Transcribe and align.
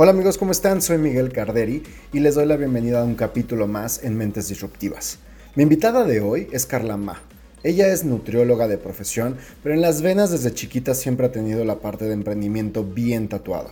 Hola 0.00 0.12
amigos, 0.12 0.38
¿cómo 0.38 0.52
están? 0.52 0.80
Soy 0.80 0.96
Miguel 0.96 1.32
Carderi 1.32 1.82
y 2.12 2.20
les 2.20 2.36
doy 2.36 2.46
la 2.46 2.56
bienvenida 2.56 3.00
a 3.00 3.04
un 3.04 3.16
capítulo 3.16 3.66
más 3.66 4.04
en 4.04 4.16
Mentes 4.16 4.46
Disruptivas. 4.46 5.18
Mi 5.56 5.64
invitada 5.64 6.04
de 6.04 6.20
hoy 6.20 6.46
es 6.52 6.66
Carla 6.66 6.96
Ma. 6.96 7.20
Ella 7.64 7.88
es 7.88 8.04
nutrióloga 8.04 8.68
de 8.68 8.78
profesión, 8.78 9.38
pero 9.60 9.74
en 9.74 9.80
las 9.80 10.00
venas 10.00 10.30
desde 10.30 10.54
chiquita 10.54 10.94
siempre 10.94 11.26
ha 11.26 11.32
tenido 11.32 11.64
la 11.64 11.80
parte 11.80 12.04
de 12.04 12.12
emprendimiento 12.12 12.84
bien 12.84 13.26
tatuado. 13.26 13.70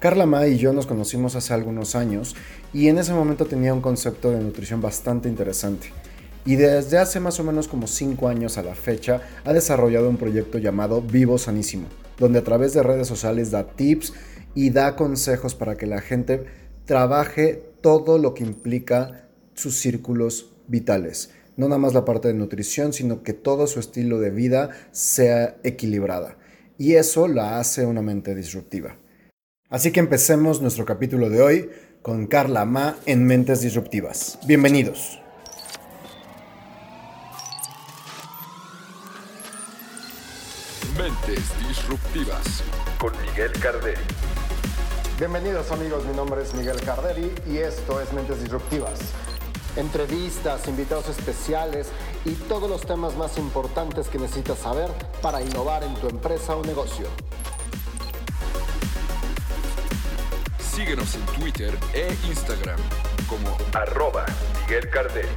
Carla 0.00 0.26
Ma 0.26 0.48
y 0.48 0.58
yo 0.58 0.72
nos 0.72 0.88
conocimos 0.88 1.36
hace 1.36 1.54
algunos 1.54 1.94
años 1.94 2.34
y 2.72 2.88
en 2.88 2.98
ese 2.98 3.12
momento 3.12 3.46
tenía 3.46 3.72
un 3.72 3.80
concepto 3.80 4.32
de 4.32 4.40
nutrición 4.40 4.80
bastante 4.80 5.28
interesante. 5.28 5.92
Y 6.44 6.56
desde 6.56 6.98
hace 6.98 7.20
más 7.20 7.38
o 7.38 7.44
menos 7.44 7.68
como 7.68 7.86
5 7.86 8.26
años 8.26 8.58
a 8.58 8.64
la 8.64 8.74
fecha 8.74 9.20
ha 9.44 9.52
desarrollado 9.52 10.10
un 10.10 10.16
proyecto 10.16 10.58
llamado 10.58 11.00
Vivo 11.00 11.38
Sanísimo, 11.38 11.86
donde 12.18 12.40
a 12.40 12.44
través 12.44 12.74
de 12.74 12.82
redes 12.82 13.06
sociales 13.06 13.52
da 13.52 13.62
tips 13.62 14.14
y 14.54 14.70
da 14.70 14.96
consejos 14.96 15.54
para 15.54 15.76
que 15.76 15.86
la 15.86 16.00
gente 16.00 16.44
trabaje 16.84 17.62
todo 17.80 18.18
lo 18.18 18.34
que 18.34 18.44
implica 18.44 19.28
sus 19.54 19.78
círculos 19.78 20.52
vitales. 20.68 21.30
No 21.56 21.68
nada 21.68 21.78
más 21.78 21.94
la 21.94 22.04
parte 22.04 22.28
de 22.28 22.34
nutrición, 22.34 22.92
sino 22.92 23.22
que 23.22 23.32
todo 23.32 23.66
su 23.66 23.80
estilo 23.80 24.18
de 24.18 24.30
vida 24.30 24.70
sea 24.90 25.56
equilibrada. 25.62 26.36
Y 26.78 26.94
eso 26.94 27.28
la 27.28 27.58
hace 27.58 27.86
una 27.86 28.02
mente 28.02 28.34
disruptiva. 28.34 28.96
Así 29.68 29.92
que 29.92 30.00
empecemos 30.00 30.60
nuestro 30.60 30.84
capítulo 30.84 31.30
de 31.30 31.40
hoy 31.40 31.70
con 32.02 32.26
Carla 32.26 32.64
Ma 32.64 32.96
en 33.06 33.24
Mentes 33.24 33.60
Disruptivas. 33.60 34.38
Bienvenidos. 34.46 35.18
Mentes 40.98 41.42
Disruptivas 41.68 42.62
con 42.98 43.12
Miguel 43.22 43.52
Carderi. 43.60 44.21
Bienvenidos 45.22 45.70
amigos, 45.70 46.04
mi 46.04 46.16
nombre 46.16 46.42
es 46.42 46.52
Miguel 46.52 46.80
Carderi 46.80 47.32
y 47.48 47.58
esto 47.58 48.00
es 48.00 48.12
Mentes 48.12 48.40
Disruptivas. 48.40 48.98
Entrevistas, 49.76 50.66
invitados 50.66 51.08
especiales 51.10 51.86
y 52.24 52.32
todos 52.32 52.68
los 52.68 52.80
temas 52.80 53.14
más 53.14 53.38
importantes 53.38 54.08
que 54.08 54.18
necesitas 54.18 54.58
saber 54.58 54.90
para 55.22 55.40
innovar 55.40 55.84
en 55.84 55.94
tu 55.94 56.08
empresa 56.08 56.56
o 56.56 56.64
negocio. 56.64 57.06
Síguenos 60.58 61.14
en 61.14 61.24
Twitter 61.40 61.78
e 61.94 62.12
Instagram 62.26 62.80
como 63.28 63.56
arroba 63.74 64.26
Miguel 64.66 64.90
Carderi. 64.90 65.28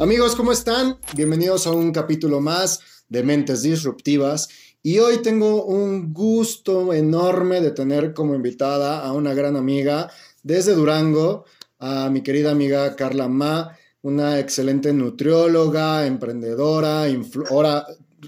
Amigos, 0.00 0.34
¿cómo 0.34 0.50
están? 0.50 0.96
Bienvenidos 1.14 1.66
a 1.66 1.72
un 1.72 1.92
capítulo 1.92 2.40
más 2.40 2.80
de 3.10 3.22
Mentes 3.22 3.60
Disruptivas. 3.60 4.48
Y 4.82 4.98
hoy 4.98 5.18
tengo 5.18 5.66
un 5.66 6.14
gusto 6.14 6.94
enorme 6.94 7.60
de 7.60 7.70
tener 7.72 8.14
como 8.14 8.34
invitada 8.34 9.04
a 9.04 9.12
una 9.12 9.34
gran 9.34 9.56
amiga 9.56 10.10
desde 10.42 10.72
Durango, 10.72 11.44
a 11.78 12.08
mi 12.08 12.22
querida 12.22 12.50
amiga 12.50 12.96
Carla 12.96 13.28
Ma, 13.28 13.76
una 14.00 14.38
excelente 14.38 14.94
nutrióloga, 14.94 16.06
emprendedora, 16.06 17.04
ahora 17.50 17.86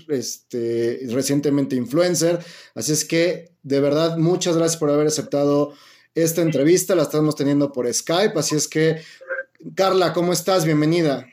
este, 0.08 1.00
recientemente 1.08 1.74
influencer. 1.74 2.38
Así 2.74 2.92
es 2.92 3.02
que, 3.06 3.54
de 3.62 3.80
verdad, 3.80 4.18
muchas 4.18 4.58
gracias 4.58 4.78
por 4.78 4.90
haber 4.90 5.06
aceptado 5.06 5.72
esta 6.14 6.42
entrevista. 6.42 6.94
La 6.94 7.04
estamos 7.04 7.34
teniendo 7.34 7.72
por 7.72 7.90
Skype. 7.90 8.38
Así 8.38 8.56
es 8.56 8.68
que, 8.68 9.00
Carla, 9.74 10.12
¿cómo 10.12 10.34
estás? 10.34 10.66
Bienvenida. 10.66 11.31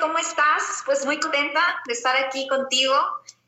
¿Cómo 0.00 0.18
estás? 0.18 0.82
Pues 0.84 1.04
muy 1.04 1.18
contenta 1.20 1.82
de 1.86 1.92
estar 1.92 2.16
aquí 2.16 2.46
contigo. 2.48 2.94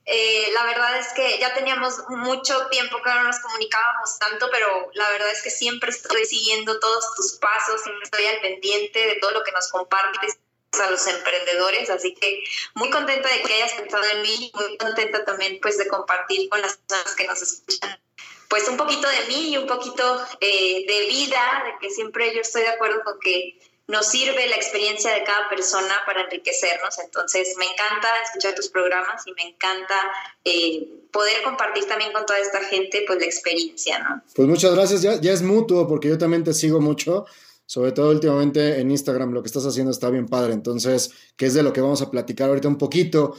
Eh, 0.04 0.50
la 0.54 0.64
verdad 0.64 0.98
es 0.98 1.12
que 1.12 1.38
ya 1.38 1.52
teníamos 1.54 1.98
mucho 2.08 2.68
tiempo 2.68 2.96
que 3.02 3.10
no 3.10 3.24
nos 3.24 3.38
comunicábamos 3.40 4.18
tanto, 4.18 4.48
pero 4.50 4.90
la 4.94 5.08
verdad 5.10 5.30
es 5.30 5.42
que 5.42 5.50
siempre 5.50 5.90
estoy 5.90 6.24
siguiendo 6.24 6.80
todos 6.80 7.14
tus 7.14 7.32
pasos, 7.34 7.82
siempre 7.82 8.04
estoy 8.04 8.24
al 8.24 8.40
pendiente 8.40 8.98
de 9.06 9.16
todo 9.16 9.32
lo 9.32 9.44
que 9.44 9.52
nos 9.52 9.68
compartes 9.68 10.38
a 10.82 10.90
los 10.90 11.06
emprendedores, 11.06 11.90
así 11.90 12.14
que 12.14 12.42
muy 12.74 12.88
contenta 12.90 13.28
de 13.28 13.42
que 13.42 13.54
hayas 13.54 13.72
pensado 13.74 14.04
en 14.04 14.22
mí, 14.22 14.50
muy 14.54 14.78
contenta 14.78 15.24
también 15.24 15.58
pues 15.60 15.76
de 15.76 15.88
compartir 15.88 16.48
con 16.48 16.62
las 16.62 16.78
personas 16.78 17.14
que 17.14 17.26
nos 17.26 17.42
escuchan 17.42 18.00
pues 18.48 18.66
un 18.68 18.76
poquito 18.76 19.06
de 19.08 19.26
mí 19.28 19.50
y 19.50 19.56
un 19.58 19.66
poquito 19.66 20.26
eh, 20.40 20.84
de 20.86 21.06
vida, 21.08 21.64
de 21.66 21.78
que 21.80 21.94
siempre 21.94 22.34
yo 22.34 22.40
estoy 22.40 22.62
de 22.62 22.68
acuerdo 22.68 23.02
con 23.04 23.20
que 23.20 23.58
nos 23.88 24.06
sirve 24.06 24.46
la 24.48 24.56
experiencia 24.56 25.12
de 25.12 25.24
cada 25.24 25.48
persona 25.48 25.94
para 26.04 26.22
enriquecernos. 26.24 26.98
Entonces, 27.02 27.54
me 27.58 27.64
encanta 27.64 28.08
escuchar 28.22 28.54
tus 28.54 28.68
programas 28.68 29.26
y 29.26 29.32
me 29.32 29.50
encanta 29.50 29.94
eh, 30.44 30.86
poder 31.10 31.42
compartir 31.42 31.86
también 31.86 32.12
con 32.12 32.26
toda 32.26 32.38
esta 32.38 32.60
gente 32.64 33.04
pues 33.06 33.18
la 33.18 33.24
experiencia, 33.24 33.98
¿no? 33.98 34.22
Pues 34.34 34.46
muchas 34.46 34.74
gracias, 34.74 35.00
ya, 35.00 35.18
ya 35.18 35.32
es 35.32 35.40
mutuo 35.40 35.88
porque 35.88 36.08
yo 36.08 36.18
también 36.18 36.44
te 36.44 36.52
sigo 36.52 36.80
mucho. 36.80 37.24
Sobre 37.64 37.92
todo 37.92 38.10
últimamente 38.10 38.80
en 38.80 38.90
Instagram 38.90 39.32
lo 39.32 39.42
que 39.42 39.48
estás 39.48 39.66
haciendo 39.66 39.90
está 39.90 40.08
bien 40.08 40.26
padre, 40.26 40.54
entonces, 40.54 41.10
que 41.36 41.46
es 41.46 41.54
de 41.54 41.62
lo 41.62 41.72
que 41.72 41.82
vamos 41.82 42.00
a 42.00 42.10
platicar 42.10 42.48
ahorita 42.48 42.68
un 42.68 42.78
poquito. 42.78 43.36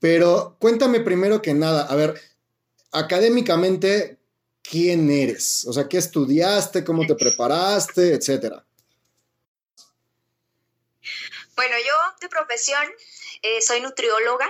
Pero 0.00 0.56
cuéntame 0.60 1.00
primero 1.00 1.42
que 1.42 1.54
nada, 1.54 1.86
a 1.86 1.94
ver, 1.96 2.20
académicamente, 2.92 4.18
¿quién 4.62 5.10
eres? 5.10 5.64
O 5.68 5.72
sea, 5.72 5.88
¿qué 5.88 5.98
estudiaste? 5.98 6.84
¿Cómo 6.84 7.06
te 7.06 7.14
preparaste? 7.14 8.14
Etcétera. 8.14 8.64
Bueno, 11.58 11.74
yo 11.76 11.94
de 12.20 12.28
profesión 12.28 12.84
eh, 13.42 13.60
soy 13.62 13.80
nutrióloga. 13.80 14.48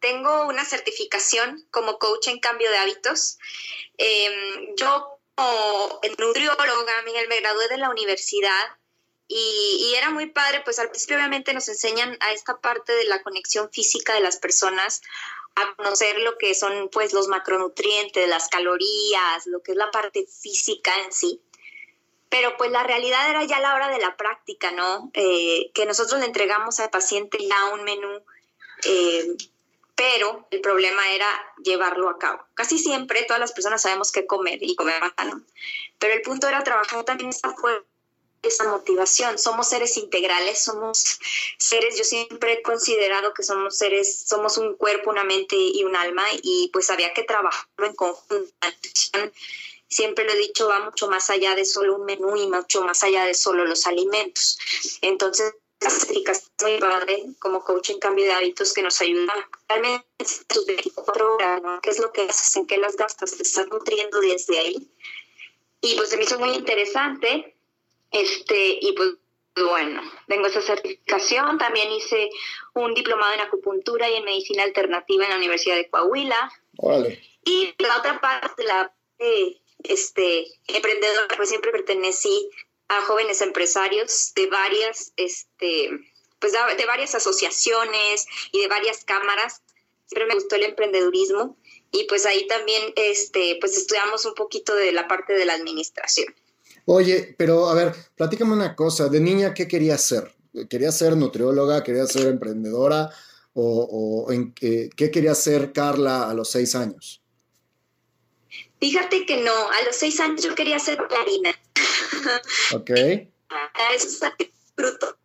Tengo 0.00 0.48
una 0.48 0.64
certificación 0.64 1.64
como 1.70 2.00
coach 2.00 2.26
en 2.26 2.40
cambio 2.40 2.68
de 2.68 2.78
hábitos. 2.78 3.38
Em, 3.96 4.74
yo 4.74 5.20
como 5.36 6.00
nutrióloga, 6.18 7.02
Miguel, 7.04 7.28
me 7.28 7.38
gradué 7.38 7.68
de 7.68 7.76
la 7.76 7.90
universidad 7.90 8.76
y, 9.28 9.36
y, 9.88 9.94
era 9.94 10.10
muy 10.10 10.26
padre, 10.26 10.62
pues 10.64 10.80
al 10.80 10.90
principio 10.90 11.14
obviamente 11.14 11.54
nos 11.54 11.68
enseñan 11.68 12.16
a 12.18 12.32
esta 12.32 12.60
parte 12.60 12.92
de 12.92 13.04
la 13.04 13.22
conexión 13.22 13.70
física 13.70 14.14
de 14.14 14.20
las 14.20 14.38
personas, 14.38 15.00
a 15.54 15.76
conocer 15.76 16.18
lo 16.18 16.38
que 16.38 16.56
son 16.56 16.88
pues 16.90 17.12
los 17.12 17.28
macronutrientes, 17.28 18.28
las 18.28 18.48
calorías, 18.48 19.46
lo 19.46 19.62
que 19.62 19.72
es 19.72 19.78
la 19.78 19.92
parte 19.92 20.26
física 20.26 20.92
en 21.04 21.12
sí 21.12 21.40
pero 22.28 22.56
pues 22.56 22.70
la 22.70 22.82
realidad 22.82 23.30
era 23.30 23.44
ya 23.44 23.60
la 23.60 23.74
hora 23.74 23.88
de 23.88 23.98
la 23.98 24.16
práctica, 24.16 24.70
¿no? 24.70 25.10
Eh, 25.14 25.70
que 25.74 25.86
nosotros 25.86 26.20
le 26.20 26.26
entregamos 26.26 26.80
al 26.80 26.90
paciente 26.90 27.38
ya 27.40 27.74
un 27.74 27.84
menú, 27.84 28.22
eh, 28.84 29.36
pero 29.94 30.46
el 30.50 30.60
problema 30.60 31.12
era 31.12 31.26
llevarlo 31.62 32.08
a 32.08 32.18
cabo. 32.18 32.42
Casi 32.54 32.78
siempre 32.78 33.24
todas 33.24 33.40
las 33.40 33.52
personas 33.52 33.82
sabemos 33.82 34.12
qué 34.12 34.26
comer 34.26 34.58
y 34.62 34.76
comer 34.76 35.02
¿no? 35.26 35.42
pero 35.98 36.14
el 36.14 36.22
punto 36.22 36.48
era 36.48 36.62
trabajar 36.62 37.04
también 37.04 37.30
esa 37.30 37.54
esa 38.40 38.64
motivación. 38.68 39.36
Somos 39.38 39.68
seres 39.68 39.96
integrales, 39.96 40.62
somos 40.62 41.18
seres, 41.58 41.98
yo 41.98 42.04
siempre 42.04 42.52
he 42.52 42.62
considerado 42.62 43.34
que 43.34 43.42
somos 43.42 43.76
seres, 43.76 44.20
somos 44.26 44.58
un 44.58 44.76
cuerpo, 44.76 45.10
una 45.10 45.24
mente 45.24 45.56
y 45.56 45.82
un 45.82 45.96
alma 45.96 46.24
y 46.42 46.70
pues 46.72 46.90
había 46.90 47.12
que 47.12 47.24
trabajarlo 47.24 47.86
en 47.86 47.94
conjunto 47.94 48.54
siempre 49.88 50.24
lo 50.24 50.32
he 50.32 50.38
dicho, 50.38 50.68
va 50.68 50.80
mucho 50.80 51.08
más 51.08 51.30
allá 51.30 51.54
de 51.54 51.64
solo 51.64 51.96
un 51.96 52.04
menú 52.04 52.36
y 52.36 52.46
mucho 52.46 52.82
más 52.82 53.02
allá 53.02 53.24
de 53.24 53.34
solo 53.34 53.64
los 53.64 53.86
alimentos. 53.86 54.58
Entonces, 55.00 55.54
las 55.80 56.08
muy 56.62 56.78
padre 56.78 57.24
como 57.38 57.62
coach 57.62 57.90
en 57.90 57.98
cambio 57.98 58.24
de 58.24 58.32
hábitos 58.32 58.72
que 58.72 58.82
nos 58.82 59.00
ayudan 59.00 59.38
realmente 59.68 60.06
tus 60.48 60.66
24 60.66 61.34
horas, 61.34 61.62
¿no? 61.62 61.80
¿Qué 61.80 61.90
es 61.90 61.98
lo 62.00 62.12
que 62.12 62.22
haces? 62.22 62.56
¿En 62.56 62.66
qué 62.66 62.78
las 62.78 62.96
gastas? 62.96 63.36
Te 63.36 63.42
estás 63.42 63.68
nutriendo 63.68 64.20
desde 64.20 64.58
ahí. 64.58 64.88
Y 65.80 65.94
pues 65.94 66.08
se 66.08 66.16
me 66.16 66.24
hizo 66.24 66.38
muy 66.38 66.50
interesante. 66.50 67.54
Este, 68.10 68.78
y 68.80 68.92
pues 68.92 69.10
bueno, 69.56 70.02
tengo 70.26 70.46
esa 70.46 70.62
certificación. 70.62 71.58
También 71.58 71.92
hice 71.92 72.28
un 72.74 72.94
diplomado 72.94 73.34
en 73.34 73.40
acupuntura 73.40 74.10
y 74.10 74.16
en 74.16 74.24
medicina 74.24 74.64
alternativa 74.64 75.24
en 75.24 75.30
la 75.30 75.36
Universidad 75.36 75.76
de 75.76 75.88
Coahuila. 75.88 76.52
Vale. 76.82 77.22
Y 77.44 77.74
la 77.78 77.98
otra 77.98 78.20
parte, 78.20 78.64
la 78.64 78.92
este, 79.84 80.46
emprendedor, 80.66 81.28
pues 81.36 81.48
siempre 81.48 81.72
pertenecí 81.72 82.50
a 82.88 83.02
jóvenes 83.02 83.40
empresarios 83.42 84.32
de 84.34 84.46
varias, 84.46 85.12
este, 85.16 85.90
pues 86.38 86.52
de 86.52 86.86
varias 86.86 87.14
asociaciones 87.14 88.26
y 88.52 88.60
de 88.60 88.68
varias 88.68 89.04
cámaras. 89.04 89.62
Siempre 90.06 90.26
me 90.26 90.34
gustó 90.34 90.56
el 90.56 90.64
emprendedurismo 90.64 91.56
y 91.90 92.04
pues 92.04 92.26
ahí 92.26 92.46
también, 92.46 92.92
este, 92.96 93.58
pues 93.60 93.76
estudiamos 93.76 94.24
un 94.24 94.34
poquito 94.34 94.74
de 94.74 94.92
la 94.92 95.06
parte 95.06 95.34
de 95.34 95.44
la 95.44 95.54
administración. 95.54 96.34
Oye, 96.86 97.34
pero 97.36 97.68
a 97.68 97.74
ver, 97.74 97.94
platícame 98.16 98.54
una 98.54 98.74
cosa. 98.74 99.08
De 99.08 99.20
niña, 99.20 99.52
¿qué 99.52 99.68
querías 99.68 100.02
ser? 100.02 100.34
¿Querías 100.70 100.96
ser 100.96 101.16
nutrióloga? 101.16 101.84
¿Querías 101.84 102.10
ser 102.10 102.26
emprendedora? 102.26 103.10
¿O, 103.52 104.28
en, 104.30 104.54
qué 104.54 105.10
quería 105.12 105.34
ser 105.34 105.72
Carla 105.72 106.30
a 106.30 106.34
los 106.34 106.50
seis 106.50 106.74
años? 106.74 107.17
Fíjate 108.80 109.26
que 109.26 109.38
no, 109.38 109.52
a 109.52 109.82
los 109.84 109.96
seis 109.96 110.20
años 110.20 110.42
yo 110.42 110.54
quería 110.54 110.78
ser 110.78 110.98
bailarina. 110.98 111.54
Ok. 112.74 112.90
disfruto 114.38 115.18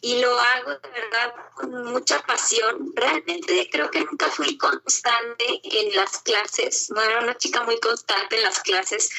y 0.00 0.20
lo 0.20 0.38
hago 0.38 0.70
de 0.70 0.88
verdad 0.88 1.34
con 1.54 1.92
mucha 1.92 2.20
pasión. 2.22 2.92
Realmente 2.94 3.68
creo 3.70 3.90
que 3.90 4.04
nunca 4.04 4.26
fui 4.28 4.56
constante 4.56 5.60
en 5.62 5.94
las 5.96 6.18
clases, 6.18 6.90
no 6.90 7.02
era 7.02 7.20
una 7.20 7.36
chica 7.36 7.62
muy 7.64 7.78
constante 7.80 8.36
en 8.36 8.42
las 8.42 8.60
clases, 8.60 9.10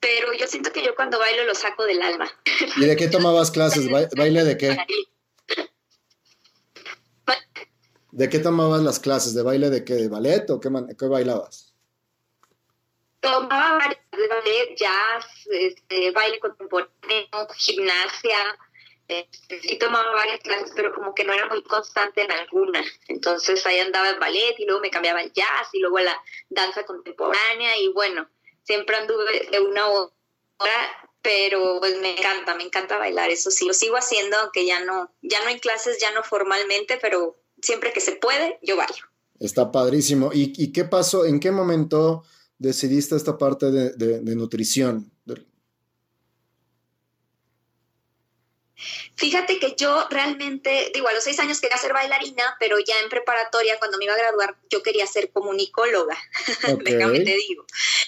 pero 0.00 0.32
yo 0.34 0.46
siento 0.46 0.72
que 0.72 0.84
yo 0.84 0.94
cuando 0.94 1.18
bailo 1.18 1.44
lo 1.44 1.54
saco 1.54 1.84
del 1.84 2.02
alma. 2.02 2.30
¿Y 2.76 2.84
de 2.84 2.96
qué 2.96 3.08
tomabas 3.08 3.50
clases? 3.50 3.88
¿Baile 4.16 4.44
de 4.44 4.56
qué? 4.56 4.76
¿De 8.12 8.28
qué 8.28 8.38
tomabas 8.38 8.82
las 8.82 9.00
clases? 9.00 9.34
¿De 9.34 9.42
baile 9.42 9.70
de 9.70 9.84
qué? 9.84 9.94
¿De 9.94 10.08
ballet 10.08 10.48
o 10.50 10.60
qué, 10.60 10.70
qué 10.96 11.06
bailabas? 11.06 11.73
Tomaba 13.24 13.88
de 13.88 14.28
ballet, 14.28 14.76
jazz, 14.76 15.24
este, 15.50 16.10
baile 16.10 16.38
contemporáneo, 16.38 17.48
gimnasia, 17.56 18.38
este, 19.08 19.60
sí 19.60 19.78
tomaba 19.78 20.12
varias 20.12 20.40
clases, 20.40 20.72
pero 20.74 20.94
como 20.94 21.14
que 21.14 21.24
no 21.24 21.32
era 21.32 21.46
muy 21.48 21.62
constante 21.62 22.22
en 22.22 22.32
alguna. 22.32 22.82
Entonces 23.08 23.64
ahí 23.66 23.78
andaba 23.78 24.10
el 24.10 24.18
ballet 24.18 24.54
y 24.58 24.66
luego 24.66 24.80
me 24.80 24.90
cambiaba 24.90 25.22
el 25.22 25.32
jazz 25.32 25.68
y 25.72 25.80
luego 25.80 25.98
la 26.00 26.16
danza 26.48 26.84
contemporánea 26.84 27.78
y 27.78 27.88
bueno, 27.88 28.28
siempre 28.62 28.96
anduve 28.96 29.48
de 29.50 29.60
una 29.60 29.88
hora, 29.88 31.10
pero 31.22 31.78
pues 31.80 31.98
me 32.00 32.18
encanta, 32.18 32.54
me 32.54 32.64
encanta 32.64 32.98
bailar, 32.98 33.30
eso 33.30 33.50
sí, 33.50 33.66
lo 33.66 33.74
sigo 33.74 33.96
haciendo, 33.96 34.36
aunque 34.38 34.66
ya 34.66 34.80
no, 34.84 35.10
ya 35.22 35.42
no 35.44 35.50
en 35.50 35.58
clases, 35.58 35.98
ya 35.98 36.10
no 36.12 36.22
formalmente, 36.22 36.98
pero 37.00 37.36
siempre 37.62 37.92
que 37.92 38.00
se 38.00 38.16
puede, 38.16 38.58
yo 38.62 38.76
bailo. 38.76 39.06
Está 39.40 39.72
padrísimo. 39.72 40.30
¿Y, 40.32 40.52
y 40.56 40.72
qué 40.72 40.84
pasó? 40.84 41.24
¿En 41.26 41.40
qué 41.40 41.50
momento 41.50 42.24
decidiste 42.58 43.16
esta 43.16 43.38
parte 43.38 43.70
de, 43.70 43.92
de, 43.92 44.20
de 44.20 44.36
nutrición? 44.36 45.10
Fíjate 49.16 49.60
que 49.60 49.74
yo 49.76 50.06
realmente, 50.10 50.90
digo, 50.92 51.06
a 51.06 51.12
los 51.12 51.22
seis 51.22 51.38
años 51.38 51.60
quería 51.60 51.76
ser 51.78 51.92
bailarina, 51.92 52.56
pero 52.58 52.78
ya 52.80 52.98
en 53.00 53.08
preparatoria, 53.08 53.78
cuando 53.78 53.96
me 53.96 54.04
iba 54.04 54.14
a 54.14 54.18
graduar, 54.18 54.56
yo 54.68 54.82
quería 54.82 55.06
ser 55.06 55.30
comunicóloga. 55.30 56.18
Déjame 56.84 57.20
te 57.20 57.36
digo. 57.36 57.64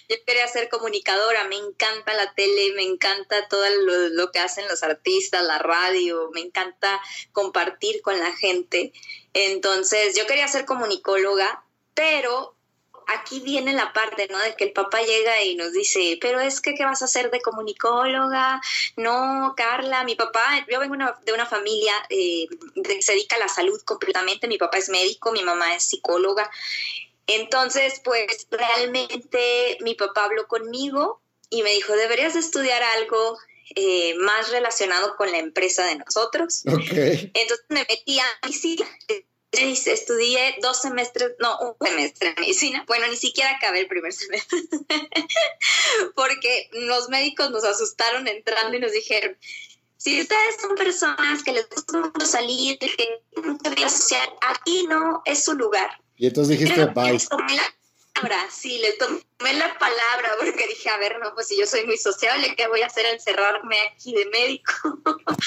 Yo 0.08 0.16
quería 0.26 0.48
ser 0.48 0.68
comunicadora, 0.68 1.44
me 1.44 1.56
encanta 1.56 2.12
la 2.14 2.34
tele, 2.34 2.72
me 2.74 2.82
encanta 2.82 3.46
todo 3.48 3.64
lo, 3.84 4.08
lo 4.08 4.32
que 4.32 4.40
hacen 4.40 4.66
los 4.68 4.82
artistas, 4.82 5.44
la 5.44 5.58
radio, 5.58 6.30
me 6.32 6.40
encanta 6.40 7.00
compartir 7.32 8.02
con 8.02 8.18
la 8.18 8.34
gente. 8.34 8.92
Entonces, 9.32 10.16
yo 10.16 10.26
quería 10.26 10.48
ser 10.48 10.64
comunicóloga, 10.64 11.64
pero 11.94 12.55
aquí 13.06 13.40
viene 13.40 13.72
la 13.72 13.92
parte, 13.92 14.28
¿no? 14.30 14.38
De 14.38 14.54
que 14.56 14.64
el 14.64 14.72
papá 14.72 15.00
llega 15.02 15.42
y 15.42 15.54
nos 15.54 15.72
dice, 15.72 16.18
pero 16.20 16.40
es 16.40 16.60
que, 16.60 16.74
¿qué 16.74 16.84
vas 16.84 17.02
a 17.02 17.06
hacer 17.06 17.30
de 17.30 17.40
comunicóloga? 17.40 18.60
No, 18.96 19.54
Carla, 19.56 20.04
mi 20.04 20.14
papá, 20.14 20.64
yo 20.68 20.80
vengo 20.80 20.96
de 21.24 21.32
una 21.32 21.46
familia 21.46 21.92
eh, 22.10 22.46
que 22.82 23.02
se 23.02 23.12
dedica 23.12 23.36
a 23.36 23.40
la 23.40 23.48
salud 23.48 23.80
completamente, 23.82 24.48
mi 24.48 24.58
papá 24.58 24.78
es 24.78 24.88
médico, 24.88 25.32
mi 25.32 25.42
mamá 25.42 25.74
es 25.74 25.84
psicóloga. 25.84 26.50
Entonces, 27.26 28.00
pues 28.04 28.46
realmente 28.50 29.78
mi 29.80 29.94
papá 29.94 30.24
habló 30.24 30.46
conmigo 30.46 31.20
y 31.50 31.62
me 31.62 31.70
dijo, 31.70 31.94
deberías 31.94 32.36
estudiar 32.36 32.82
algo 32.82 33.38
eh, 33.74 34.14
más 34.14 34.50
relacionado 34.50 35.16
con 35.16 35.30
la 35.30 35.38
empresa 35.38 35.84
de 35.86 35.96
nosotros. 35.96 36.62
Entonces 36.64 37.66
me 37.68 37.84
metí 37.88 38.18
a 38.18 38.26
medicina 38.42 38.86
estudié 39.52 40.56
dos 40.60 40.80
semestres, 40.80 41.32
no, 41.38 41.58
un 41.60 41.86
semestre 41.86 42.34
de 42.34 42.40
medicina. 42.40 42.84
Bueno, 42.86 43.06
ni 43.08 43.16
siquiera 43.16 43.50
acabé 43.52 43.80
el 43.80 43.88
primer 43.88 44.12
semestre. 44.12 44.58
Porque 46.14 46.68
los 46.72 47.08
médicos 47.08 47.50
nos 47.50 47.64
asustaron 47.64 48.28
entrando 48.28 48.76
y 48.76 48.80
nos 48.80 48.92
dijeron, 48.92 49.36
si 49.96 50.20
ustedes 50.20 50.56
son 50.60 50.74
personas 50.76 51.42
que 51.42 51.52
les 51.52 51.68
gusta 51.68 51.98
mucho 51.98 52.26
salir, 52.26 52.78
que 52.78 53.20
mucha 53.42 53.70
vida 53.70 53.88
social, 53.88 54.28
aquí 54.42 54.86
no 54.86 55.22
es 55.24 55.44
su 55.44 55.54
lugar. 55.54 56.00
Y 56.16 56.26
entonces 56.26 56.58
dijiste, 56.58 56.86
bye 56.86 57.18
palabra, 58.20 58.50
sí, 58.50 58.78
le 58.78 58.92
tomé 58.94 59.52
la 59.54 59.78
palabra 59.78 60.30
porque 60.38 60.66
dije, 60.66 60.88
a 60.88 60.98
ver, 60.98 61.18
no, 61.18 61.34
pues 61.34 61.48
si 61.48 61.58
yo 61.58 61.66
soy 61.66 61.84
muy 61.86 61.96
sociable, 61.96 62.54
¿qué 62.56 62.66
voy 62.66 62.82
a 62.82 62.86
hacer 62.86 63.06
encerrarme 63.06 63.78
aquí 63.80 64.14
de 64.14 64.26
médico? 64.26 64.72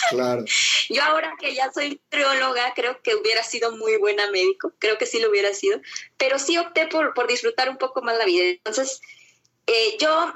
Claro. 0.09 0.45
yo 0.89 1.03
ahora 1.03 1.35
que 1.39 1.53
ya 1.53 1.71
soy 1.71 2.01
trióloga, 2.09 2.73
creo 2.75 3.01
que 3.01 3.15
hubiera 3.15 3.43
sido 3.43 3.75
muy 3.77 3.97
buena 3.97 4.29
médico, 4.31 4.73
creo 4.79 4.97
que 4.97 5.05
sí 5.05 5.19
lo 5.19 5.29
hubiera 5.29 5.53
sido, 5.53 5.79
pero 6.17 6.39
sí 6.39 6.57
opté 6.57 6.87
por, 6.87 7.13
por 7.13 7.27
disfrutar 7.27 7.69
un 7.69 7.77
poco 7.77 8.01
más 8.01 8.17
la 8.17 8.25
vida. 8.25 8.45
Entonces, 8.45 9.01
eh, 9.67 9.97
yo 9.99 10.33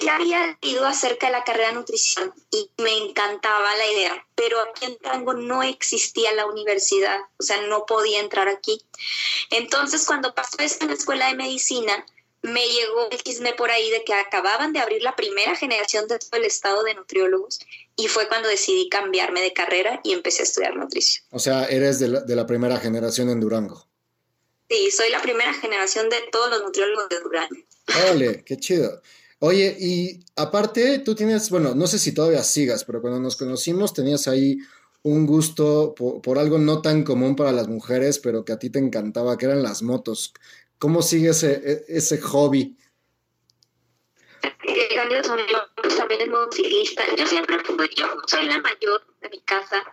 ya 0.00 0.16
había 0.16 0.58
leído 0.62 0.86
acerca 0.86 1.26
de 1.26 1.32
la 1.32 1.44
carrera 1.44 1.68
de 1.68 1.74
nutrición 1.74 2.32
y 2.50 2.70
me 2.78 2.96
encantaba 2.96 3.74
la 3.76 3.86
idea, 3.92 4.26
pero 4.34 4.58
aquí 4.60 4.86
en 4.86 4.98
Tango 4.98 5.34
no 5.34 5.62
existía 5.62 6.32
la 6.34 6.46
universidad, 6.46 7.18
o 7.38 7.42
sea, 7.42 7.60
no 7.62 7.86
podía 7.86 8.20
entrar 8.20 8.48
aquí. 8.48 8.82
Entonces, 9.50 10.06
cuando 10.06 10.34
pasó 10.34 10.58
esto 10.60 10.84
en 10.84 10.90
la 10.90 10.96
escuela 10.96 11.28
de 11.28 11.34
medicina, 11.34 12.04
me 12.42 12.64
llegó 12.66 13.10
el 13.10 13.22
chisme 13.22 13.54
por 13.54 13.70
ahí 13.70 13.90
de 13.90 14.04
que 14.04 14.14
acababan 14.14 14.72
de 14.72 14.78
abrir 14.78 15.02
la 15.02 15.16
primera 15.16 15.56
generación 15.56 16.06
de 16.06 16.18
todo 16.18 16.38
el 16.38 16.44
estado 16.44 16.84
de 16.84 16.94
nutriólogos 16.94 17.58
y 17.96 18.08
fue 18.08 18.28
cuando 18.28 18.48
decidí 18.48 18.88
cambiarme 18.88 19.40
de 19.40 19.52
carrera 19.52 20.00
y 20.04 20.12
empecé 20.12 20.42
a 20.42 20.44
estudiar 20.44 20.76
nutrición. 20.76 21.24
O 21.30 21.38
sea, 21.38 21.64
eres 21.64 21.98
de 21.98 22.08
la, 22.08 22.20
de 22.20 22.36
la 22.36 22.46
primera 22.46 22.78
generación 22.78 23.30
en 23.30 23.40
Durango. 23.40 23.88
Sí, 24.68 24.90
soy 24.90 25.10
la 25.10 25.22
primera 25.22 25.52
generación 25.54 26.08
de 26.08 26.16
todos 26.32 26.50
los 26.50 26.62
nutriólogos 26.62 27.08
de 27.08 27.20
Durango. 27.20 27.56
Ole, 28.10 28.44
qué 28.46 28.56
chido. 28.56 29.00
Oye, 29.38 29.76
y 29.78 30.24
aparte, 30.34 31.00
tú 31.00 31.14
tienes, 31.14 31.50
bueno, 31.50 31.74
no 31.74 31.86
sé 31.86 31.98
si 31.98 32.14
todavía 32.14 32.42
sigas, 32.42 32.84
pero 32.84 33.00
cuando 33.00 33.20
nos 33.20 33.36
conocimos 33.36 33.92
tenías 33.92 34.28
ahí 34.28 34.58
un 35.02 35.26
gusto 35.26 35.94
por, 35.94 36.38
algo 36.38 36.58
no 36.58 36.82
tan 36.82 37.04
común 37.04 37.36
para 37.36 37.52
las 37.52 37.68
mujeres, 37.68 38.18
pero 38.18 38.44
que 38.44 38.52
a 38.52 38.58
ti 38.58 38.70
te 38.70 38.78
encantaba, 38.78 39.36
que 39.36 39.44
eran 39.44 39.62
las 39.62 39.82
motos. 39.82 40.32
¿Cómo 40.78 41.00
sigue 41.02 41.30
ese, 41.30 41.52
e, 41.64 41.84
ese 41.88 42.20
hobby? 42.20 42.76
Eh, 44.42 44.96
también 44.96 45.20
es 45.20 45.28
ciclista. 46.56 47.04
Yo 47.16 47.26
siempre 47.26 47.56
yo 47.96 48.06
soy 48.26 48.46
la 48.46 48.58
mayor 48.58 49.06
de 49.20 49.28
mi 49.28 49.40
casa 49.42 49.84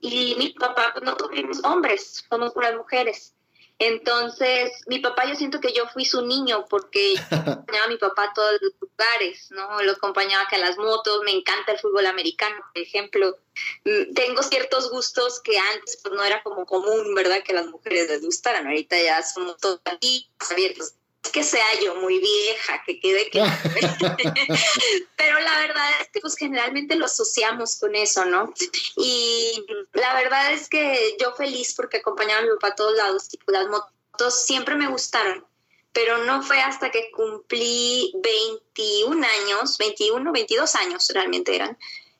y 0.00 0.34
mi 0.36 0.52
papá 0.52 0.90
pues, 0.92 1.04
no 1.04 1.16
tuvimos 1.16 1.64
hombres, 1.64 2.24
somos 2.28 2.52
puras 2.52 2.74
mujeres. 2.74 3.34
Entonces, 3.80 4.72
mi 4.88 4.98
papá, 4.98 5.24
yo 5.26 5.34
siento 5.34 5.58
que 5.58 5.72
yo 5.72 5.88
fui 5.88 6.04
su 6.04 6.20
niño 6.26 6.66
porque 6.68 7.14
acompañaba 7.30 7.86
a 7.86 7.88
mi 7.88 7.96
papá 7.96 8.24
a 8.24 8.32
todos 8.34 8.60
los 8.60 8.72
lugares, 8.78 9.50
¿no? 9.50 9.82
Lo 9.82 9.92
acompañaba 9.92 10.46
que 10.48 10.56
a 10.56 10.58
las 10.58 10.76
motos, 10.76 11.22
me 11.24 11.32
encanta 11.32 11.72
el 11.72 11.78
fútbol 11.78 12.04
americano, 12.04 12.56
por 12.74 12.82
ejemplo. 12.82 13.38
Mm, 13.86 14.12
tengo 14.12 14.42
ciertos 14.42 14.90
gustos 14.90 15.40
que 15.40 15.58
antes 15.58 15.98
pues, 16.02 16.14
no 16.14 16.22
era 16.22 16.42
como 16.42 16.66
común, 16.66 17.14
¿verdad? 17.14 17.42
Que 17.42 17.54
las 17.54 17.68
mujeres 17.68 18.10
les 18.10 18.22
gustaran. 18.22 18.66
Ahorita 18.66 19.00
ya 19.00 19.22
somos 19.22 19.56
todos 19.56 19.80
aquí 19.86 20.30
abiertos 20.50 20.92
que 21.32 21.42
sea 21.44 21.66
yo 21.82 21.94
muy 21.96 22.18
vieja, 22.18 22.82
que 22.86 22.98
quede 23.00 23.28
claro. 23.30 23.52
Pero 25.16 25.38
la 25.40 25.60
verdad 25.60 25.90
es 26.00 26.08
que 26.08 26.20
pues 26.20 26.36
generalmente 26.36 26.96
lo 26.96 27.04
asociamos 27.06 27.76
con 27.78 27.94
eso, 27.94 28.24
¿no? 28.24 28.52
Y 28.96 29.64
la 29.92 30.14
verdad 30.14 30.52
es 30.52 30.68
que 30.68 31.16
yo 31.20 31.32
feliz 31.34 31.74
porque 31.74 31.98
acompañaba 31.98 32.40
a 32.40 32.44
mi 32.44 32.50
papá 32.50 32.68
a 32.68 32.74
todos 32.74 32.96
lados, 32.96 33.28
tipo 33.28 33.52
las 33.52 33.68
motos 33.68 34.44
siempre 34.44 34.74
me 34.74 34.88
gustaron, 34.88 35.46
pero 35.92 36.18
no 36.24 36.42
fue 36.42 36.60
hasta 36.60 36.90
que 36.90 37.10
cumplí 37.10 38.12
21 38.22 39.26
años, 39.42 39.78
21, 39.78 40.32
22 40.32 40.74
años 40.74 41.08
realmente 41.14 41.54
eran, 41.54 41.78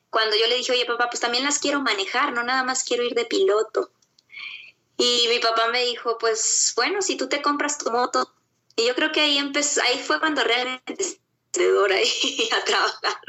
cuando 0.09 0.35
yo 0.35 0.45
le 0.47 0.57
dije, 0.57 0.73
oye 0.73 0.85
papá, 0.85 1.09
pues 1.09 1.21
también 1.21 1.43
las 1.43 1.59
quiero 1.59 1.81
manejar, 1.81 2.33
no 2.33 2.43
nada 2.43 2.63
más 2.63 2.83
quiero 2.83 3.03
ir 3.03 3.13
de 3.13 3.25
piloto. 3.25 3.91
Y 4.97 5.25
mi 5.29 5.39
papá 5.39 5.69
me 5.69 5.83
dijo, 5.85 6.17
pues 6.19 6.73
bueno, 6.75 7.01
si 7.01 7.15
tú 7.15 7.27
te 7.27 7.41
compras 7.41 7.79
tu 7.79 7.89
moto, 7.89 8.31
y 8.75 8.87
yo 8.87 8.95
creo 8.95 9.11
que 9.11 9.21
ahí 9.21 9.37
empezó, 9.37 9.81
ahí 9.81 9.99
fue 9.99 10.19
cuando 10.19 10.43
realmente 10.43 11.21
ahí 11.93 12.49
a 12.51 12.63
trabajar. 12.63 13.21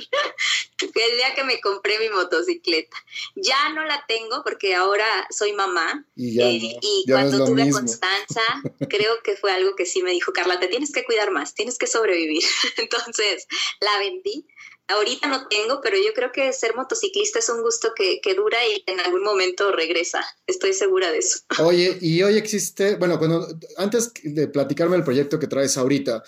El 0.81 1.17
día 1.17 1.35
que 1.35 1.45
me 1.45 1.61
compré 1.61 1.99
mi 1.99 2.09
motocicleta. 2.09 2.97
Ya 3.35 3.71
no 3.71 3.85
la 3.85 4.05
tengo 4.07 4.43
porque 4.45 4.75
ahora 4.75 5.07
soy 5.31 5.53
mamá. 5.53 6.07
Y, 6.17 6.41
eh, 6.41 6.79
cuando 7.07 7.45
tuve 7.45 7.63
a 7.63 7.71
Constanza, 7.71 8.43
creo 8.89 9.23
que 9.23 9.37
fue 9.37 9.53
algo 9.53 9.75
que 9.75 9.87
sí 9.87 10.03
me 10.03 10.13
dijo, 10.13 10.33
Carla, 10.33 10.61
te 10.61 10.69
tienes 10.69 10.93
que 10.93 11.05
cuidar 11.05 11.31
más, 11.31 11.55
tienes 11.55 11.79
que 11.79 11.87
sobrevivir. 11.87 12.43
Entonces 12.77 13.47
la 13.81 13.99
vendí 13.99 14.47
Ahorita 14.95 15.29
no 15.29 15.49
tengo, 15.49 15.81
pero 15.83 15.97
yo 15.97 16.13
creo 16.15 16.33
que 16.33 16.53
ser 16.53 16.75
motociclista 16.75 17.39
es 17.39 17.49
un 17.49 17.63
gusto 17.63 17.93
que, 17.97 18.21
dura 18.35 18.59
y 18.67 18.83
en 18.91 19.01
algún 19.01 19.23
momento 19.23 19.73
regresa. 19.73 20.25
Estoy 20.47 20.73
segura 20.73 21.11
de 21.11 21.19
eso. 21.19 21.41
Oye, 21.65 21.99
y 22.01 22.23
hoy 22.23 22.37
existe, 22.37 22.97
bueno, 22.97 23.19
cuando 23.19 23.47
antes 23.77 24.13
de 24.23 24.49
platicarme 24.49 24.97
el 24.97 25.05
proyecto 25.05 25.39
que 25.39 25.47
traes 25.47 25.77
ahorita, 25.77 26.23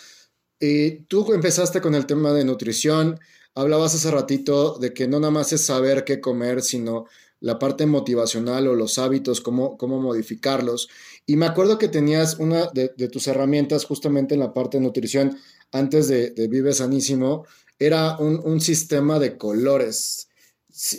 eh, 0.60 1.04
tú 1.08 1.32
empezaste 1.34 1.80
con 1.80 1.94
el 1.94 2.06
tema 2.06 2.32
de 2.32 2.44
nutrición, 2.44 3.20
hablabas 3.54 3.94
hace 3.94 4.10
ratito 4.10 4.78
de 4.78 4.94
que 4.94 5.08
no 5.08 5.20
nada 5.20 5.30
más 5.30 5.52
es 5.52 5.66
saber 5.66 6.04
qué 6.04 6.20
comer, 6.20 6.62
sino 6.62 7.06
la 7.40 7.58
parte 7.58 7.84
motivacional 7.84 8.68
o 8.68 8.74
los 8.74 8.96
hábitos, 8.98 9.42
cómo, 9.42 9.76
cómo 9.76 10.00
modificarlos. 10.00 10.88
Y 11.26 11.36
me 11.36 11.44
acuerdo 11.44 11.76
que 11.76 11.88
tenías 11.88 12.38
una 12.38 12.68
de, 12.72 12.88
tus 13.08 13.26
herramientas 13.26 13.84
justamente 13.84 14.32
en 14.32 14.40
la 14.40 14.54
parte 14.54 14.78
de 14.78 14.84
nutrición 14.84 15.38
antes 15.70 16.08
de, 16.08 16.30
de 16.30 16.48
Vive 16.48 16.72
Sanísimo, 16.72 17.44
era 17.78 18.16
un, 18.18 18.60
sistema 18.60 19.18
de 19.18 19.36
colores. 19.36 20.28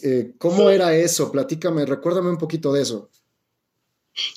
eh, 0.04 0.34
¿cómo 0.38 0.70
era 0.70 0.96
eso? 0.96 1.32
Platícame, 1.32 1.86
recuérdame 1.86 2.30
un 2.30 2.38
poquito 2.38 2.72
de 2.74 2.82
eso. 2.82 3.10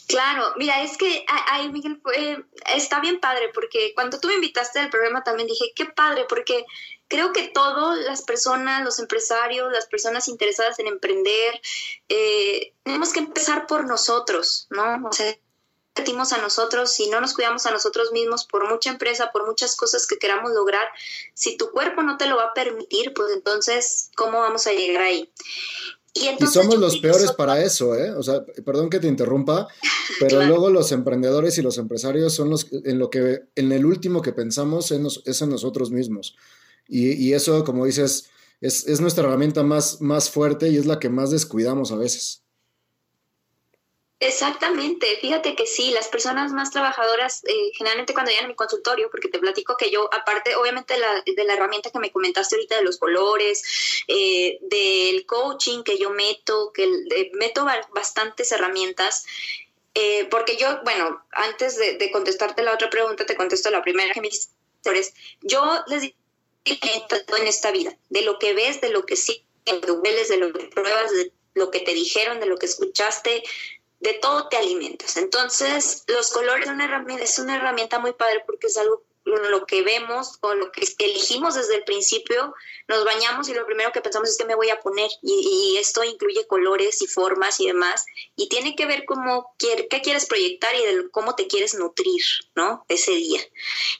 Claro, 0.09 0.54
mira, 0.57 0.83
es 0.83 0.97
que 0.97 1.25
ahí 1.47 1.71
Miguel 1.71 2.00
fue, 2.02 2.45
está 2.75 2.99
bien 2.99 3.21
padre 3.21 3.50
porque 3.54 3.92
cuando 3.95 4.18
tú 4.18 4.26
me 4.26 4.35
invitaste 4.35 4.80
al 4.80 4.90
programa 4.90 5.23
también 5.23 5.47
dije, 5.47 5.73
qué 5.76 5.85
padre, 5.85 6.25
porque 6.28 6.64
creo 7.07 7.33
que 7.33 7.49
todas 7.49 7.99
las 8.00 8.23
personas, 8.23 8.83
los 8.83 8.99
empresarios, 8.99 9.71
las 9.73 9.87
personas 9.87 10.26
interesadas 10.26 10.80
en 10.80 10.88
emprender, 10.88 11.61
eh, 12.09 12.75
tenemos 12.83 13.12
que 13.12 13.21
empezar 13.21 13.68
por 13.68 13.87
nosotros, 13.87 14.66
¿no? 14.71 15.09
O 15.09 15.12
sea, 15.12 15.38
a 16.33 16.38
nosotros, 16.38 16.93
si 16.93 17.09
no 17.09 17.21
nos 17.21 17.35
cuidamos 17.35 17.67
a 17.67 17.71
nosotros 17.71 18.12
mismos, 18.12 18.45
por 18.45 18.69
mucha 18.69 18.90
empresa, 18.90 19.31
por 19.33 19.47
muchas 19.47 19.76
cosas 19.76 20.07
que 20.07 20.19
queramos 20.19 20.52
lograr, 20.52 20.87
si 21.35 21.57
tu 21.57 21.71
cuerpo 21.71 22.02
no 22.02 22.17
te 22.17 22.26
lo 22.26 22.37
va 22.37 22.45
a 22.45 22.55
permitir, 22.55 23.12
pues 23.14 23.31
entonces, 23.35 24.11
¿cómo 24.17 24.40
vamos 24.40 24.67
a 24.67 24.73
llegar 24.73 25.02
ahí? 25.02 25.31
Y, 26.14 26.47
somos 26.47 26.78
los 26.78 26.99
peores 26.99 27.33
para 27.33 27.62
eso, 27.62 27.95
¿eh? 27.95 28.11
O 28.12 28.23
sea, 28.23 28.45
perdón 28.64 28.90
que 28.90 28.99
te 28.99 29.07
interrumpa, 29.07 29.69
pero 30.21 30.43
luego 30.43 30.71
los 30.71 30.90
emprendedores 30.90 31.59
y 31.59 31.62
los 31.62 31.78
empresarios 31.78 32.33
son 32.35 32.50
los 32.50 32.67
en 32.73 32.99
lo 32.99 33.11
que 33.11 33.43
en 33.55 33.71
el 33.73 33.85
último 33.85 34.23
que 34.23 34.33
pensamos 34.33 34.90
es, 34.90 35.43
en 35.43 35.50
nosotros 35.50 35.90
mismos. 35.90 36.37
Y, 36.88 37.35
eso, 37.35 37.64
como 37.64 37.85
dices, 37.85 38.31
es, 38.62 38.88
es, 38.88 39.00
nuestra 39.02 39.25
herramienta 39.25 39.62
más, 39.62 40.00
más 40.00 40.31
fuerte 40.31 40.71
y 40.71 40.78
es 40.78 40.87
la 40.87 40.99
que 40.99 41.11
más 41.11 41.31
descuidamos 41.31 41.93
a 41.93 41.97
veces. 41.97 42.43
Exactamente, 44.20 45.16
fíjate 45.20 45.54
que 45.54 45.64
sí, 45.64 45.92
las 45.92 46.08
personas 46.08 46.52
más 46.52 46.72
trabajadoras, 46.72 47.44
eh, 47.44 47.70
generalmente 47.75 48.12
cuando 48.12 48.32
llegan 48.32 48.46
a 48.46 48.48
mi 48.48 48.56
consultorio, 48.56 49.10
porque 49.12 49.28
te 49.28 49.38
platico 49.38 49.76
que 49.76 49.92
yo, 49.92 50.12
aparte 50.12 50.56
obviamente 50.56 50.94
de 50.94 51.44
la, 51.44 51.54
herramienta 51.54 51.90
que 51.90 52.00
me 52.00 52.10
comentaste 52.10 52.56
ahorita 52.56 52.76
de 52.76 52.82
los 52.82 52.98
colores, 52.98 53.62
eh, 54.08 54.58
del 54.62 55.25
coaching 55.25 55.84
que 55.84 55.98
yo 55.98 56.10
meto, 56.10 56.72
que 56.72 57.30
meto 57.34 57.64
bastantes 57.94 58.50
herramientas, 58.50 59.25
eh, 59.94 60.26
porque 60.30 60.56
yo, 60.56 60.80
bueno, 60.82 61.25
antes 61.30 61.76
de, 61.76 62.10
contestarte 62.10 62.62
la 62.62 62.75
otra 62.75 62.90
pregunta, 62.90 63.25
te 63.25 63.37
contesto 63.37 63.70
la 63.70 63.82
primera 63.82 64.12
que 64.12 64.20
me 64.20 64.30
yo 65.42 65.84
les 65.87 66.02
digo 66.02 66.16
en 67.37 67.46
esta 67.46 67.70
vida, 67.70 67.96
de 68.08 68.22
lo 68.22 68.38
que 68.40 68.52
ves, 68.52 68.80
de 68.80 68.90
lo 68.90 69.06
que 69.06 69.14
sí, 69.14 69.44
de 69.64 69.75
lo 69.75 69.80
que 69.80 69.92
hueles, 69.92 70.28
de 70.28 70.38
lo 70.38 70.52
que 70.52 70.66
pruebas, 70.66 71.12
de 71.12 71.32
lo 71.54 71.70
que 71.70 71.80
te 71.80 71.94
dijeron, 71.94 72.40
de 72.40 72.46
lo 72.46 72.56
que 72.56 72.66
escuchaste, 72.66 73.42
de 74.00 74.14
todo 74.14 74.49
te 74.49 74.57
alimentas. 74.57 75.17
Entonces, 75.17 76.05
los 76.07 76.31
colores 76.31 76.67
son 76.67 76.75
una 76.75 76.85
herramienta, 76.85 77.25
es 77.25 77.38
una 77.38 77.57
herramienta 77.57 77.99
muy 77.99 78.12
padre 78.12 78.43
porque 78.47 78.69
es 78.69 78.76
algo 78.78 79.02
lo 79.28 79.66
que 79.66 79.82
vemos 79.82 80.38
o 80.40 80.54
lo 80.54 80.73
que 80.73 80.87
elegimos 80.99 81.54
desde 81.54 81.76
el 81.76 81.85
principio, 81.85 82.54
nos 82.87 83.04
bañamos 83.04 83.49
y 83.49 83.54
lo 83.54 83.66
primero 83.66 83.92
que 83.92 84.00
pensamos 84.00 84.30
es 84.30 84.38
que 84.38 84.44
me 84.44 84.54
voy 84.54 84.70
a 84.70 84.80
poner 84.80 85.11
y, 85.23 85.76
esto 85.78 86.02
incluye 86.02 86.47
colores 86.47 87.02
y 87.02 87.06
formas 87.06 87.61
y 87.61 87.66
demás 87.66 88.04
y 88.35 88.49
tiene 88.49 88.75
que 88.75 88.87
ver 88.87 89.04
cómo 89.04 89.54
qué 89.58 90.00
quieres 90.02 90.26
proyectar 90.26 90.75
y 90.75 91.08
cómo 91.11 91.35
te 91.35 91.47
quieres 91.47 91.75
nutrir, 91.75 92.23
¿no? 92.54 92.85
Ese 92.88 93.12
día. 93.12 93.40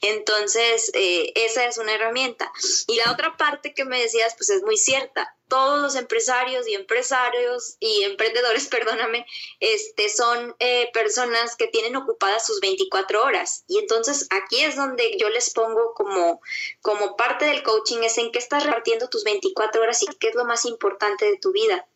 Entonces, 0.01 0.91
eh, 0.95 1.33
esa 1.35 1.67
es 1.67 1.79
una 1.79 1.95
herramienta. 1.95 2.51
Y 2.87 2.97
la 2.97 3.13
otra 3.13 3.37
parte 3.37 3.75
que 3.75 3.85
me 3.85 4.01
decías, 4.01 4.35
pues 4.37 4.51
es 4.51 4.63
muy 4.63 4.77
cierta 4.77 5.35
todos 5.49 5.81
los 5.81 5.95
empresarios 5.97 6.69
y 6.69 6.75
empresarios 6.75 7.77
y 7.81 8.05
emprendedores, 8.05 8.69
perdóname, 8.69 9.27
este, 9.61 10.09
son 10.09 10.55
eh, 10.61 10.91
personas 10.93 11.57
que 11.57 11.67
tienen 11.67 11.97
ocupadas 11.97 12.47
sus 12.47 12.61
24 12.61 13.23
horas. 13.23 13.65
Y 13.67 13.79
entonces 13.79 14.27
aquí 14.31 14.61
es 14.61 14.77
donde 14.77 15.17
yo 15.19 15.29
les 15.29 15.51
pongo 15.51 15.95
como, 15.95 16.41
como 16.81 17.17
parte 17.17 17.45
del 17.47 17.63
coaching, 17.63 17.99
es 18.03 18.19
en 18.19 18.33
qué 18.33 18.39
estás 18.39 18.65
repartiendo 18.65 19.09
tus 19.09 19.25
24 19.25 19.83
horas 19.83 20.03
y 20.03 20.07
qué 20.17 20.29
es 20.29 20.35
lo 20.35 20.45
más 20.45 20.65
importante 20.65 21.27
de 21.27 21.39
tu 21.39 21.53
vida. 21.53 21.87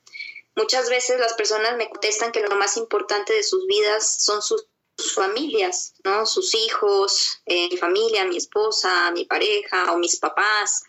Muchas 0.54 0.90
veces 0.90 1.18
las 1.18 1.32
personas 1.34 1.76
me 1.76 1.88
contestan 1.88 2.32
que 2.32 2.42
lo 2.42 2.56
más 2.56 2.76
importante 2.76 3.32
de 3.32 3.42
sus 3.42 3.66
vidas 3.66 4.22
son 4.22 4.42
sus 4.42 4.66
familias, 5.14 5.94
¿no? 6.04 6.26
Sus 6.26 6.54
hijos, 6.54 7.40
eh, 7.46 7.68
mi 7.70 7.76
familia, 7.78 8.26
mi 8.26 8.36
esposa, 8.36 9.10
mi 9.12 9.24
pareja 9.24 9.92
o 9.92 9.98
mis 9.98 10.16
papás. 10.16 10.84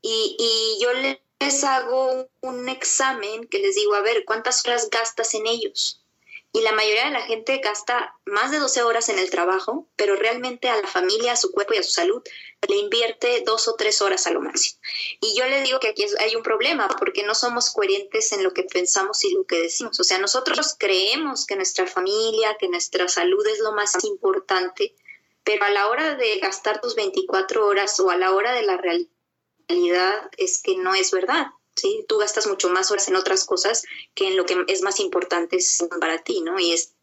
Y, 0.00 0.36
y 0.38 0.82
yo 0.82 0.92
le 0.94 1.22
les 1.40 1.62
hago 1.64 2.28
un 2.40 2.68
examen 2.68 3.46
que 3.46 3.58
les 3.58 3.76
digo, 3.76 3.94
a 3.94 4.00
ver, 4.00 4.24
¿cuántas 4.24 4.64
horas 4.66 4.90
gastas 4.90 5.34
en 5.34 5.46
ellos? 5.46 6.02
Y 6.52 6.62
la 6.62 6.72
mayoría 6.72 7.04
de 7.04 7.10
la 7.10 7.20
gente 7.20 7.58
gasta 7.58 8.16
más 8.24 8.50
de 8.50 8.58
12 8.58 8.82
horas 8.82 9.10
en 9.10 9.18
el 9.18 9.28
trabajo, 9.28 9.86
pero 9.96 10.16
realmente 10.16 10.68
a 10.70 10.80
la 10.80 10.86
familia, 10.86 11.32
a 11.32 11.36
su 11.36 11.52
cuerpo 11.52 11.74
y 11.74 11.78
a 11.78 11.82
su 11.82 11.90
salud 11.90 12.22
le 12.66 12.76
invierte 12.76 13.42
dos 13.44 13.68
o 13.68 13.74
tres 13.74 14.00
horas 14.00 14.26
a 14.26 14.30
lo 14.30 14.40
máximo. 14.40 14.80
Y 15.20 15.36
yo 15.36 15.46
les 15.46 15.62
digo 15.62 15.78
que 15.78 15.88
aquí 15.88 16.06
hay 16.18 16.34
un 16.34 16.42
problema 16.42 16.88
porque 16.98 17.22
no 17.22 17.34
somos 17.34 17.70
coherentes 17.70 18.32
en 18.32 18.42
lo 18.42 18.52
que 18.52 18.64
pensamos 18.64 19.22
y 19.24 19.32
lo 19.32 19.44
que 19.44 19.60
decimos. 19.60 20.00
O 20.00 20.04
sea, 20.04 20.18
nosotros 20.18 20.74
creemos 20.78 21.46
que 21.46 21.56
nuestra 21.56 21.86
familia, 21.86 22.56
que 22.58 22.68
nuestra 22.68 23.08
salud 23.08 23.46
es 23.46 23.60
lo 23.60 23.72
más 23.72 24.02
importante, 24.04 24.94
pero 25.44 25.64
a 25.64 25.70
la 25.70 25.88
hora 25.88 26.16
de 26.16 26.38
gastar 26.38 26.80
tus 26.80 26.94
24 26.94 27.66
horas 27.66 28.00
o 28.00 28.10
a 28.10 28.16
la 28.16 28.32
hora 28.32 28.52
de 28.52 28.62
la 28.62 28.78
realidad 28.78 30.30
es 30.36 30.62
que 30.62 30.76
no 30.76 30.94
es 30.94 31.10
verdad. 31.10 31.46
¿Sí? 31.78 32.04
Tú 32.08 32.18
gastas 32.18 32.46
mucho 32.46 32.68
más 32.68 32.90
horas 32.90 33.08
en 33.08 33.16
otras 33.16 33.44
cosas 33.44 33.82
que 34.14 34.28
en 34.28 34.36
lo 34.36 34.46
que 34.46 34.56
es 34.68 34.82
más 34.82 35.00
importante 35.00 35.58
para 36.00 36.22
ti, 36.22 36.40
¿no? 36.42 36.58
Y 36.58 36.72
es, 36.72 36.94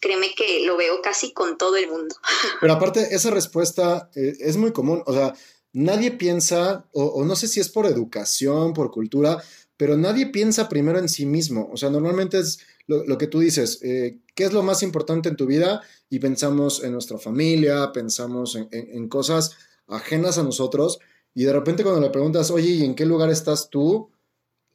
créeme 0.00 0.34
que 0.36 0.64
lo 0.64 0.76
veo 0.76 1.00
casi 1.02 1.32
con 1.32 1.58
todo 1.58 1.76
el 1.76 1.88
mundo. 1.88 2.14
Pero 2.60 2.72
aparte, 2.72 3.14
esa 3.14 3.30
respuesta 3.30 4.10
eh, 4.14 4.34
es 4.40 4.56
muy 4.56 4.72
común, 4.72 5.02
o 5.06 5.12
sea, 5.12 5.34
nadie 5.72 6.12
piensa, 6.12 6.86
o, 6.92 7.24
no 7.24 7.36
sé 7.36 7.48
si 7.48 7.60
es 7.60 7.68
por 7.68 7.86
educación, 7.86 8.72
por 8.72 8.90
cultura, 8.90 9.42
pero 9.76 9.96
nadie 9.96 10.26
piensa 10.26 10.68
primero 10.68 10.98
en 10.98 11.08
sí 11.08 11.24
mismo. 11.24 11.70
O 11.72 11.76
sea, 11.76 11.88
normalmente 11.88 12.38
es 12.40 12.58
lo, 12.88 13.16
que 13.16 13.28
tú 13.28 13.38
dices, 13.38 13.78
eh, 13.82 14.18
¿qué 14.34 14.44
es 14.44 14.52
lo 14.52 14.64
más 14.64 14.82
importante 14.82 15.28
en 15.28 15.36
tu 15.36 15.46
vida? 15.46 15.82
Y 16.10 16.18
pensamos 16.18 16.82
en 16.82 16.92
nuestra 16.92 17.18
familia, 17.18 17.92
pensamos 17.92 18.56
en 18.56 19.08
cosas 19.08 19.56
ajenas 19.86 20.36
a 20.38 20.42
nosotros 20.42 20.98
y 21.34 21.44
de 21.44 21.52
repente 21.52 21.82
cuando 21.82 22.00
le 22.00 22.10
preguntas, 22.10 22.50
oye, 22.50 22.70
¿y 22.70 22.84
en 22.84 22.94
qué 22.94 23.06
lugar 23.06 23.30
estás 23.30 23.70
tú? 23.70 24.10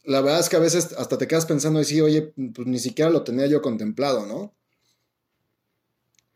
La 0.04 0.22
verdad 0.22 0.40
es 0.40 0.50
que 0.50 0.58
a 0.58 0.60
veces 0.60 0.94
hasta 0.98 1.18
te 1.18 1.28
quedas 1.28 1.46
pensando 1.46 1.80
y 1.80 1.86
sí, 1.86 2.02
oye, 2.02 2.34
pues 2.54 2.68
ni 2.68 2.80
siquiera 2.80 3.10
lo 3.10 3.24
tenía 3.24 3.48
yo 3.48 3.62
contemplado, 3.62 4.26
¿no? 4.26 4.54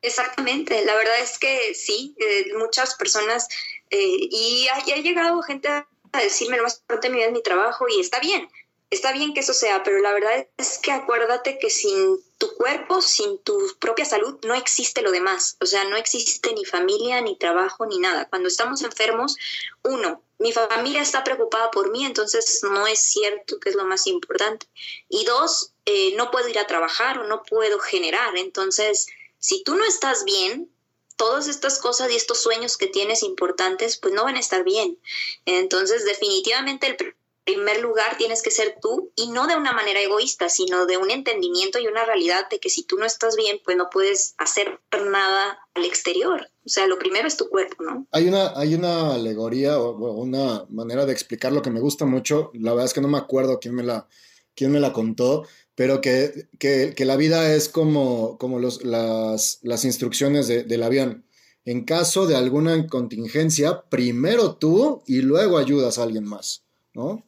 Exactamente, 0.02 0.86
la 0.86 0.96
verdad 0.96 1.20
es 1.22 1.38
que 1.38 1.74
sí, 1.74 2.16
eh, 2.20 2.54
muchas 2.58 2.96
personas, 2.96 3.48
eh, 3.90 3.98
y 4.00 4.68
ha, 4.72 5.02
llegado 5.02 5.42
gente 5.42 5.68
a 5.68 5.88
decirme 6.14 6.58
lo 6.58 6.64
más 6.64 6.78
importante 6.78 7.08
de 7.08 7.12
mi 7.12 7.18
vida 7.18 7.28
es 7.28 7.34
mi 7.34 7.44
trabajo 7.44 7.86
y 7.90 8.00
está 8.00 8.20
bien, 8.20 8.48
está 8.90 9.12
bien 9.12 9.34
que 9.34 9.42
eso 9.42 9.54
sea, 9.54 9.84
pero 9.84 10.00
la 10.00 10.14
verdad 10.14 10.48
es 10.58 10.78
que 10.78 10.92
acuérdate 10.92 11.60
que 11.60 11.70
sin 11.70 12.20
tu 12.38 12.54
cuerpo, 12.56 13.02
sin 13.02 13.40
tu 13.40 13.58
propia 13.80 14.06
salud, 14.06 14.40
no 14.44 14.54
existe 14.54 15.02
lo 15.02 15.12
demás. 15.12 15.58
O 15.60 15.66
sea, 15.66 15.84
no 15.86 15.98
existe 15.98 16.54
ni 16.54 16.66
familia, 16.66 17.22
ni 17.22 17.38
trabajo, 17.38 17.86
ni 17.86 18.00
nada. 18.00 18.28
Cuando 18.30 18.48
estamos 18.48 18.82
enfermos, 18.84 19.36
uno, 19.84 20.22
mi 20.40 20.54
familia 20.54 21.02
está 21.02 21.24
preocupada 21.24 21.72
por 21.72 21.92
mí, 21.92 22.06
entonces 22.06 22.62
no 22.64 22.88
es 22.88 23.00
cierto 23.00 23.60
que 23.60 23.70
es 23.70 23.76
lo 23.76 23.86
más 23.86 24.08
importante. 24.08 24.68
Y 25.10 25.26
dos, 25.26 25.74
eh, 25.86 26.16
no 26.16 26.32
puedo 26.32 26.48
ir 26.48 26.60
a 26.60 26.68
trabajar 26.68 27.20
o 27.20 27.28
no 27.28 27.44
puedo 27.44 27.80
generar. 27.80 28.38
Entonces, 28.38 29.08
si 29.40 29.64
tú 29.64 29.76
no 29.76 29.84
estás 29.84 30.24
bien, 30.24 30.72
todas 31.18 31.48
estas 31.48 31.80
cosas 31.80 32.12
y 32.12 32.16
estos 32.16 32.40
sueños 32.40 32.78
que 32.78 32.88
tienes 32.88 33.24
importantes, 33.24 33.98
pues 33.98 34.14
no 34.14 34.24
van 34.24 34.36
a 34.36 34.40
estar 34.40 34.64
bien. 34.64 34.98
Entonces, 35.46 36.06
definitivamente 36.06 36.86
el 36.88 37.16
primer 37.48 37.80
lugar 37.82 38.18
tienes 38.18 38.42
que 38.42 38.52
ser 38.52 38.76
tú 38.82 39.12
y 39.16 39.30
no 39.30 39.48
de 39.48 39.56
una 39.56 39.72
manera 39.72 40.02
egoísta, 40.02 40.50
sino 40.50 40.86
de 40.86 40.98
un 40.98 41.10
entendimiento 41.10 41.80
y 41.80 41.88
una 41.88 42.04
realidad 42.04 42.50
de 42.52 42.60
que 42.60 42.70
si 42.70 42.84
tú 42.84 42.98
no 42.98 43.06
estás 43.06 43.38
bien, 43.38 43.62
pues 43.64 43.78
no 43.78 43.90
puedes 43.90 44.36
hacer 44.38 44.82
nada 44.92 45.58
al 45.74 45.86
exterior. 45.86 46.50
O 46.66 46.70
sea, 46.70 46.88
lo 46.88 47.00
primero 47.00 47.26
es 47.26 47.38
tu 47.38 47.48
cuerpo, 47.48 47.84
¿no? 47.84 48.06
Hay 48.12 48.28
una, 48.28 48.52
hay 48.60 48.76
una 48.76 49.16
alegoría 49.16 49.80
o 49.80 50.12
una 50.12 50.66
manera 50.70 51.06
de 51.06 51.14
explicar 51.14 51.54
lo 51.54 51.62
que 51.62 51.72
me 51.72 51.80
gusta 51.80 52.06
mucho. 52.06 52.52
La 52.54 52.72
verdad 52.72 52.88
es 52.88 52.94
que 52.94 53.02
no 53.02 53.08
me 53.08 53.18
acuerdo 53.18 53.60
quién 53.62 53.76
me 53.76 53.84
la, 53.84 54.10
quién 54.54 54.72
me 54.74 54.82
la 54.82 54.92
contó, 54.92 55.48
pero 55.74 56.02
que, 56.02 56.50
que, 56.60 56.94
que 56.98 57.06
la 57.06 57.16
vida 57.16 57.56
es 57.56 57.70
como, 57.70 58.38
como 58.38 58.60
los, 58.60 58.84
las, 58.84 59.60
las 59.62 59.86
instrucciones 59.86 60.50
de, 60.50 60.64
del 60.64 60.84
avión. 60.84 61.24
En 61.64 61.86
caso 61.86 62.28
de 62.28 62.36
alguna 62.36 62.88
contingencia, 62.88 63.84
primero 63.90 64.56
tú 64.56 65.02
y 65.08 65.22
luego 65.22 65.58
ayudas 65.58 65.98
a 65.98 66.04
alguien 66.04 66.26
más, 66.26 66.66
¿no? 66.94 67.27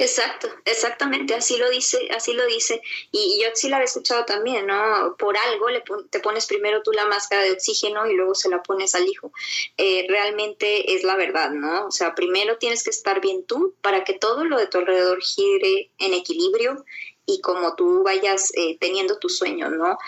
Exacto, 0.00 0.48
exactamente, 0.64 1.34
así 1.34 1.58
lo 1.58 1.68
dice, 1.68 2.08
así 2.16 2.32
lo 2.32 2.46
dice. 2.46 2.80
Y, 3.12 3.38
yo 3.42 3.50
sí 3.52 3.68
la 3.68 3.76
había 3.76 3.84
escuchado 3.84 4.24
también, 4.24 4.66
¿no? 4.66 5.14
Por 5.18 5.36
algo 5.36 5.68
le 5.68 5.82
te 6.08 6.20
pones 6.20 6.46
primero 6.46 6.82
tú 6.82 6.90
la 6.92 7.04
máscara 7.04 7.42
de 7.42 7.52
oxígeno 7.52 8.06
y 8.06 8.14
luego 8.14 8.34
se 8.34 8.48
la 8.48 8.62
pones 8.62 8.94
al 8.94 9.06
hijo. 9.06 9.30
Eh, 9.76 10.06
realmente 10.08 10.94
es 10.94 11.04
la 11.04 11.16
verdad, 11.16 11.50
¿no? 11.50 11.88
O 11.88 11.90
sea, 11.90 12.14
primero 12.14 12.56
tienes 12.56 12.82
que 12.82 12.88
estar 12.88 13.20
bien 13.20 13.44
tú 13.44 13.74
para 13.82 14.02
que 14.02 14.14
todo 14.14 14.44
lo 14.44 14.56
de 14.56 14.68
tu 14.68 14.78
alrededor 14.78 15.20
gire 15.20 15.90
en 15.98 16.14
equilibrio 16.14 16.82
y 17.26 17.42
como 17.42 17.76
tú 17.76 18.02
vayas 18.02 18.52
eh, 18.56 18.78
teniendo 18.80 19.18
tu 19.18 19.28
sueño, 19.28 19.68
¿no? 19.68 19.98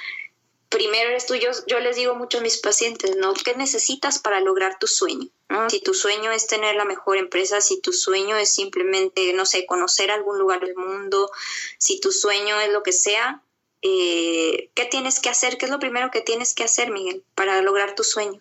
Primero 0.72 1.10
eres 1.10 1.26
tú, 1.26 1.34
yo, 1.34 1.50
yo 1.66 1.78
les 1.78 1.96
digo 1.96 2.14
mucho 2.14 2.38
a 2.38 2.40
mis 2.40 2.58
pacientes, 2.58 3.14
¿no? 3.16 3.34
¿Qué 3.34 3.54
necesitas 3.54 4.18
para 4.18 4.40
lograr 4.40 4.78
tu 4.78 4.86
sueño? 4.86 5.28
Si 5.68 5.80
tu 5.80 5.92
sueño 5.92 6.32
es 6.32 6.46
tener 6.46 6.76
la 6.76 6.86
mejor 6.86 7.18
empresa, 7.18 7.60
si 7.60 7.80
tu 7.80 7.92
sueño 7.92 8.36
es 8.36 8.54
simplemente, 8.54 9.32
no 9.34 9.44
sé, 9.44 9.66
conocer 9.66 10.10
algún 10.10 10.38
lugar 10.38 10.60
del 10.60 10.74
mundo, 10.74 11.30
si 11.78 12.00
tu 12.00 12.10
sueño 12.10 12.58
es 12.60 12.72
lo 12.72 12.82
que 12.82 12.92
sea, 12.92 13.42
eh, 13.82 14.70
¿qué 14.74 14.86
tienes 14.86 15.20
que 15.20 15.28
hacer? 15.28 15.58
¿Qué 15.58 15.66
es 15.66 15.70
lo 15.70 15.78
primero 15.78 16.10
que 16.10 16.22
tienes 16.22 16.54
que 16.54 16.64
hacer, 16.64 16.90
Miguel, 16.90 17.22
para 17.34 17.60
lograr 17.60 17.94
tu 17.94 18.02
sueño? 18.02 18.40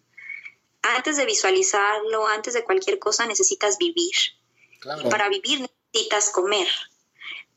Antes 0.83 1.17
de 1.17 1.25
visualizarlo, 1.25 2.27
antes 2.27 2.53
de 2.53 2.63
cualquier 2.63 2.97
cosa, 2.97 3.25
necesitas 3.25 3.77
vivir. 3.77 4.15
Y 5.03 5.09
para 5.09 5.27
vivir 5.27 5.69
necesitas 5.91 6.29
comer 6.29 6.67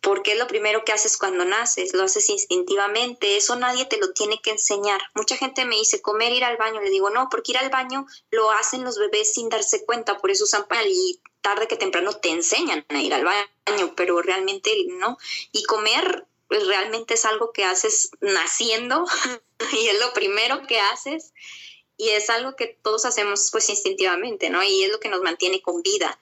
porque 0.05 0.33
es 0.33 0.39
lo 0.39 0.47
primero 0.47 0.85
que 0.85 0.93
haces 0.93 1.17
cuando 1.17 1.47
naces, 1.47 1.95
lo 1.95 2.03
haces 2.03 2.29
instintivamente, 2.29 3.39
eso 3.39 3.57
nadie 3.57 3.87
te 3.87 3.97
lo 3.97 4.13
tiene 4.13 4.39
que 4.39 4.51
enseñar. 4.51 5.01
Mucha 5.15 5.35
gente 5.35 5.65
me 5.65 5.77
dice, 5.77 6.03
comer, 6.03 6.31
ir 6.31 6.45
al 6.45 6.59
baño, 6.59 6.83
le 6.83 6.91
digo, 6.91 7.09
no, 7.09 7.29
porque 7.31 7.53
ir 7.53 7.59
al 7.59 7.71
baño 7.71 8.07
lo 8.31 8.51
hacen 8.51 8.85
los 8.85 8.99
bebés 8.99 9.33
sin 9.33 9.49
darse 9.49 9.83
cuenta, 9.87 10.19
por 10.19 10.31
eso 10.31 10.45
usan 10.45 10.69
pañal 10.69 10.89
y 10.89 11.23
tarde 11.41 11.67
que 11.67 11.79
temprano 11.79 12.13
te 12.13 12.29
enseñan 12.29 12.85
a 12.91 13.01
ir 13.01 13.15
al 13.15 13.25
baño, 13.25 13.95
pero 13.97 14.21
realmente 14.21 14.71
no. 14.89 15.17
Y 15.53 15.65
comer 15.65 16.27
pues, 16.49 16.67
realmente 16.67 17.15
es 17.15 17.25
algo 17.25 17.53
que 17.53 17.65
haces 17.65 18.11
naciendo 18.21 19.07
y 19.73 19.89
es 19.89 19.99
lo 19.99 20.13
primero 20.13 20.67
que 20.67 20.81
haces 20.81 21.33
y 21.97 22.11
es 22.11 22.29
algo 22.29 22.57
que 22.57 22.79
todos 22.83 23.07
hacemos 23.07 23.49
pues 23.51 23.71
instintivamente, 23.71 24.51
¿no? 24.51 24.63
Y 24.63 24.83
es 24.85 24.93
lo 24.93 25.01
que 25.01 25.09
nos 25.09 25.23
mantiene 25.23 25.63
con 25.63 25.81
vida. 25.81 26.19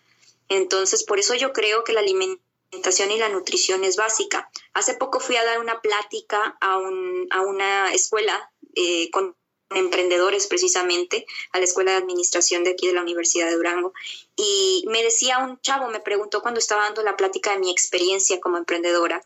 Entonces, 0.48 1.02
por 1.02 1.18
eso 1.18 1.34
yo 1.34 1.52
creo 1.52 1.82
que 1.82 1.92
la 1.92 2.00
alimentación 2.00 2.51
alimentación 2.72 3.10
y 3.10 3.18
la 3.18 3.28
nutrición 3.28 3.84
es 3.84 3.96
básica. 3.96 4.50
Hace 4.72 4.94
poco 4.94 5.20
fui 5.20 5.36
a 5.36 5.44
dar 5.44 5.60
una 5.60 5.80
plática 5.80 6.56
a, 6.60 6.78
una 6.78 7.92
escuela 7.92 8.50
eh, 8.74 9.10
con 9.10 9.36
emprendedores 9.70 10.46
precisamente, 10.46 11.26
a 11.52 11.58
la 11.58 11.64
escuela 11.64 11.92
de 11.92 11.98
administración 11.98 12.64
de 12.64 12.70
aquí 12.70 12.86
de 12.86 12.94
la 12.94 13.02
Universidad 13.02 13.46
de 13.46 13.56
Durango, 13.56 13.92
y 14.36 14.84
me 14.88 15.02
decía 15.02 15.38
un 15.38 15.60
chavo, 15.60 15.88
me 15.88 16.00
preguntó 16.00 16.42
cuando 16.42 16.60
estaba 16.60 16.84
dando 16.84 17.02
la 17.02 17.16
plática 17.16 17.52
de 17.52 17.58
mi 17.58 17.70
experiencia 17.70 18.38
como 18.40 18.58
emprendedora, 18.58 19.24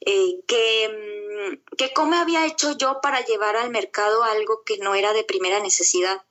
eh, 0.00 0.40
que, 0.46 1.50
mm, 1.50 1.76
que 1.76 1.92
cómo 1.94 2.16
había 2.16 2.46
hecho 2.46 2.76
yo 2.76 3.00
para 3.02 3.24
llevar 3.24 3.56
al 3.56 3.70
mercado 3.70 4.22
algo 4.24 4.62
que 4.64 4.76
no 4.78 4.94
era 4.94 5.12
de 5.14 5.24
primera 5.24 5.60
necesidad. 5.60 6.22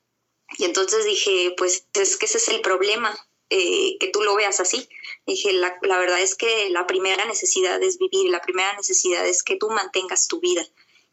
Y 0.57 0.65
entonces 0.65 1.03
dije, 1.05 1.53
pues 1.57 1.87
es 1.93 2.17
que 2.17 2.27
ese 2.27 2.37
es 2.37 2.47
el 2.49 2.61
problema, 2.61 3.15
eh, 3.49 3.97
que 3.99 4.09
tú 4.09 4.21
lo 4.21 4.35
veas 4.35 4.59
así. 4.59 4.89
Dije, 5.25 5.53
la, 5.53 5.77
verdad 5.81 6.21
es 6.21 6.35
que 6.35 6.69
la 6.69 6.87
primera 6.87 7.25
necesidad 7.25 7.81
es 7.81 7.97
vivir, 7.97 8.29
la 8.29 8.41
primera 8.41 8.73
necesidad 8.75 9.25
es 9.25 9.43
que 9.43 9.55
tú 9.55 9.69
mantengas 9.69 10.27
tu 10.27 10.39
vida. 10.39 10.65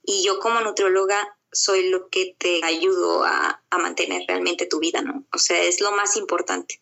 Y 0.05 0.23
yo 0.25 0.39
como 0.39 0.61
nutrióloga 0.61 1.37
soy 1.53 1.89
lo 1.89 2.09
que 2.09 2.35
te 2.37 2.65
ayudo 2.65 3.25
a, 3.25 3.63
a 3.71 3.79
mantener 3.79 4.23
realmente 4.27 4.67
tu 4.67 4.81
vida, 4.81 5.03
¿no? 5.03 5.25
O 5.33 5.39
sea, 5.39 5.63
es 5.63 5.81
lo 5.81 5.93
más 5.93 6.17
importante. 6.17 6.79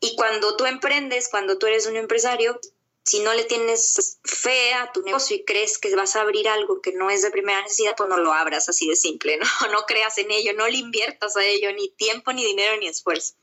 Y 0.00 0.16
cuando 0.16 0.56
tú 0.56 0.66
emprendes, 0.66 1.28
cuando 1.28 1.58
tú 1.58 1.66
eres 1.66 1.86
un 1.86 1.96
empresario, 1.96 2.60
si 3.06 3.20
no 3.20 3.32
le 3.34 3.44
tienes 3.44 4.18
fe 4.24 4.74
a 4.74 4.90
tu 4.92 5.02
negocio 5.02 5.36
y 5.36 5.44
crees 5.44 5.78
que 5.78 5.94
vas 5.94 6.16
a 6.16 6.22
abrir 6.22 6.48
algo 6.48 6.82
que 6.82 6.92
no 6.92 7.08
es 7.08 7.22
de 7.22 7.30
primera 7.30 7.62
necesidad, 7.62 7.94
pues 7.96 8.08
no 8.08 8.18
lo 8.18 8.32
abras 8.32 8.68
así 8.68 8.88
de 8.88 8.96
simple, 8.96 9.36
¿no? 9.36 9.46
No 9.70 9.86
creas 9.86 10.18
en 10.18 10.30
ello, 10.32 10.52
no 10.54 10.66
le 10.66 10.78
inviertas 10.78 11.36
a 11.36 11.44
ello 11.44 11.72
ni 11.72 11.88
tiempo, 11.90 12.32
ni 12.32 12.44
dinero, 12.44 12.76
ni 12.78 12.88
esfuerzo. 12.88 13.34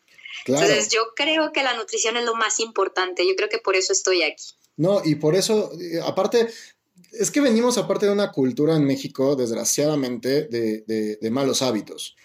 Entonces 0.46 0.90
yo 0.90 1.02
creo 1.16 1.52
que 1.52 1.64
la 1.64 1.76
nutrición 1.76 2.18
es 2.18 2.26
lo 2.26 2.36
más 2.36 2.60
importante, 2.60 3.28
yo 3.28 3.36
creo 3.36 3.50
que 3.50 3.60
por 3.60 3.76
eso 3.76 3.94
estoy 3.94 4.24
aquí. 4.24 4.44
No, 4.78 5.02
y 5.04 5.16
por 5.16 5.36
eso, 5.36 5.72
eh, 5.80 6.00
aparte, 6.04 6.48
es 7.12 7.32
que 7.32 7.42
venimos 7.42 7.78
aparte 7.78 8.08
de 8.08 8.12
una 8.12 8.32
cultura 8.32 8.76
en 8.76 8.86
México, 8.86 9.36
desgraciadamente, 9.36 10.48
de, 10.48 11.30
malos 11.32 11.62
hábitos. 11.62 12.16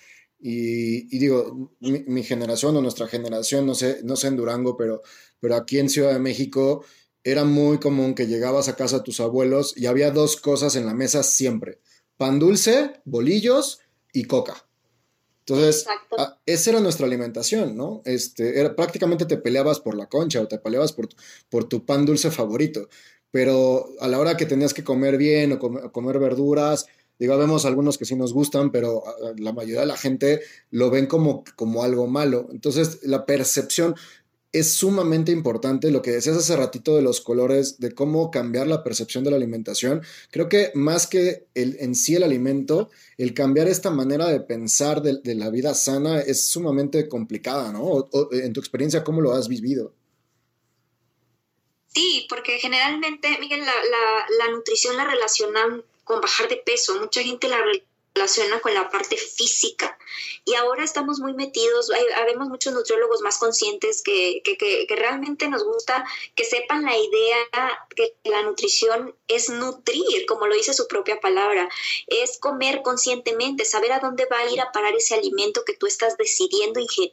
Y, 0.41 1.19
digo, 1.19 1.75
mi, 1.81 2.23
generación 2.23 2.77
o 2.77 2.81
nuestra 2.81 3.07
generación, 3.09 3.67
no 3.67 3.75
sé, 3.75 4.01
no 4.05 4.17
sé 4.17 4.29
en 4.29 4.37
Durango, 4.37 4.77
pero, 4.77 5.03
pero 5.41 5.57
aquí 5.57 5.79
en 5.79 5.91
Ciudad 5.91 6.13
de 6.13 6.21
México 6.21 6.85
era 7.25 7.45
muy 7.45 7.79
común 7.79 8.15
que 8.15 8.27
llegabas 8.27 8.69
a 8.69 8.77
casa 8.77 8.99
de 8.99 9.05
tus 9.05 9.21
abuelos 9.21 9.75
y 9.77 9.87
había 9.87 10.11
dos 10.11 10.37
cosas 10.37 10.77
en 10.77 10.87
la 10.87 10.95
mesa 10.95 11.23
siempre. 11.23 11.81
Pan 12.17 12.39
dulce, 12.39 13.01
bolillos 13.05 13.81
y 14.13 14.25
coca. 14.25 14.68
Entonces, 15.49 15.87
ah, 16.19 16.39
esa 16.45 16.71
era 16.71 16.81
nuestra 16.81 17.07
alimentación, 17.07 17.75
¿no? 17.75 18.03
Este, 18.05 18.61
era, 18.61 18.77
prácticamente 18.77 19.25
te 19.25 19.39
peleabas 19.39 19.81
por 19.81 19.97
la 19.97 20.07
concha 20.07 20.43
o 20.43 20.47
te 20.47 20.59
peleabas 20.59 20.93
por, 20.93 21.09
por 21.49 21.65
tu 21.65 21.87
pan 21.87 22.05
dulce 22.05 22.31
favorito. 22.31 22.89
Pero 23.31 23.89
a 24.01 24.09
la 24.09 24.19
hora 24.19 24.37
que 24.37 24.45
tenías 24.45 24.75
que 24.75 24.85
comer 24.85 25.17
bien 25.17 25.53
o 25.53 25.59
comer, 25.59 26.19
verduras, 26.19 26.87
digo, 27.19 27.39
vemos 27.39 27.65
algunos 27.65 27.97
que 27.97 28.05
sí 28.05 28.15
nos 28.15 28.35
gustan, 28.35 28.71
pero 28.71 29.03
ah, 29.07 29.33
la 29.39 29.53
mayoría 29.53 29.81
de 29.81 29.87
la 29.87 29.97
gente 29.97 30.43
lo 30.71 30.91
ven 30.91 31.07
como, 31.07 31.45
como 31.57 31.83
algo 31.83 32.07
malo. 32.07 32.49
Entonces, 32.53 33.01
la 33.05 33.25
percepción, 33.25 33.95
es 34.53 34.73
sumamente 34.73 35.31
importante 35.31 35.91
lo 35.91 36.01
que 36.01 36.13
decías 36.13 36.37
hace 36.37 36.57
ratito 36.57 36.97
de 36.97 37.03
los 37.03 37.21
colores, 37.21 37.79
de 37.81 37.95
cómo 37.95 38.31
cambiar 38.31 38.67
la 38.67 38.83
percepción 38.83 39.23
de 39.23 39.31
la 39.31 39.37
alimentación. 39.37 40.03
Creo 40.31 40.49
que 40.49 40.71
más 40.75 41.07
que 41.07 41.47
el, 41.55 41.77
en 41.81 41.95
sí 41.95 42.15
el 42.15 42.23
alimento, 42.23 42.91
el 43.19 43.35
cambiar 43.35 43.69
esta 43.69 43.91
manera 43.91 44.27
de 44.29 44.41
pensar 44.41 45.03
de, 45.03 45.35
la 45.35 45.51
vida 45.51 45.75
sana 45.75 46.21
es 46.21 46.49
sumamente 46.49 47.09
complicada, 47.09 47.73
¿no? 47.73 48.09
en 48.33 48.53
tu 48.53 48.61
experiencia, 48.61 49.05
¿cómo 49.05 49.21
lo 49.21 49.33
has 49.33 49.49
vivido? 49.49 49.93
Sí, 51.89 52.27
porque 52.29 52.59
generalmente, 52.59 53.37
Miguel, 53.41 53.61
la, 53.61 53.67
la, 53.67 54.47
la 54.47 54.53
nutrición 54.53 54.97
la 54.97 55.05
relacionan 55.05 55.83
con 56.05 56.21
bajar 56.21 56.49
de 56.49 56.57
peso. 56.57 56.99
Mucha 57.01 57.23
gente 57.23 57.49
la 57.49 57.59
relaciona 58.15 58.61
con 58.61 58.75
la 58.75 58.91
parte 58.91 59.17
física. 59.17 59.97
Y 60.45 60.55
ahora 60.55 60.83
estamos 60.83 61.21
muy 61.21 61.35
metidos, 61.35 61.91
hay, 61.91 62.05
habemos 62.17 62.49
muchos 62.49 62.73
nutriólogos 62.73 63.21
más 63.21 63.39
conscientes 63.39 64.03
que, 64.03 64.41
que, 64.43 64.57
que, 64.57 64.87
que, 64.87 64.97
realmente 64.97 65.49
nos 65.49 65.63
gusta 65.65 66.05
que 66.35 66.45
sepan 66.45 66.85
la 66.85 66.97
idea 66.97 67.47
que 67.95 68.15
la 68.25 68.43
nutrición 68.43 69.15
es 69.29 69.51
nutrir, 69.51 70.27
como 70.27 70.47
lo 70.47 70.55
dice 70.55 70.73
su 70.73 70.89
propia 70.89 71.21
palabra, 71.21 71.69
es 72.07 72.39
comer 72.39 72.83
conscientemente, 72.83 73.65
saber 73.65 73.93
a 73.93 74.01
dónde 74.01 74.27
va 74.27 74.39
a 74.39 74.51
ir 74.51 74.61
a 74.61 74.73
parar 74.73 74.95
ese 74.95 75.15
alimento 75.15 75.65
que 75.65 75.77
tú 75.77 75.87
estás 75.87 76.17
decidiendo 76.17 76.81
ingerir 76.81 77.13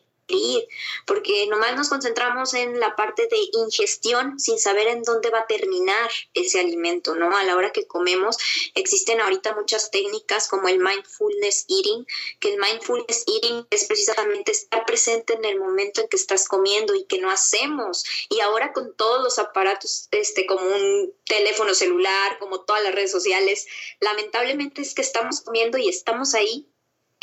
porque 1.06 1.46
nomás 1.48 1.76
nos 1.76 1.90
concentramos 1.90 2.54
en 2.54 2.80
la 2.80 2.96
parte 2.96 3.28
de 3.28 3.38
ingestión 3.54 4.40
sin 4.40 4.58
saber 4.58 4.88
en 4.88 5.04
dónde 5.04 5.30
va 5.30 5.40
a 5.40 5.48
terminar 5.48 6.10
ese 6.34 6.60
alimento, 6.60 7.16
¿no? 7.16 7.36
A 7.36 7.44
la 7.44 7.56
hora 7.56 7.72
que 7.72 7.86
comemos 7.86 8.38
existen 8.74 9.22
ahorita 9.22 9.56
muchas 9.56 9.92
técnicas 9.92 10.48
como 10.48 10.68
el 10.68 10.80
mindfulness 10.80 11.66
eating, 11.70 12.06
que 12.40 12.54
el 12.54 12.60
mindfulness 12.60 13.26
eating 13.28 13.68
es 13.70 13.86
precisamente 13.86 14.52
estar 14.52 14.86
presente 14.86 15.34
en 15.34 15.46
el 15.46 15.60
momento 15.60 16.02
en 16.02 16.08
que 16.08 16.18
estás 16.18 16.48
comiendo 16.48 16.96
y 16.96 17.06
que 17.06 17.20
no 17.20 17.30
hacemos. 17.30 18.04
Y 18.30 18.40
ahora 18.40 18.74
con 18.74 18.96
todos 18.96 19.24
los 19.24 19.40
aparatos, 19.40 20.08
este, 20.12 20.46
como 20.46 20.66
un 20.66 21.14
teléfono 21.26 21.74
celular, 21.74 22.40
como 22.40 22.62
todas 22.62 22.84
las 22.84 22.96
redes 22.96 23.12
sociales, 23.12 23.68
lamentablemente 24.00 24.82
es 24.82 24.94
que 24.94 25.02
estamos 25.02 25.42
comiendo 25.42 25.78
y 25.78 25.88
estamos 25.88 26.34
ahí 26.34 26.68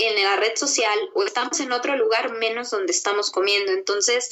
en 0.06 0.22
la 0.22 0.36
red 0.36 0.56
social 0.56 0.98
o 1.14 1.24
estamos 1.24 1.60
en 1.60 1.72
otro 1.72 1.96
lugar 1.96 2.32
menos 2.32 2.70
donde 2.70 2.92
estamos 2.92 3.30
comiendo. 3.30 3.72
Entonces, 3.72 4.30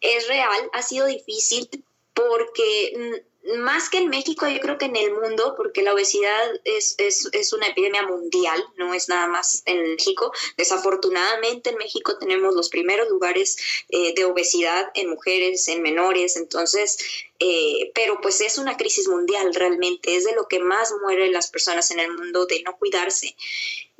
es 0.00 0.28
real, 0.28 0.70
ha 0.72 0.82
sido 0.82 1.06
difícil 1.06 1.68
porque 2.12 3.22
más 3.58 3.90
que 3.90 3.98
en 3.98 4.08
México, 4.08 4.48
yo 4.48 4.58
creo 4.60 4.78
que 4.78 4.86
en 4.86 4.96
el 4.96 5.12
mundo, 5.12 5.54
porque 5.56 5.82
la 5.82 5.92
obesidad 5.92 6.60
es, 6.64 6.94
es, 6.98 7.28
es, 7.32 7.52
una 7.52 7.66
epidemia 7.66 8.02
mundial, 8.02 8.62
no 8.76 8.94
es 8.94 9.08
nada 9.08 9.26
más 9.26 9.62
en 9.66 9.82
México. 9.82 10.32
Desafortunadamente 10.56 11.70
en 11.70 11.76
México 11.76 12.16
tenemos 12.18 12.54
los 12.54 12.70
primeros 12.70 13.08
lugares 13.10 13.56
eh, 13.90 14.14
de 14.14 14.24
obesidad 14.24 14.90
en 14.94 15.10
mujeres, 15.10 15.68
en 15.68 15.82
menores, 15.82 16.36
entonces, 16.36 16.98
eh, 17.38 17.92
pero 17.94 18.20
pues 18.20 18.40
es 18.40 18.56
una 18.58 18.76
crisis 18.76 19.08
mundial 19.08 19.54
realmente, 19.54 20.16
es 20.16 20.24
de 20.24 20.34
lo 20.34 20.48
que 20.48 20.60
más 20.60 20.92
mueren 21.02 21.32
las 21.32 21.50
personas 21.50 21.90
en 21.90 22.00
el 22.00 22.12
mundo 22.12 22.46
de 22.46 22.62
no 22.62 22.76
cuidarse. 22.78 23.36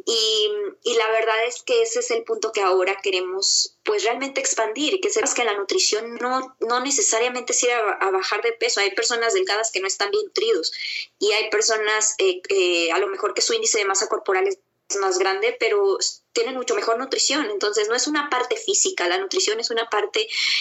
Y, 0.06 0.50
y, 0.82 0.94
la 0.96 1.10
verdad 1.12 1.46
es 1.46 1.62
que 1.62 1.82
ese 1.82 2.00
es 2.00 2.10
el 2.10 2.24
punto 2.24 2.52
que 2.52 2.60
ahora 2.60 2.98
queremos 3.02 3.74
pues 3.84 4.04
realmente 4.04 4.40
expandir, 4.40 5.00
que 5.00 5.08
sepas 5.08 5.34
que 5.34 5.44
la 5.44 5.54
nutrición 5.54 6.16
no, 6.16 6.56
no 6.60 6.80
necesariamente 6.80 7.52
sirve 7.52 7.74
a, 7.74 8.10
bajar 8.10 8.42
de 8.42 8.52
peso. 8.52 8.80
Hay 8.80 8.90
personas 8.90 9.33
delgadas 9.34 9.70
que 9.70 9.80
no 9.80 9.86
están 9.86 10.10
bien 10.10 10.24
nutridos 10.24 10.72
y 11.18 11.32
hay 11.32 11.50
personas 11.50 12.14
eh, 12.18 12.40
eh, 12.48 12.92
a 12.92 12.98
lo 12.98 13.08
mejor 13.08 13.34
que 13.34 13.42
su 13.42 13.52
índice 13.52 13.78
de 13.78 13.84
masa 13.84 14.08
corporal 14.08 14.48
es 14.48 14.58
más 15.00 15.18
grande, 15.18 15.56
pero 15.58 15.98
tienen 16.32 16.56
mucho 16.56 16.74
mejor 16.74 16.98
nutrición. 16.98 17.46
Entonces 17.50 17.88
no 17.88 17.94
es 17.94 18.06
una 18.06 18.28
parte 18.30 18.56
física, 18.56 19.08
la 19.08 19.18
nutrición 19.18 19.60
es 19.60 19.70
una 19.70 19.88
parte 19.88 20.20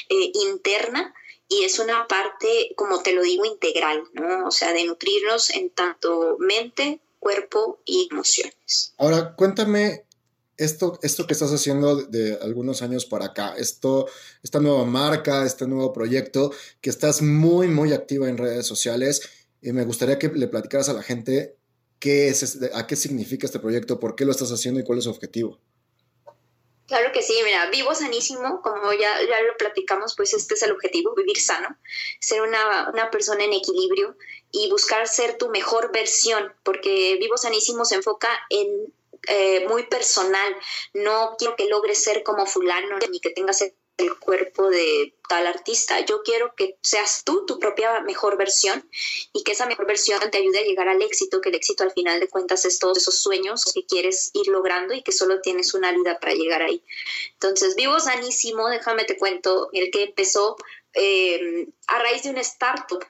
eh, 0.09 0.31
interna 0.33 1.13
y 1.47 1.63
es 1.63 1.79
una 1.79 2.07
parte, 2.07 2.73
como 2.75 3.03
te 3.03 3.13
lo 3.13 3.21
digo, 3.21 3.45
integral, 3.45 4.03
¿no? 4.13 4.47
O 4.47 4.51
sea, 4.51 4.73
de 4.73 4.85
nutrirnos 4.85 5.49
en 5.51 5.69
tanto 5.69 6.37
mente, 6.39 6.99
cuerpo 7.19 7.79
y 7.85 8.07
emociones. 8.11 8.93
Ahora, 8.97 9.35
cuéntame 9.35 10.05
esto, 10.63 10.99
esto 11.01 11.27
que 11.27 11.33
estás 11.33 11.51
haciendo 11.51 11.95
de, 11.95 12.37
algunos 12.41 12.81
años 12.81 13.05
para 13.05 13.25
acá, 13.25 13.55
esto, 13.57 14.07
esta 14.43 14.59
nueva 14.59 14.85
marca, 14.85 15.45
este 15.45 15.67
nuevo 15.67 15.93
proyecto, 15.93 16.51
que 16.81 16.89
estás 16.89 17.21
muy, 17.21 17.67
muy 17.67 17.93
activa 17.93 18.29
en 18.29 18.37
redes 18.37 18.65
sociales, 18.65 19.29
y 19.61 19.71
me 19.71 19.85
gustaría 19.85 20.19
que 20.19 20.29
le 20.29 20.47
platicaras 20.47 20.89
a 20.89 20.93
la 20.93 21.03
gente 21.03 21.55
qué 21.99 22.27
es, 22.27 22.59
a 22.73 22.87
qué 22.87 22.95
significa 22.95 23.45
este 23.45 23.59
proyecto, 23.59 23.99
por 23.99 24.15
qué 24.15 24.25
lo 24.25 24.31
estás 24.31 24.51
haciendo 24.51 24.79
y 24.79 24.83
cuál 24.83 24.99
es 24.99 25.05
su 25.05 25.09
objetivo. 25.09 25.59
Claro 26.85 27.13
que 27.13 27.21
sí, 27.21 27.33
mira, 27.45 27.69
vivo 27.69 27.95
sanísimo, 27.95 28.61
como 28.61 28.91
ya, 28.91 29.21
ya 29.21 29.41
lo 29.41 29.55
platicamos, 29.57 30.15
pues 30.15 30.33
este 30.33 30.55
es 30.55 30.63
el 30.63 30.73
objetivo, 30.73 31.15
vivir 31.15 31.39
sano, 31.39 31.77
ser 32.19 32.41
una, 32.41 32.89
una 32.91 33.09
persona 33.09 33.45
en 33.45 33.53
equilibrio 33.53 34.17
y 34.51 34.69
buscar 34.69 35.07
ser 35.07 35.37
tu 35.37 35.49
mejor 35.49 35.91
versión, 35.93 36.53
porque 36.63 37.17
vivo 37.19 37.37
sanísimo 37.37 37.85
se 37.85 37.95
enfoca 37.95 38.29
en 38.49 38.93
eh, 39.27 39.65
muy 39.67 39.83
personal, 39.83 40.55
no 40.93 41.35
quiero 41.37 41.55
que 41.55 41.67
logres 41.67 42.03
ser 42.03 42.23
como 42.23 42.45
fulano 42.45 42.97
ni 43.09 43.19
que 43.19 43.29
tengas 43.29 43.61
el 43.97 44.17
cuerpo 44.19 44.69
de 44.69 45.15
tal 45.29 45.45
artista. 45.47 45.99
Yo 46.05 46.23
quiero 46.23 46.55
que 46.55 46.77
seas 46.81 47.23
tú 47.23 47.45
tu 47.45 47.59
propia 47.59 48.01
mejor 48.01 48.37
versión 48.37 48.89
y 49.33 49.43
que 49.43 49.51
esa 49.51 49.65
mejor 49.65 49.85
versión 49.85 50.19
te 50.31 50.39
ayude 50.39 50.59
a 50.59 50.63
llegar 50.63 50.87
al 50.89 51.01
éxito, 51.01 51.41
que 51.41 51.49
el 51.49 51.55
éxito 51.55 51.83
al 51.83 51.91
final 51.91 52.19
de 52.19 52.27
cuentas 52.27 52.65
es 52.65 52.79
todos 52.79 52.97
esos 52.97 53.21
sueños 53.21 53.63
que 53.73 53.85
quieres 53.85 54.31
ir 54.33 54.47
logrando 54.47 54.93
y 54.93 55.03
que 55.03 55.11
solo 55.11 55.41
tienes 55.41 55.73
una 55.73 55.91
vida 55.91 56.19
para 56.19 56.33
llegar 56.33 56.61
ahí. 56.61 56.83
Entonces, 57.33 57.75
vivo 57.75 57.99
sanísimo, 57.99 58.67
déjame 58.67 59.05
te 59.05 59.17
cuento, 59.17 59.69
el 59.73 59.91
que 59.91 60.03
empezó 60.03 60.57
eh, 60.93 61.67
a 61.87 61.99
raíz 61.99 62.23
de 62.23 62.31
un 62.31 62.37
startup 62.37 63.05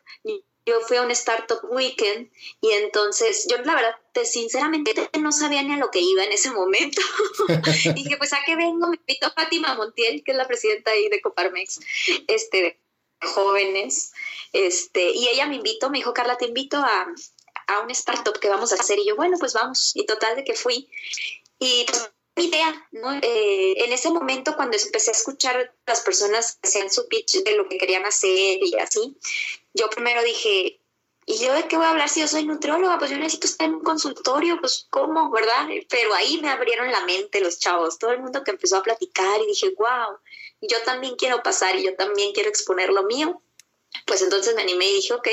yo 0.66 0.80
fui 0.82 0.98
a 0.98 1.02
un 1.02 1.12
Startup 1.12 1.60
Weekend 1.70 2.30
y 2.62 2.72
entonces 2.72 3.48
yo 3.50 3.58
la 3.58 3.76
verdad, 3.76 3.96
sinceramente 4.24 4.94
no 5.20 5.32
sabía 5.32 5.64
ni 5.64 5.74
a 5.74 5.78
lo 5.78 5.92
que 5.92 6.00
iba 6.00 6.24
en 6.24 6.32
ese 6.32 6.52
momento. 6.52 7.02
dije, 7.96 8.18
pues 8.18 8.34
a 8.34 8.40
qué 8.46 8.56
vengo, 8.56 8.88
me 8.88 8.98
invitó 8.98 9.32
Fátima 9.32 9.76
Montiel, 9.76 10.24
que 10.24 10.32
es 10.32 10.38
la 10.38 10.48
presidenta 10.48 10.92
ahí 10.92 11.10
de 11.10 11.22
Coparmex, 11.22 11.80
este, 12.28 12.62
de 12.62 12.80
jóvenes, 13.22 14.14
este, 14.52 15.12
y 15.12 15.28
ella 15.30 15.48
me 15.48 15.56
invitó, 15.56 15.90
me 15.90 15.98
dijo, 15.98 16.14
Carla, 16.14 16.38
te 16.38 16.46
invito 16.46 16.78
a, 16.78 17.08
a 17.68 17.80
un 17.82 17.92
startup 17.92 18.40
que 18.40 18.50
vamos 18.50 18.72
a 18.72 18.76
hacer. 18.76 19.00
Y 19.00 19.08
yo, 19.08 19.16
bueno, 19.16 19.38
pues 19.40 19.54
vamos. 19.54 19.96
Y 19.96 20.06
total 20.06 20.36
de 20.36 20.44
que 20.44 20.54
fui. 20.54 20.90
Y 21.60 21.86
pues, 21.86 22.12
idea, 22.42 22.88
¿no? 22.92 23.14
Eh, 23.22 23.86
en 23.86 23.94
ese 23.94 24.10
momento, 24.10 24.56
cuando 24.56 24.78
empecé 24.78 25.12
a 25.12 25.14
escuchar 25.14 25.74
las 25.86 26.02
personas 26.02 26.58
que 26.62 26.68
hacían 26.68 26.90
su 26.90 27.08
pitch 27.08 27.44
de 27.44 27.56
lo 27.56 27.68
que 27.68 27.78
querían 27.78 28.06
hacer 28.06 28.58
y 28.62 28.76
así, 28.80 29.16
yo 29.74 29.90
primero 29.90 30.24
dije, 30.24 30.80
¿y 31.26 31.38
yo 31.38 31.54
de 31.54 31.68
qué 31.68 31.78
voy 31.78 31.86
a 31.86 31.92
hablar 31.92 32.10
si 32.10 32.22
yo 32.22 32.28
soy 32.28 32.46
nutrióloga? 32.46 32.98
Pues 32.98 33.12
yo 33.12 33.18
necesito 33.18 33.48
estar 33.48 33.68
en 33.68 33.76
un 33.76 33.84
consultorio, 33.84 34.60
pues 34.60 34.88
¿cómo, 34.90 35.30
verdad? 35.32 35.68
Pero 35.90 36.14
ahí 36.14 36.40
me 36.42 36.50
abrieron 36.50 36.92
la 36.92 37.06
mente 37.06 37.40
los 37.40 37.60
chavos, 37.60 38.00
todo 38.00 38.12
el 38.12 38.22
mundo 38.22 38.44
que 38.44 38.52
empezó 38.52 38.78
a 38.78 38.84
platicar 38.84 39.42
y 39.42 39.48
dije, 39.48 39.74
wow, 39.78 40.18
yo 40.62 40.82
también 40.84 41.16
quiero 41.16 41.44
pasar 41.44 41.76
y 41.76 41.84
yo 41.84 41.96
también 41.96 42.34
quiero 42.34 42.50
exponer 42.50 42.90
lo 42.90 43.04
mío. 43.04 43.42
Pues 44.08 44.22
entonces 44.24 44.56
me 44.56 44.64
animé 44.64 44.90
y 44.90 44.96
dije, 44.96 45.14
ok, 45.14 45.28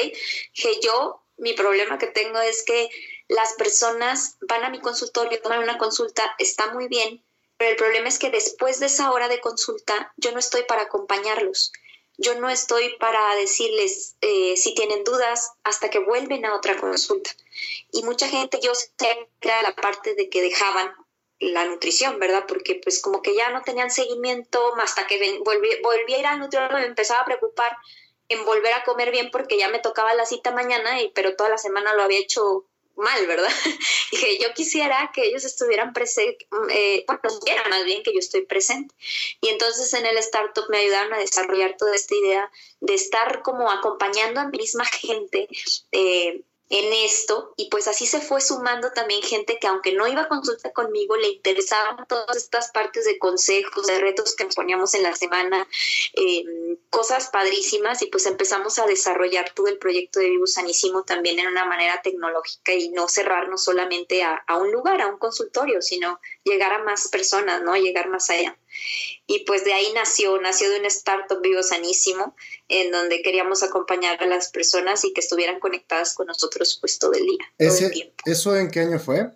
que 0.55 0.81
yo, 0.83 1.23
mi 1.39 1.55
problema 1.55 1.99
que 1.99 2.09
tengo 2.09 2.39
es 2.41 2.63
que 2.63 2.91
las 3.31 3.55
personas 3.55 4.37
van 4.43 4.65
a 4.65 4.71
mi 4.71 4.81
consultorio, 4.81 5.41
toman 5.41 5.61
una 5.61 5.79
consulta, 5.79 6.35
está 6.39 6.73
muy 6.73 6.89
bien, 6.89 7.25
pero 7.57 7.71
el 7.71 7.77
problema 7.77 8.09
es 8.09 8.19
que 8.19 8.31
después 8.31 8.81
de 8.81 8.87
esa 8.87 9.11
hora 9.13 9.29
de 9.29 9.41
consulta 9.41 10.13
yo 10.17 10.33
no 10.33 10.39
estoy 10.39 10.63
para 10.65 10.83
acompañarlos 10.83 11.73
yo 12.21 12.39
no 12.39 12.51
estoy 12.51 12.97
para 12.99 13.35
decirles 13.37 14.15
eh, 14.21 14.55
si 14.59 14.75
tienen 14.75 15.05
dudas 15.05 15.53
hasta 15.65 15.89
que 15.89 16.01
vuelven 16.01 16.45
a 16.45 16.55
otra 16.55 16.79
consulta. 16.79 17.31
Y 17.93 18.03
mucha 18.03 18.29
gente, 18.29 18.61
yo 18.63 18.75
sé 18.75 18.91
que 19.41 19.49
era 19.49 19.63
la 19.63 19.75
parte 19.75 20.15
de 20.15 20.29
que 20.29 20.43
dejaban 20.43 20.93
la 21.39 21.65
nutrición, 21.65 22.19
¿verdad? 22.19 22.45
Porque 22.47 22.79
pues 22.83 23.01
como 23.01 23.23
que 23.23 23.35
ya 23.35 23.49
no 23.51 23.63
tenían 23.63 23.91
seguimiento 23.91 24.75
hasta 24.77 25.07
que 25.07 25.41
volví, 25.43 25.71
volví 25.83 26.15
a 26.15 26.19
ir 26.19 26.27
al 26.27 26.41
nutriólogo 26.41 26.79
me 26.79 26.85
empezaba 26.85 27.23
a 27.23 27.25
preocupar 27.25 27.75
en 28.29 28.45
volver 28.45 28.75
a 28.75 28.85
comer 28.85 29.11
bien 29.11 29.31
porque 29.31 29.57
ya 29.57 29.69
me 29.69 29.79
tocaba 29.79 30.13
la 30.13 30.27
cita 30.27 30.53
mañana, 30.53 31.01
y, 31.01 31.09
pero 31.13 31.37
toda 31.37 31.49
la 31.49 31.59
semana 31.59 31.95
lo 31.95 32.03
había 32.03 32.19
hecho 32.19 32.67
mal, 33.01 33.27
¿verdad? 33.27 33.51
Dije, 34.13 34.39
yo 34.39 34.53
quisiera 34.55 35.11
que 35.15 35.27
ellos 35.27 35.45
estuvieran 35.45 35.93
presentes, 35.93 36.47
eh, 36.71 37.05
bueno, 37.07 37.21
quiera 37.45 37.65
más 37.69 37.85
bien 37.85 38.03
que 38.03 38.13
yo 38.13 38.19
estoy 38.19 38.43
presente. 38.43 38.95
Y 39.41 39.49
entonces 39.49 39.93
en 39.95 40.07
el 40.07 40.19
startup 40.19 40.65
me 40.69 40.79
ayudaron 40.79 41.15
a 41.15 41.19
desarrollar 41.19 41.77
toda 41.77 41.95
esta 41.95 42.15
idea 42.15 42.51
de 42.81 42.95
estar 42.95 43.43
como 43.43 43.71
acompañando 43.71 44.41
a 44.41 44.49
mi 44.49 44.59
misma 44.59 44.85
gente. 45.03 45.49
Eh, 45.93 46.43
en 46.71 46.93
esto 46.93 47.53
y 47.57 47.69
pues 47.69 47.89
así 47.89 48.07
se 48.07 48.21
fue 48.21 48.41
sumando 48.41 48.93
también 48.93 49.23
gente 49.23 49.59
que 49.61 49.67
aunque 49.67 49.93
no 49.93 50.07
iba 50.07 50.23
a 50.23 50.29
consulta 50.29 50.73
conmigo 50.73 51.17
le 51.17 51.29
interesaban 51.29 52.07
todas 52.07 52.37
estas 52.37 52.71
partes 52.71 53.05
de 53.05 53.19
consejos, 53.19 53.89
de 53.89 53.99
retos 53.99 54.37
que 54.37 54.45
nos 54.45 54.55
poníamos 54.55 54.95
en 54.95 55.03
la 55.03 55.17
semana, 55.17 55.67
eh, 56.15 56.45
cosas 56.89 57.29
padrísimas 57.31 58.03
y 58.03 58.07
pues 58.07 58.25
empezamos 58.27 58.79
a 58.79 58.87
desarrollar 58.87 59.53
todo 59.53 59.67
el 59.67 59.79
proyecto 59.79 60.21
de 60.21 60.31
Vivo 60.31 60.47
Sanísimo 60.47 61.03
también 61.03 61.41
en 61.41 61.49
una 61.49 61.67
manera 61.67 62.01
tecnológica 62.03 62.73
y 62.73 62.91
no 62.91 63.09
cerrarnos 63.09 63.65
solamente 63.65 64.23
a, 64.23 64.37
a 64.47 64.57
un 64.57 64.71
lugar, 64.71 65.01
a 65.01 65.09
un 65.09 65.19
consultorio, 65.19 65.83
sino 65.83 66.21
llegar 66.45 66.73
a 66.73 66.85
más 66.85 67.09
personas, 67.09 67.63
¿no? 67.63 67.75
Llegar 67.75 68.09
más 68.09 68.31
allá. 68.31 68.57
Y 69.27 69.45
pues 69.45 69.65
de 69.65 69.73
ahí 69.73 69.93
nació, 69.95 70.41
nació 70.41 70.71
de 70.71 70.81
un 70.81 70.87
startup 70.87 71.41
vivo 71.41 71.63
sanísimo, 71.63 72.35
en 72.69 72.91
donde 72.91 73.23
queríamos 73.23 73.63
acompañar 73.63 74.23
a 74.23 74.27
las 74.27 74.51
personas 74.51 75.05
y 75.05 75.13
que 75.13 75.21
estuvieran 75.21 75.61
conectadas 75.61 76.15
con 76.15 76.27
nosotros 76.27 76.79
pues 76.81 76.99
todo 76.99 77.13
el 77.13 77.27
día. 77.27 77.45
¿Eso 78.25 78.57
en 78.57 78.71
qué 78.71 78.81
año 78.81 78.99
fue? 78.99 79.31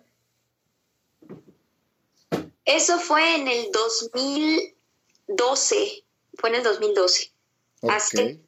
Eso 2.65 2.99
fue 2.99 3.35
en 3.35 3.47
el 3.47 3.71
2012, 3.71 6.03
fue 6.33 6.49
en 6.49 6.55
el 6.55 6.63
2012, 6.63 7.31
hace 7.83 8.41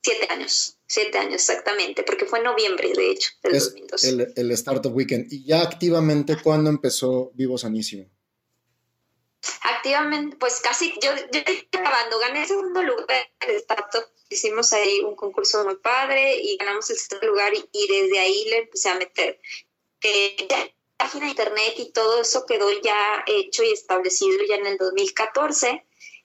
siete 0.00 0.28
años, 0.30 0.78
siete 0.86 1.18
años 1.18 1.34
exactamente, 1.34 2.02
porque 2.04 2.24
fue 2.24 2.38
en 2.38 2.46
noviembre 2.46 2.92
de 2.94 3.10
hecho 3.10 3.32
del 3.42 3.54
2012. 3.54 4.08
El, 4.08 4.32
el 4.36 4.50
Startup 4.52 4.94
Weekend. 4.94 5.32
¿Y 5.32 5.44
ya 5.44 5.62
activamente 5.62 6.36
cuándo 6.42 6.70
empezó 6.70 7.32
Vivo 7.34 7.58
Sanísimo? 7.58 8.08
Activamente, 9.62 10.36
pues 10.36 10.60
casi, 10.60 10.94
yo, 11.00 11.10
yo 11.30 11.40
acabando, 11.80 12.18
gané 12.18 12.42
el 12.42 12.48
segundo 12.48 12.82
lugar 12.82 13.30
de 13.46 13.56
startup, 13.56 14.04
hicimos 14.28 14.72
ahí 14.72 15.00
un 15.00 15.16
concurso 15.16 15.64
muy 15.64 15.76
padre 15.76 16.36
y 16.36 16.56
ganamos 16.56 16.88
el 16.90 16.96
segundo 16.96 17.28
lugar 17.28 17.52
y, 17.54 17.86
desde 17.86 18.18
ahí 18.18 18.44
le 18.46 18.58
empecé 18.58 18.88
a 18.90 18.94
meter. 18.94 19.40
Página 20.96 21.24
de 21.24 21.30
internet 21.30 21.74
y 21.78 21.92
todo 21.92 22.20
eso 22.20 22.46
quedó 22.46 22.70
ya 22.80 23.24
hecho 23.26 23.64
y 23.64 23.72
establecido 23.72 24.38
ya 24.48 24.56
en 24.56 24.66
el 24.66 24.78
2014. 24.78 25.84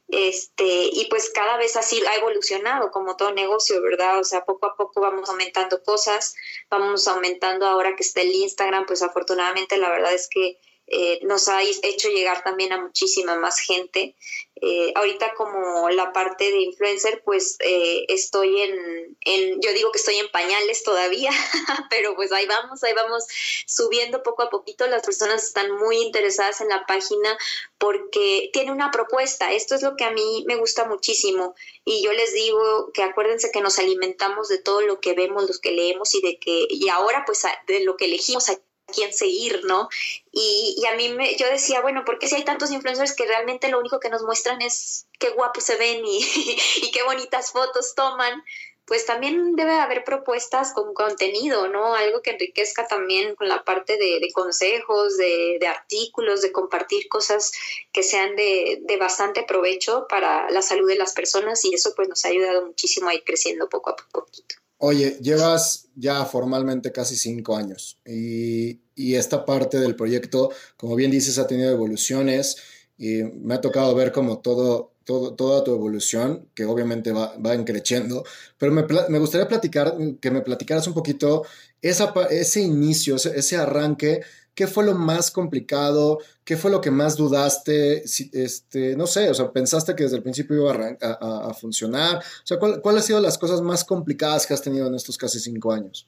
Este, 0.10 0.64
y 0.64 1.08
pues 1.10 1.32
cada 1.32 1.58
vez 1.58 1.76
así 1.76 2.02
ha 2.06 2.16
evolucionado 2.16 2.92
como 2.92 3.18
todo 3.18 3.34
negocio, 3.34 3.82
¿verdad? 3.82 4.20
O 4.20 4.24
sea, 4.24 4.46
poco 4.46 4.68
a 4.68 4.76
poco 4.78 5.02
vamos 5.02 5.30
aumentando 5.30 5.84
cosas, 5.84 6.36
vamos 6.70 7.08
aumentando 7.08 7.66
ahora 7.66 7.96
que 7.96 8.04
está 8.04 8.22
el 8.22 8.32
Instagram, 8.32 8.86
pues 8.86 9.02
afortunadamente 9.02 9.78
la 9.78 9.90
verdad 9.90 10.14
es 10.14 10.30
que 10.30 10.60
eh, 10.88 11.20
nos 11.24 11.50
ha 11.50 11.62
hecho 11.64 12.10
llegar 12.10 12.44
también 12.44 12.72
a 12.72 12.82
muchísima 12.82 13.36
más 13.36 13.60
gente. 13.60 14.16
Eh, 14.60 14.92
ahorita 14.96 15.34
como 15.36 15.90
la 15.90 16.12
parte 16.14 16.46
de 16.50 16.62
influencer, 16.62 17.22
pues 17.24 17.58
eh, 17.60 18.06
estoy 18.08 18.62
en, 18.62 19.62
yo 19.62 19.72
digo 19.74 19.92
que 19.92 20.00
estoy 20.00 20.16
en 20.16 20.32
pañales 20.32 20.84
todavía, 20.84 21.30
pero 21.92 22.16
pues 22.16 22.32
ahí 22.32 22.48
vamos, 22.48 22.84
ahí 22.84 22.94
vamos 22.94 23.26
subiendo 23.68 24.24
poco 24.24 24.44
a 24.44 24.50
poquito. 24.50 24.88
Las 24.88 25.06
personas 25.06 25.44
están 25.44 25.76
muy 25.76 25.98
interesadas 25.98 26.62
en 26.62 26.70
la 26.70 26.86
página 26.88 27.38
porque 27.78 28.50
tiene 28.54 28.72
una 28.72 28.90
propuesta. 28.90 29.52
Esto 29.52 29.76
es 29.76 29.84
lo 29.84 29.96
que 29.96 30.06
a 30.06 30.12
mí 30.12 30.46
me 30.48 30.56
gusta 30.56 30.86
muchísimo. 30.86 31.54
Y 31.86 32.02
yo 32.02 32.14
les 32.14 32.34
digo 32.34 32.92
que 32.94 33.04
acuérdense 33.04 33.52
que 33.52 33.62
nos 33.62 33.78
alimentamos 33.78 34.48
de 34.48 34.58
todo 34.58 34.82
lo 34.82 35.00
que 35.02 35.14
vemos, 35.14 35.48
los 35.48 35.60
que 35.60 35.72
leemos 35.72 36.16
y 36.16 36.22
de 36.22 36.40
que, 36.40 36.66
y 36.70 36.90
ahora 36.90 37.24
pues 37.26 37.44
de 37.68 37.82
lo 37.82 37.98
que 37.98 38.06
elegimos 38.06 38.50
quién 38.88 39.14
seguir, 39.14 39.62
¿no? 39.66 39.90
Y, 40.32 40.84
a 40.92 40.96
mí 40.96 41.10
me, 41.10 41.36
yo 41.36 41.48
decía, 41.48 41.82
bueno, 41.82 42.06
¿por 42.06 42.20
qué 42.20 42.28
si 42.28 42.36
hay 42.36 42.46
tantos 42.46 42.72
influencers 42.72 43.16
que 43.16 43.26
realmente 43.26 43.70
lo 43.70 43.80
único 43.80 44.00
que 44.00 44.10
nos 44.10 44.24
muestran 44.24 44.62
es 44.62 45.08
qué 45.20 45.30
guapos 45.30 45.64
se 45.64 45.76
ven 45.76 46.04
y, 46.06 46.20
qué 46.94 47.04
bonitas 47.04 47.52
fotos 47.52 47.96
toman? 47.96 48.44
Pues 48.86 49.06
también 49.06 49.58
debe 49.58 49.74
haber 49.74 50.06
propuestas 50.06 50.72
con 50.72 50.94
contenido, 50.94 51.68
¿no? 51.68 51.94
Algo 51.94 52.22
que 52.22 52.32
enriquezca 52.32 52.88
también 52.88 53.36
con 53.36 53.50
la 53.50 53.66
parte 53.66 53.98
de, 53.98 54.32
consejos, 54.32 55.18
de, 55.18 55.58
de, 55.60 55.68
artículos, 55.68 56.42
de 56.42 56.54
compartir 56.54 57.10
cosas 57.10 57.52
que 57.92 58.02
sean 58.02 58.38
de, 58.38 58.80
de 58.84 58.96
bastante 58.96 59.44
provecho 59.44 60.08
para 60.08 60.50
la 60.52 60.62
salud 60.62 60.88
de 60.88 60.96
las 60.96 61.12
personas 61.12 61.66
y 61.66 61.74
eso 61.74 61.94
pues 61.96 62.08
nos 62.08 62.24
ha 62.24 62.30
ayudado 62.30 62.66
muchísimo 62.66 63.10
a 63.10 63.14
ir 63.14 63.26
creciendo 63.26 63.68
poco 63.68 63.90
a 63.90 63.98
poquito. 63.98 64.56
Oye, 64.80 65.18
llevas 65.22 65.90
ya 65.96 66.24
formalmente 66.26 66.92
casi 66.92 67.16
cinco 67.16 67.56
años 67.56 68.00
y, 68.06 68.80
esta 68.96 69.46
parte 69.46 69.80
del 69.80 69.96
proyecto, 69.96 70.52
como 70.76 70.96
bien 70.96 71.12
dices, 71.12 71.38
ha 71.38 71.48
tenido 71.48 71.72
evoluciones 71.72 72.58
y 72.98 73.24
me 73.24 73.56
ha 73.56 73.62
tocado 73.62 73.94
ver 73.96 74.12
como 74.12 74.40
todo, 74.40 74.94
todo 75.04 75.36
toda 75.36 75.64
tu 75.64 75.74
evolución, 75.74 76.50
que 76.56 76.66
obviamente 76.66 77.12
va, 77.12 77.36
va 77.38 77.64
creciendo, 77.64 78.24
pero 78.58 78.72
me, 78.72 78.86
me, 79.10 79.20
gustaría 79.20 79.48
platicar, 79.48 79.96
que 80.20 80.32
me 80.32 80.42
platicaras 80.42 80.88
un 80.88 80.94
poquito 80.94 81.44
ese 81.82 82.62
inicio, 82.62 83.16
ese 83.16 83.58
arranque 83.58 84.22
¿Qué 84.58 84.66
fue 84.66 84.84
lo 84.84 84.96
más 84.96 85.30
complicado? 85.30 86.18
¿Qué 86.44 86.58
fue 86.58 86.72
lo 86.72 86.82
que 86.82 86.90
más 86.90 87.16
dudaste? 87.16 88.04
este, 88.04 88.96
no 88.96 89.06
sé, 89.06 89.30
o 89.30 89.34
sea, 89.36 89.52
pensaste 89.52 89.96
que 89.96 90.02
desde 90.02 90.18
el 90.18 90.24
principio 90.24 90.56
iba 90.56 90.98
a, 91.00 91.54
funcionar. 91.54 92.18
O 92.18 92.22
sea, 92.44 92.58
¿cuáles 92.58 93.04
han 93.04 93.08
sido 93.08 93.22
las 93.22 93.38
cosas 93.38 93.62
más 93.62 93.86
complicadas 93.86 94.48
que 94.48 94.56
has 94.56 94.62
tenido 94.64 94.88
en 94.88 94.96
estos 94.96 95.16
casi 95.16 95.40
cinco 95.40 95.72
años? 95.72 96.08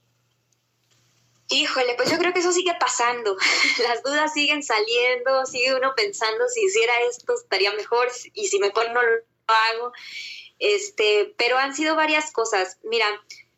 Híjole, 1.50 1.94
pues 1.96 2.10
yo 2.10 2.18
creo 2.18 2.34
que 2.34 2.40
eso 2.40 2.52
sigue 2.52 2.74
pasando. 2.80 3.38
Las 3.88 4.02
dudas 4.02 4.34
siguen 4.34 4.64
saliendo, 4.64 5.46
sigue 5.46 5.76
uno 5.76 5.94
pensando 5.96 6.48
si 6.48 6.64
hiciera 6.64 6.94
esto 7.08 7.36
estaría 7.36 7.72
mejor 7.74 8.08
y 8.34 8.48
si 8.48 8.58
mejor 8.58 8.92
no 8.94 9.04
lo 9.04 9.10
hago. 9.46 9.92
Este, 10.58 11.36
pero 11.38 11.60
han 11.60 11.76
sido 11.76 11.96
varias 11.96 12.32
cosas. 12.32 12.80
Mira, 12.82 13.06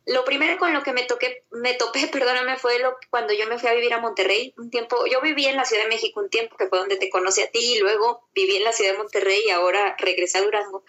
lo 0.05 0.25
primero 0.25 0.57
con 0.57 0.73
lo 0.73 0.83
que 0.83 0.93
me 0.93 1.03
toqué, 1.03 1.43
me 1.51 1.73
topé, 1.73 2.07
perdóname, 2.11 2.57
fue 2.57 2.79
lo, 2.79 2.97
cuando 3.09 3.33
yo 3.33 3.47
me 3.47 3.59
fui 3.59 3.69
a 3.69 3.73
vivir 3.73 3.93
a 3.93 3.99
Monterrey 3.99 4.53
un 4.57 4.69
tiempo. 4.69 5.05
Yo 5.05 5.21
viví 5.21 5.45
en 5.45 5.57
la 5.57 5.65
Ciudad 5.65 5.83
de 5.83 5.89
México 5.89 6.19
un 6.19 6.29
tiempo, 6.29 6.57
que 6.57 6.67
fue 6.67 6.79
donde 6.79 6.97
te 6.97 7.09
conocí 7.09 7.41
a 7.41 7.51
ti, 7.51 7.59
y 7.59 7.79
luego 7.79 8.27
viví 8.33 8.57
en 8.57 8.63
la 8.63 8.73
Ciudad 8.73 8.91
de 8.93 8.97
Monterrey 8.97 9.43
y 9.45 9.49
ahora 9.49 9.95
regresé 9.99 10.39
a 10.39 10.41
Durango. 10.41 10.83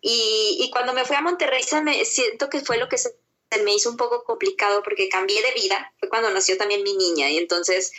Y, 0.00 0.58
y 0.60 0.70
cuando 0.70 0.92
me 0.92 1.04
fui 1.04 1.16
a 1.16 1.20
Monterrey, 1.20 1.62
se 1.62 1.82
me, 1.82 2.04
siento 2.04 2.48
que 2.48 2.60
fue 2.60 2.78
lo 2.78 2.88
que 2.88 2.98
se 2.98 3.16
se 3.50 3.62
me 3.62 3.74
hizo 3.74 3.90
un 3.90 3.96
poco 3.96 4.24
complicado 4.24 4.82
porque 4.82 5.08
cambié 5.08 5.40
de 5.42 5.52
vida, 5.52 5.92
fue 5.98 6.08
cuando 6.08 6.30
nació 6.30 6.56
también 6.56 6.82
mi 6.82 6.96
niña 6.96 7.30
y 7.30 7.38
entonces 7.38 7.92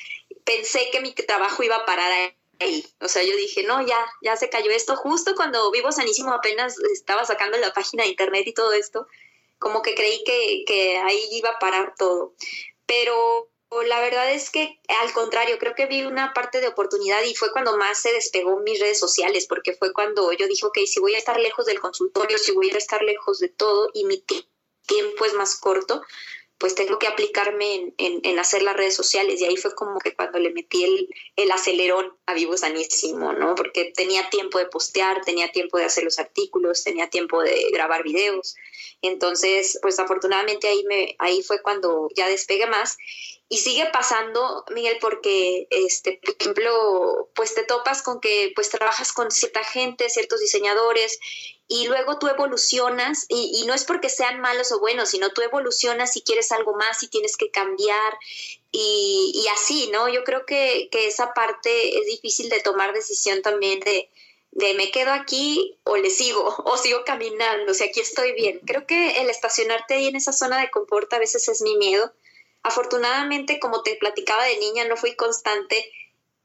pensé 0.44 0.90
que 0.92 1.02
mi 1.02 1.14
trabajo 1.14 1.64
iba 1.64 1.78
a 1.78 1.86
parar 1.86 2.12
ahí. 2.60 2.86
O 3.00 3.08
sea, 3.08 3.24
yo 3.24 3.36
dije, 3.36 3.64
no, 3.64 3.86
ya, 3.86 3.98
ya 4.22 4.36
se 4.36 4.50
cayó 4.50 4.72
esto. 4.72 4.96
Justo 4.96 5.36
cuando 5.36 5.70
Vivo 5.72 5.92
Sanísimo 5.92 6.34
apenas 6.34 6.78
estaba 6.92 7.26
sacando 7.26 7.58
la 7.58 7.74
página 7.74 8.04
de 8.04 8.10
internet 8.10 8.48
y 8.48 8.54
todo 8.54 8.74
esto, 8.74 9.08
como 9.60 9.82
que 9.82 9.96
creí 9.96 10.24
que, 10.24 10.64
que 10.66 10.98
ahí 10.98 11.28
iba 11.32 11.50
a 11.50 11.60
parar 11.60 11.94
todo. 11.98 12.34
Pero 12.86 13.50
la 13.86 14.00
verdad 14.00 14.32
es 14.32 14.50
que 14.50 14.80
al 14.88 15.12
contrario, 15.14 15.58
creo 15.60 15.76
que 15.76 15.88
vi 15.88 16.04
una 16.04 16.34
parte 16.34 16.62
de 16.62 16.68
oportunidad 16.68 17.22
y 17.24 17.36
fue 17.36 17.52
cuando 17.52 17.78
más 17.78 18.00
se 18.00 18.14
despegó 18.14 18.60
mis 18.60 18.80
redes 18.80 19.00
sociales, 19.00 19.46
porque 19.48 19.74
fue 19.74 19.92
cuando 19.92 20.32
yo 20.32 20.48
dije, 20.48 20.66
ok, 20.66 20.80
si 20.86 21.00
voy 21.00 21.16
a 21.16 21.18
estar 21.18 21.40
lejos 21.40 21.66
del 21.66 21.80
consultorio, 21.80 22.38
si 22.38 22.54
voy 22.54 22.72
a 22.72 22.78
estar 22.78 23.02
lejos 23.04 23.40
de 23.40 23.50
todo 23.50 23.90
y 23.94 24.06
mi 24.06 24.24
tiempo 24.86 25.26
es 25.26 25.34
más 25.34 25.60
corto, 25.60 26.02
pues 26.58 26.74
tengo 26.74 26.98
que 26.98 27.08
aplicarme 27.08 27.94
en, 27.98 28.40
hacer 28.40 28.64
las 28.64 28.76
redes 28.76 28.96
sociales. 28.96 29.40
Y 29.40 29.46
ahí 29.46 29.58
fue 29.58 29.76
como 29.76 30.00
que 30.00 30.16
cuando 30.16 30.40
le 30.40 30.52
metí 30.52 30.84
el, 30.84 31.10
el, 31.36 31.52
acelerón 31.52 32.16
a 32.26 32.34
Vivo 32.34 32.58
Sanísimo, 32.58 33.34
¿no? 33.34 33.54
Porque 33.56 33.92
tenía 33.96 34.30
tiempo 34.30 34.58
de 34.58 34.66
postear, 34.66 35.22
tenía 35.24 35.52
tiempo 35.52 35.78
de 35.78 35.86
hacer 35.86 36.04
los 36.04 36.18
artículos, 36.18 36.84
tenía 36.84 37.10
tiempo 37.10 37.42
de 37.42 37.70
grabar 37.72 38.04
videos. 38.04 38.56
Entonces, 39.02 39.78
pues 39.82 40.00
afortunadamente 40.00 40.68
ahí, 40.68 40.84
me, 40.86 41.16
ahí 41.20 41.44
fue 41.44 41.62
cuando 41.62 42.10
ya 42.16 42.28
despegué 42.28 42.66
más. 42.66 42.98
Y 43.50 43.58
sigue 43.58 43.86
pasando, 43.94 44.66
Miguel, 44.72 44.98
porque, 45.00 45.68
este, 45.70 46.20
por 46.24 46.36
ejemplo, 46.38 47.30
pues 47.34 47.56
te 47.56 47.64
topas 47.64 48.02
con 48.02 48.20
que 48.20 48.52
pues 48.56 48.70
trabajas 48.70 49.14
con 49.14 49.32
cierta 49.32 49.64
gente, 49.64 50.10
ciertos 50.10 50.42
diseñadores, 50.42 51.18
y 51.70 51.88
luego 51.88 52.20
tú 52.20 52.28
evolucionas, 52.28 53.26
y, 53.30 53.64
no 53.66 53.74
es 53.74 53.86
porque 53.86 54.10
sean 54.10 54.42
malos 54.42 54.72
o 54.72 54.80
buenos, 54.80 55.10
sino 55.10 55.32
tú 55.32 55.42
evolucionas 55.42 56.14
si 56.14 56.22
quieres 56.22 56.52
algo 56.52 56.74
más, 56.76 57.00
si 57.00 57.08
tienes 57.08 57.38
que 57.38 57.50
cambiar, 57.50 58.18
y, 58.72 59.32
y 59.34 59.48
así, 59.50 59.90
¿no? 59.92 60.10
Yo 60.10 60.24
creo 60.24 60.46
que, 60.46 60.90
que, 60.92 61.08
esa 61.08 61.34
parte 61.34 62.00
es 62.00 62.06
difícil 62.06 62.50
de 62.50 62.62
tomar 62.62 62.94
decisión 62.94 63.42
también 63.42 63.80
de, 63.82 64.10
de 64.52 64.74
me 64.74 64.92
quedo 64.92 65.12
aquí 65.12 65.78
o 65.84 65.98
le 65.98 66.10
sigo, 66.10 66.44
o 66.66 66.78
sigo 66.78 67.04
caminando, 67.06 67.72
o 67.72 67.76
sea, 67.76 67.88
aquí 67.88 68.00
estoy 68.00 68.34
bien. 68.34 68.60
Creo 68.66 68.86
que 68.88 69.22
el 69.22 69.30
estacionarte 69.30 69.96
ahí 69.96 70.08
en 70.08 70.16
esa 70.16 70.34
zona 70.34 70.60
de 70.60 70.72
confort 70.72 71.12
a 71.14 71.20
veces 71.20 71.48
es 71.48 71.62
mi 71.62 71.78
miedo, 71.78 72.12
Afortunadamente, 72.64 73.60
como 73.60 73.84
te 73.84 73.96
platicaba 73.96 74.44
de 74.46 74.58
niña, 74.58 74.86
no 74.86 74.98
fui 74.98 75.16
constante 75.16 75.92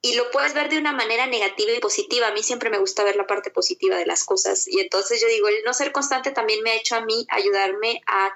y 0.04 0.16
lo 0.16 0.32
puedes 0.32 0.52
ver 0.52 0.68
de 0.68 0.78
una 0.78 0.92
manera 0.92 1.28
negativa 1.28 1.70
y 1.70 1.78
positiva. 1.78 2.26
A 2.26 2.32
mí 2.32 2.42
siempre 2.42 2.70
me 2.70 2.78
gusta 2.78 3.04
ver 3.04 3.14
la 3.14 3.28
parte 3.28 3.52
positiva 3.52 3.96
de 3.96 4.04
las 4.04 4.24
cosas. 4.24 4.66
Y 4.66 4.80
entonces 4.80 5.20
yo 5.20 5.28
digo, 5.28 5.46
el 5.46 5.62
no 5.64 5.72
ser 5.72 5.92
constante 5.92 6.32
también 6.32 6.60
me 6.62 6.72
ha 6.72 6.76
hecho 6.76 6.96
a 6.96 7.02
mí 7.02 7.24
ayudarme 7.30 8.02
a, 8.06 8.34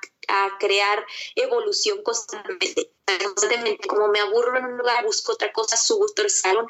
crear 0.58 1.04
evolución 1.34 2.02
constantemente. 2.02 2.90
Constantemente, 3.34 3.86
como 3.86 4.08
me 4.08 4.20
aburro 4.20 4.58
en 4.58 4.64
un 4.64 4.78
lugar, 4.78 5.04
busco 5.04 5.32
otra 5.32 5.52
cosa, 5.52 5.76
subo 5.76 6.04
otro 6.04 6.28
salón, 6.28 6.66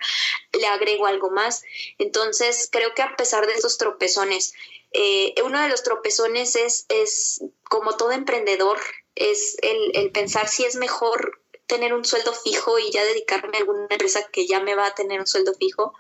le 0.53 0.67
agrego 0.67 1.07
algo 1.07 1.31
más. 1.31 1.63
Entonces, 1.99 2.69
creo 2.71 2.95
que 2.95 3.03
a 3.03 3.17
pesar 3.17 3.47
de 3.47 3.55
esos 3.55 3.79
tropezones, 3.79 4.53
eh, 4.99 5.35
uno 5.45 5.61
de 5.61 5.69
los 5.69 5.83
tropezones 5.83 6.57
es, 6.57 6.87
es, 6.89 7.45
como 7.65 7.99
todo 7.99 8.13
emprendedor, 8.13 8.79
es 9.15 9.59
el, 9.61 10.11
pensar 10.11 10.49
si 10.49 10.65
es 10.65 10.77
mejor 10.77 11.43
tener 11.67 11.93
un 11.93 12.07
sueldo 12.07 12.33
fijo 12.33 12.79
y 12.79 12.91
ya 12.91 13.05
dedicarme 13.05 13.59
a 13.59 13.61
alguna 13.61 13.89
empresa 13.91 14.27
que 14.33 14.47
ya 14.47 14.61
me 14.61 14.75
va 14.75 14.87
a 14.87 14.95
tener 14.95 15.21
un 15.21 15.27
sueldo 15.27 15.53
fijo 15.53 15.93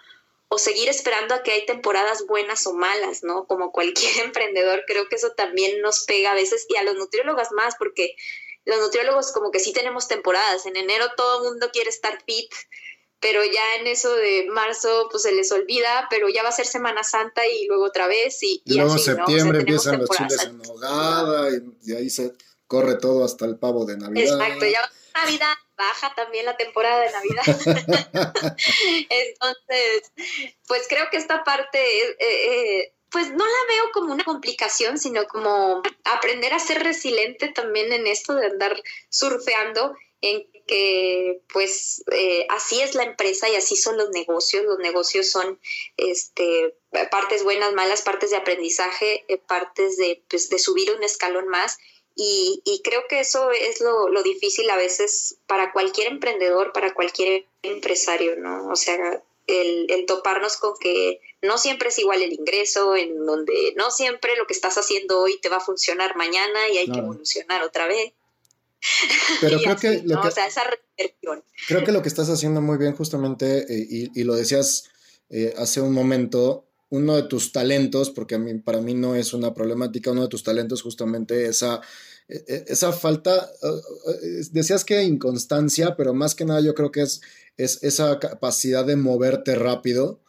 o 0.49 0.57
seguir 0.57 0.89
esperando 0.89 1.35
a 1.35 1.43
que 1.43 1.53
hay 1.53 1.67
temporadas 1.67 2.25
buenas 2.27 2.67
o 2.67 2.73
malas, 2.73 3.23
¿no? 3.23 3.47
Como 3.47 3.71
cualquier 3.71 4.17
emprendedor, 4.25 4.85
creo 4.87 5.11
que 5.11 5.17
eso 5.17 5.33
también 5.33 5.83
nos 5.83 6.05
pega 6.05 6.33
a 6.33 6.35
veces 6.35 6.65
y 6.71 6.77
a 6.77 6.83
los 6.83 6.95
nutriólogos 6.95 7.53
más, 7.53 7.75
porque 7.79 8.17
los 8.65 8.81
nutriólogos 8.81 9.31
como 9.31 9.51
que 9.51 9.61
sí 9.61 9.75
tenemos 9.75 10.09
temporadas. 10.09 10.65
En 10.65 10.77
enero 10.77 11.05
todo 11.19 11.43
el 11.43 11.51
mundo 11.51 11.69
quiere 11.71 11.91
estar 11.91 12.23
fit, 12.25 12.51
pero 13.21 13.45
ya 13.45 13.77
en 13.81 13.87
eso 13.87 14.15
de 14.15 14.47
marzo 14.51 15.09
pues 15.11 15.23
se 15.23 15.33
les 15.33 15.51
olvida, 15.53 16.07
pero 16.11 16.29
ya 16.29 16.43
va 16.43 16.51
a 16.51 16.53
ser 16.53 16.67
Semana 16.67 17.03
Santa 17.03 17.47
y 17.47 17.67
luego 17.67 17.85
otra 17.85 18.07
vez 18.07 18.43
y, 18.43 18.63
y, 18.65 18.75
luego 18.75 18.99
septiembre 18.99 19.61
empiezan 19.61 19.99
los 20.01 20.11
chiles 20.11 20.45
en 20.45 20.59
nogada 20.59 21.51
y, 21.51 21.91
y 21.91 21.95
ahí 21.95 22.11
se 22.11 22.33
corre 22.67 22.97
todo 22.97 23.25
hasta 23.25 23.45
el 23.45 23.59
pavo 23.59 23.85
de 23.85 23.97
Navidad. 23.97 24.41
Exacto, 24.41 24.67
ya 24.67 24.91
Navidad 25.15 25.55
baja 25.77 26.15
también 26.15 26.47
la 26.47 26.57
temporada 26.57 27.01
de 27.01 27.13
Navidad. 27.13 27.43
Entonces, 29.11 30.13
pues 30.67 30.87
creo 30.89 31.09
que 31.11 31.17
esta 31.17 31.45
parte, 31.45 31.79
eh, 31.79 32.17
eh, 32.19 32.93
pues 33.11 33.31
no 33.31 33.45
la 33.45 33.75
veo 33.75 33.93
como 33.93 34.13
una 34.13 34.25
complicación, 34.25 34.99
sino 34.99 35.27
como 35.27 35.83
aprender 36.05 36.53
a 36.53 36.59
ser 36.59 36.83
resiliente 36.83 37.49
también 37.49 37.93
en 37.93 38.07
esto 38.07 38.35
de 38.35 38.47
andar 38.47 38.83
surfeando 39.09 39.97
en 40.21 40.47
que 40.67 41.41
pues 41.53 42.03
eh, 42.11 42.47
así 42.51 42.81
es 42.81 42.95
la 42.95 43.05
empresa 43.05 43.49
y 43.49 43.55
así 43.55 43.77
son 43.77 43.97
los 43.97 44.11
negocios. 44.11 44.65
Los 44.65 44.79
negocios 44.79 45.31
son 45.31 45.61
este, 45.97 46.75
partes 47.11 47.45
buenas, 47.45 47.73
malas, 47.75 48.03
partes 48.03 48.31
de 48.31 48.37
aprendizaje, 48.37 49.25
partes 49.47 49.97
de, 49.97 50.23
pues, 50.29 50.49
de 50.49 50.59
subir 50.59 50.91
un 50.91 51.03
escalón 51.03 51.49
más 51.49 51.79
y, 52.19 52.63
y 52.65 52.81
creo 52.81 53.07
que 53.09 53.21
eso 53.21 53.51
es 53.51 53.83
lo, 53.83 54.09
lo, 54.09 54.23
difícil 54.23 54.69
a 54.71 54.77
veces 54.77 55.37
para 55.47 55.71
cualquier 55.73 56.09
emprendedor, 56.09 56.73
para 56.73 56.95
cualquier 56.95 57.45
empresario, 57.63 58.37
¿no? 58.37 58.69
O 58.71 58.77
sea, 58.77 59.23
el, 59.47 59.87
el, 59.91 60.07
toparnos 60.07 60.57
con 60.57 60.79
que 60.79 61.21
no 61.43 61.59
siempre 61.59 61.91
es 61.91 61.99
igual 61.99 62.23
el 62.23 62.33
ingreso, 62.33 62.97
en 62.97 63.27
donde 63.27 63.75
no 63.77 63.91
siempre 63.91 64.35
lo 64.37 64.47
que 64.47 64.55
estás 64.55 64.79
haciendo 64.79 65.21
hoy 65.21 65.39
te 65.41 65.51
va 65.51 65.59
a 65.59 65.61
funcionar 65.61 66.17
mañana 66.17 66.71
y 66.71 66.79
hay 66.79 66.91
que 66.91 67.01
evolucionar 67.01 67.63
otra 67.63 67.87
vez. 67.87 68.15
Pero 69.41 69.59
creo 69.61 69.77
que, 69.77 70.03
lo 70.05 70.21
que, 70.21 70.29
o 70.29 70.31
sea, 70.31 70.47
esa 70.47 70.63
Creo 71.69 71.85
que 71.85 71.93
lo 71.93 72.03
que 72.03 72.09
estás 72.09 72.31
haciendo 72.31 72.61
muy 72.61 72.79
bien 72.79 72.95
justamente, 72.95 73.67
eh, 73.69 73.87
y, 73.89 74.21
y, 74.21 74.25
lo 74.25 74.35
decías 74.35 74.85
eh, 75.29 75.55
hace 75.59 75.81
un 75.81 75.93
momento, 75.93 76.69
uno 76.89 77.17
de 77.17 77.25
tus 77.25 77.53
talentos, 77.53 78.11
porque 78.11 78.37
a 78.37 78.39
mí, 78.39 78.55
para 78.55 78.81
mí 78.81 78.95
no 78.95 79.15
es 79.15 79.35
una 79.35 79.53
problemática, 79.53 80.13
uno 80.13 80.23
de 80.23 80.29
tus 80.29 80.45
talentos 80.45 80.83
justamente 80.83 81.47
esa, 81.47 81.81
e, 82.29 82.45
e, 82.47 82.65
esa 82.69 82.93
falta, 82.93 83.51
uh, 83.63 84.13
decías 84.53 84.85
que 84.85 85.03
inconstancia, 85.03 85.97
pero 85.97 86.15
más 86.15 86.35
que 86.35 86.45
nada 86.45 86.61
yo 86.61 86.75
creo 86.75 86.91
que 86.91 87.03
es, 87.03 87.21
es 87.57 87.83
esa 87.83 88.19
capacidad 88.19 88.85
de 88.85 88.97
moverte 88.97 89.55
rápido, 89.55 90.21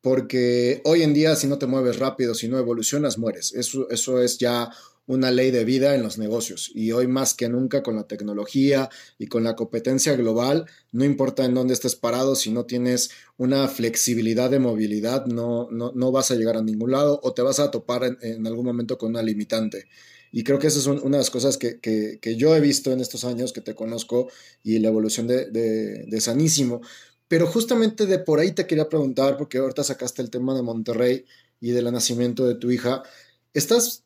porque 0.00 0.80
hoy 0.84 1.02
en 1.02 1.14
día 1.14 1.34
si 1.34 1.48
no 1.48 1.58
te 1.58 1.66
mueves 1.66 1.98
rápido, 1.98 2.34
si 2.34 2.48
no 2.48 2.58
evolucionas, 2.58 3.18
mueres. 3.18 3.52
Eso, 3.52 3.90
eso 3.90 4.22
es 4.22 4.38
ya 4.38 4.70
una 5.06 5.30
ley 5.30 5.50
de 5.50 5.64
vida 5.64 5.94
en 5.94 6.02
los 6.02 6.18
negocios 6.18 6.70
y 6.74 6.92
hoy 6.92 7.06
más 7.06 7.34
que 7.34 7.48
nunca 7.48 7.82
con 7.82 7.96
la 7.96 8.08
tecnología 8.08 8.90
y 9.18 9.26
con 9.26 9.44
la 9.44 9.54
competencia 9.54 10.14
global, 10.16 10.66
no 10.92 11.04
importa 11.04 11.44
en 11.44 11.54
dónde 11.54 11.74
estés 11.74 11.94
parado, 11.94 12.34
si 12.34 12.50
no 12.50 12.66
tienes 12.66 13.10
una 13.36 13.68
flexibilidad 13.68 14.50
de 14.50 14.58
movilidad, 14.58 15.26
no, 15.26 15.68
no, 15.70 16.12
vas 16.12 16.30
a 16.30 16.34
llegar 16.34 16.56
a 16.56 16.62
ningún 16.62 16.90
lado 16.90 17.20
o 17.22 17.34
te 17.34 17.42
vas 17.42 17.60
a 17.60 17.70
topar 17.70 18.16
en, 18.20 18.46
algún 18.46 18.66
momento 18.66 18.98
con 18.98 19.10
una 19.10 19.22
limitante. 19.22 19.86
Y 20.32 20.42
creo 20.42 20.58
que 20.58 20.66
esa 20.66 20.78
es 20.78 20.86
una 20.86 21.00
de 21.02 21.22
las 21.22 21.30
cosas 21.30 21.56
que, 21.56 22.18
yo 22.36 22.56
he 22.56 22.60
visto 22.60 22.92
en 22.92 23.00
estos 23.00 23.24
años 23.24 23.52
que 23.52 23.60
te 23.60 23.74
conozco 23.74 24.28
y 24.62 24.78
la 24.80 24.88
evolución 24.88 25.26
de, 25.26 25.46
de 25.50 26.20
Sanísimo. 26.20 26.80
Pero 27.28 27.46
justamente 27.46 28.06
de 28.06 28.18
por 28.18 28.38
ahí 28.38 28.52
te 28.52 28.66
quería 28.66 28.88
preguntar, 28.88 29.36
porque 29.36 29.58
ahorita 29.58 29.82
sacaste 29.82 30.22
el 30.22 30.30
tema 30.30 30.54
de 30.54 30.62
Monterrey 30.62 31.24
y 31.60 31.70
del 31.70 31.90
nacimiento 31.92 32.46
de 32.46 32.54
tu 32.54 32.70
hija. 32.70 33.02
¿Estás 33.54 34.04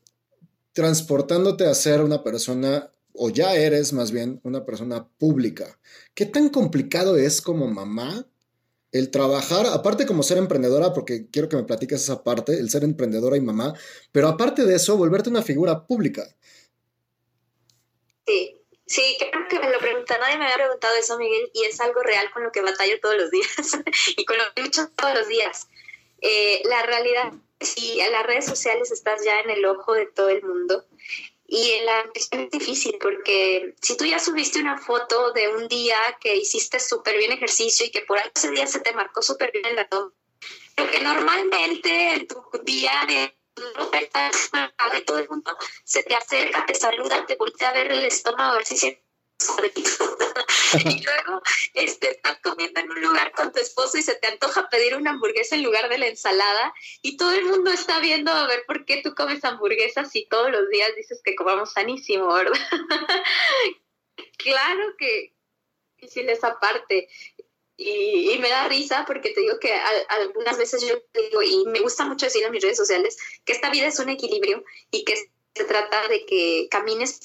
transportándote 0.72 1.66
a 1.66 1.74
ser 1.74 2.02
una 2.02 2.22
persona, 2.22 2.92
o 3.12 3.30
ya 3.30 3.54
eres 3.54 3.92
más 3.92 4.10
bien 4.12 4.40
una 4.44 4.64
persona 4.64 5.08
pública. 5.18 5.78
¿Qué 6.14 6.26
tan 6.26 6.48
complicado 6.48 7.16
es 7.16 7.40
como 7.40 7.66
mamá 7.66 8.26
el 8.92 9.10
trabajar, 9.10 9.66
aparte 9.66 10.06
como 10.06 10.22
ser 10.22 10.38
emprendedora, 10.38 10.92
porque 10.92 11.28
quiero 11.30 11.48
que 11.48 11.56
me 11.56 11.64
platiques 11.64 12.02
esa 12.02 12.24
parte, 12.24 12.58
el 12.58 12.70
ser 12.70 12.84
emprendedora 12.84 13.36
y 13.36 13.40
mamá, 13.40 13.74
pero 14.12 14.28
aparte 14.28 14.64
de 14.64 14.76
eso, 14.76 14.96
volverte 14.96 15.30
una 15.30 15.42
figura 15.42 15.86
pública? 15.86 16.24
Sí, 18.26 18.60
Sí, 18.90 19.16
creo 19.20 19.46
que 19.48 19.60
me 19.60 19.70
lo 19.70 19.78
pregunta, 19.78 20.18
nadie 20.18 20.36
me 20.36 20.46
había 20.46 20.56
preguntado 20.56 20.96
eso, 20.96 21.16
Miguel, 21.16 21.48
y 21.54 21.62
es 21.62 21.80
algo 21.80 22.02
real 22.02 22.28
con 22.32 22.42
lo 22.42 22.50
que 22.50 22.60
batallo 22.60 22.98
todos 23.00 23.16
los 23.18 23.30
días 23.30 23.54
y 24.16 24.24
con 24.24 24.36
lo 24.36 24.42
que 24.52 24.62
lucho 24.62 24.90
todos 24.96 25.14
los 25.14 25.28
días. 25.28 25.68
Eh, 26.22 26.62
la 26.64 26.82
realidad 26.82 27.32
si 27.60 28.00
a 28.00 28.10
las 28.10 28.26
redes 28.26 28.46
sociales 28.46 28.90
estás 28.90 29.22
ya 29.24 29.40
en 29.40 29.50
el 29.50 29.64
ojo 29.64 29.92
de 29.92 30.06
todo 30.06 30.30
el 30.30 30.42
mundo 30.42 30.86
Y 31.46 31.72
en 31.72 31.86
la 31.86 32.04
nutrición 32.04 32.42
es 32.42 32.50
difícil 32.50 32.96
porque 33.00 33.74
si 33.80 33.96
tú 33.96 34.04
ya 34.04 34.18
subiste 34.18 34.60
una 34.60 34.78
foto 34.78 35.32
de 35.32 35.48
un 35.48 35.68
día 35.68 35.96
que 36.20 36.36
hiciste 36.36 36.78
súper 36.78 37.18
bien 37.18 37.32
ejercicio 37.32 37.86
y 37.86 37.90
que 37.90 38.02
por 38.02 38.18
ese 38.18 38.50
día 38.50 38.66
se 38.66 38.80
te 38.80 38.92
marcó 38.92 39.20
súper 39.20 39.50
bien 39.52 39.66
en 39.66 39.76
la 39.76 39.88
toma, 39.88 40.12
lo 40.76 40.90
que 40.90 41.00
normalmente 41.00 42.14
en 42.14 42.26
tu 42.28 42.42
día 42.62 42.92
de 43.06 43.34
todo 45.04 45.18
el 45.18 45.28
mundo 45.28 45.56
se 45.84 46.02
te 46.02 46.14
acerca, 46.14 46.64
te 46.66 46.74
saluda, 46.74 47.26
te 47.26 47.36
voltea 47.36 47.70
a 47.70 47.72
ver 47.72 47.90
el 47.90 48.04
estómago 48.04 48.52
a 48.52 48.56
ver 48.56 48.66
si 48.66 48.76
y 50.84 51.02
luego 51.02 51.42
este, 51.74 52.10
estás 52.10 52.38
comiendo 52.42 52.80
en 52.80 52.90
un 52.90 53.00
lugar 53.00 53.32
con 53.32 53.52
tu 53.52 53.60
esposo 53.60 53.98
y 53.98 54.02
se 54.02 54.14
te 54.14 54.28
antoja 54.28 54.68
pedir 54.68 54.96
una 54.96 55.10
hamburguesa 55.10 55.56
en 55.56 55.62
lugar 55.62 55.88
de 55.88 55.98
la 55.98 56.06
ensalada 56.06 56.72
y 57.02 57.16
todo 57.16 57.32
el 57.32 57.44
mundo 57.44 57.70
está 57.70 58.00
viendo 58.00 58.30
a 58.30 58.46
ver 58.46 58.64
por 58.66 58.84
qué 58.84 59.00
tú 59.02 59.14
comes 59.14 59.44
hamburguesas 59.44 60.14
y 60.14 60.26
todos 60.26 60.50
los 60.50 60.68
días 60.68 60.90
dices 60.96 61.20
que 61.24 61.34
comamos 61.34 61.72
sanísimo, 61.72 62.32
¿verdad? 62.32 62.58
claro 64.38 64.94
que 64.98 65.34
difícil 66.00 66.28
esa 66.28 66.58
parte. 66.58 67.08
Y, 67.76 68.38
me 68.40 68.50
da 68.50 68.68
risa 68.68 69.04
porque 69.06 69.30
te 69.30 69.40
digo 69.40 69.58
que 69.58 69.72
algunas 70.08 70.58
veces 70.58 70.82
yo 70.86 71.02
digo, 71.14 71.42
y 71.42 71.64
me 71.66 71.80
gusta 71.80 72.04
mucho 72.04 72.26
decir 72.26 72.42
en 72.44 72.52
mis 72.52 72.62
redes 72.62 72.76
sociales, 72.76 73.16
que 73.44 73.52
esta 73.52 73.70
vida 73.70 73.86
es 73.86 73.98
un 73.98 74.10
equilibrio 74.10 74.62
y 74.90 75.04
que 75.04 75.16
se 75.54 75.64
trata 75.64 76.08
de 76.08 76.26
que 76.26 76.68
camines 76.70 77.20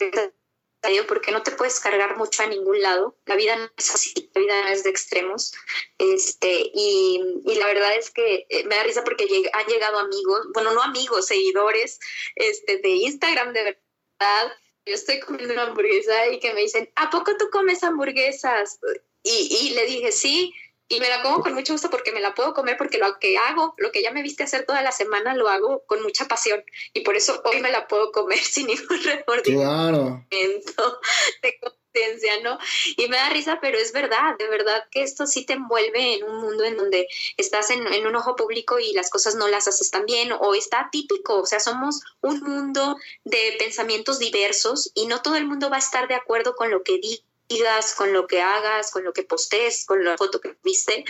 porque 1.08 1.32
no 1.32 1.44
te 1.44 1.52
puedes 1.52 1.80
cargar 1.80 2.18
mucho 2.18 2.44
a 2.44 2.48
ningún 2.48 2.82
lado. 2.82 3.18
La 3.26 3.36
vida 3.36 3.56
no 3.56 3.70
es 3.78 3.94
así, 3.94 4.14
la 4.34 4.42
vida 4.42 4.62
no 4.64 4.70
es 4.70 4.84
de 4.84 4.90
extremos. 4.90 5.54
Este, 5.98 6.72
y, 6.74 7.22
y 7.46 7.56
la 7.56 7.68
verdad 7.68 7.96
es 7.96 8.12
que 8.12 8.46
eh, 8.50 8.64
me 8.66 8.76
da 8.76 8.84
risa 8.84 9.04
porque 9.04 9.26
han 9.54 9.68
llegado 9.68 10.00
amigos, 10.00 10.48
bueno, 10.54 10.74
no 10.74 10.82
amigos, 10.82 11.28
seguidores 11.28 12.00
este, 12.36 12.78
de 12.78 12.90
Instagram 12.90 13.54
de 13.54 13.64
verdad. 13.64 14.58
Yo 14.86 14.94
estoy 14.94 15.20
comiendo 15.20 15.54
una 15.54 15.64
hamburguesa 15.64 16.28
y 16.28 16.40
que 16.40 16.54
me 16.54 16.62
dicen, 16.62 16.92
¿a 16.96 17.10
poco 17.10 17.36
tú 17.38 17.50
comes 17.52 17.84
hamburguesas? 17.84 18.80
Y, 19.24 19.58
y 19.62 19.74
le 19.74 19.86
dije, 19.88 20.12
sí, 20.12 20.54
y 20.88 21.00
me 21.00 21.10
la 21.10 21.22
como 21.24 21.42
con 21.42 21.54
mucho 21.54 21.74
gusto 21.74 21.90
porque 21.90 22.12
me 22.12 22.22
la 22.22 22.36
puedo 22.36 22.54
comer 22.54 22.78
porque 22.78 23.00
lo 23.00 23.18
que 23.20 23.38
hago, 23.38 23.74
lo 23.78 23.92
que 23.92 24.04
ya 24.04 24.12
me 24.12 24.22
viste 24.22 24.44
hacer 24.44 24.66
toda 24.66 24.82
la 24.84 24.92
semana, 24.92 25.36
lo 25.36 25.50
hago 25.50 25.84
con 25.88 26.02
mucha 26.04 26.26
pasión 26.28 26.64
y 26.94 27.02
por 27.02 27.16
eso 27.16 27.42
hoy 27.44 27.62
me 27.62 27.72
la 27.72 27.88
puedo 27.88 28.12
comer 28.12 28.38
sin 28.44 28.68
ningún 28.68 29.02
remordimiento 29.04 31.00
de 31.42 31.60
conciencia, 31.60 32.40
¿no? 32.44 32.60
Y 32.98 33.08
me 33.08 33.18
da 33.18 33.30
risa, 33.30 33.60
pero 33.62 33.80
es 33.80 33.94
verdad, 33.94 34.38
de 34.38 34.48
verdad 34.48 34.84
que 34.92 35.02
esto 35.02 35.26
sí 35.26 35.46
te 35.46 35.54
envuelve 35.54 36.16
en 36.16 36.24
un 36.24 36.42
mundo 36.42 36.64
en 36.64 36.78
donde 36.78 37.08
estás 37.38 37.72
en, 37.72 37.88
en 37.88 38.06
un 38.06 38.16
ojo 38.16 38.36
público 38.36 38.78
y 38.78 38.94
las 38.94 39.10
cosas 39.10 39.36
no 39.36 39.48
las 39.48 39.68
haces 39.68 39.90
tan 39.90 40.06
bien 40.06 40.32
o 40.40 40.54
está 40.54 40.90
típico, 40.92 41.40
o 41.40 41.46
sea, 41.46 41.60
somos 41.60 42.02
un 42.22 42.42
mundo 42.42 42.98
de 43.24 43.56
pensamientos 43.58 44.20
diversos 44.20 44.92
y 44.94 45.08
no 45.08 45.22
todo 45.22 45.36
el 45.36 45.46
mundo 45.46 45.70
va 45.70 45.78
a 45.78 45.80
estar 45.80 46.08
de 46.08 46.16
acuerdo 46.16 46.56
con 46.56 46.70
lo 46.70 46.84
que 46.84 47.00
dice 47.00 47.24
digas, 47.50 47.94
con 47.96 48.14
lo 48.14 48.28
que 48.28 48.42
hagas, 48.42 48.92
con 48.92 49.04
lo 49.04 49.14
que 49.14 49.24
postes, 49.24 49.86
con 49.86 50.04
la 50.04 50.18
foto 50.18 50.42
que 50.42 50.56
viste, 50.64 51.06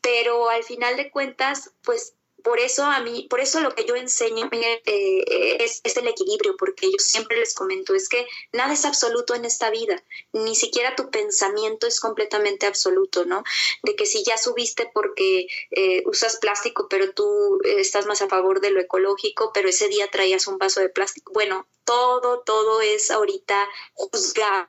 pero 0.00 0.48
al 0.48 0.64
final 0.64 0.96
de 0.96 1.10
cuentas, 1.10 1.70
pues 1.82 2.14
por 2.42 2.58
eso 2.58 2.84
a 2.84 3.00
mí, 3.00 3.26
por 3.28 3.40
eso 3.40 3.60
lo 3.60 3.74
que 3.74 3.84
yo 3.84 3.96
enseño 3.96 4.48
eh, 4.52 5.56
es, 5.60 5.80
es, 5.84 5.96
el 5.96 6.08
equilibrio, 6.08 6.56
porque 6.56 6.90
yo 6.90 6.98
siempre 6.98 7.38
les 7.38 7.54
comento, 7.54 7.94
es 7.94 8.08
que 8.08 8.26
nada 8.52 8.72
es 8.72 8.84
absoluto 8.84 9.34
en 9.34 9.44
esta 9.44 9.70
vida, 9.70 10.02
ni 10.32 10.54
siquiera 10.54 10.96
tu 10.96 11.10
pensamiento 11.10 11.86
es 11.86 12.00
completamente 12.00 12.66
absoluto, 12.66 13.24
¿no? 13.24 13.44
De 13.82 13.94
que 13.96 14.06
si 14.06 14.24
ya 14.24 14.38
subiste 14.38 14.90
porque 14.92 15.46
eh, 15.70 16.02
usas 16.06 16.38
plástico, 16.38 16.88
pero 16.88 17.12
tú 17.12 17.60
estás 17.64 18.06
más 18.06 18.22
a 18.22 18.28
favor 18.28 18.60
de 18.60 18.70
lo 18.70 18.80
ecológico, 18.80 19.52
pero 19.52 19.68
ese 19.68 19.88
día 19.88 20.10
traías 20.10 20.46
un 20.46 20.58
vaso 20.58 20.80
de 20.80 20.88
plástico, 20.88 21.32
bueno, 21.32 21.66
todo, 21.84 22.40
todo 22.40 22.80
es 22.80 23.10
ahorita 23.10 23.68
juzgado 23.94 24.68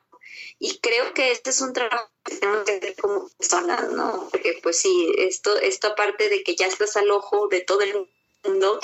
y 0.58 0.78
creo 0.78 1.12
que 1.14 1.32
este 1.32 1.50
es 1.50 1.60
un 1.60 1.72
trabajo 1.72 2.10
que 2.24 2.36
tenemos 2.36 2.64
que 2.64 2.72
hacer 2.76 2.96
como 2.96 3.28
personas, 3.30 3.90
¿no? 3.92 4.28
Porque 4.30 4.58
pues 4.62 4.78
sí, 4.78 5.12
esto, 5.18 5.56
esto 5.58 5.88
aparte 5.88 6.28
de 6.28 6.42
que 6.44 6.54
ya 6.54 6.66
estás 6.66 6.96
al 6.96 7.10
ojo 7.10 7.48
de 7.48 7.60
todo 7.60 7.80
el 7.80 8.08
mundo, 8.44 8.80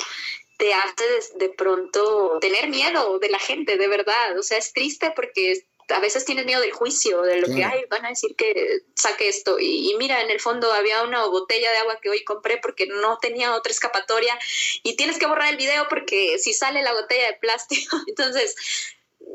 te 0.57 0.73
hace 0.73 1.05
de, 1.35 1.49
pronto 1.49 2.37
tener 2.41 2.67
miedo 2.67 3.17
de 3.19 3.29
la 3.29 3.39
gente, 3.39 3.77
de 3.77 3.87
verdad. 3.87 4.37
O 4.37 4.43
sea, 4.43 4.57
es 4.57 4.73
triste 4.73 5.13
porque 5.15 5.65
a 5.87 5.99
veces 5.99 6.25
tienes 6.25 6.45
miedo 6.45 6.59
del 6.59 6.73
juicio, 6.73 7.21
de 7.21 7.39
lo 7.39 7.47
que 7.47 7.63
hay, 7.63 7.85
van 7.89 8.05
a 8.05 8.09
decir 8.09 8.35
que 8.35 8.81
saque 8.93 9.29
esto. 9.29 9.57
Y, 9.57 9.89
y, 9.89 9.95
mira, 9.95 10.21
en 10.21 10.29
el 10.29 10.41
fondo 10.41 10.71
había 10.73 11.03
una 11.03 11.25
botella 11.27 11.71
de 11.71 11.77
agua 11.77 11.99
que 12.01 12.09
hoy 12.09 12.25
compré 12.25 12.57
porque 12.57 12.87
no 12.87 13.17
tenía 13.19 13.55
otra 13.55 13.71
escapatoria 13.71 14.37
y 14.83 14.97
tienes 14.97 15.17
que 15.17 15.27
borrar 15.27 15.49
el 15.49 15.57
video 15.57 15.87
porque 15.89 16.37
si 16.39 16.53
sale 16.53 16.83
la 16.83 16.93
botella 16.93 17.27
de 17.27 17.37
plástico, 17.37 17.97
entonces 18.07 18.55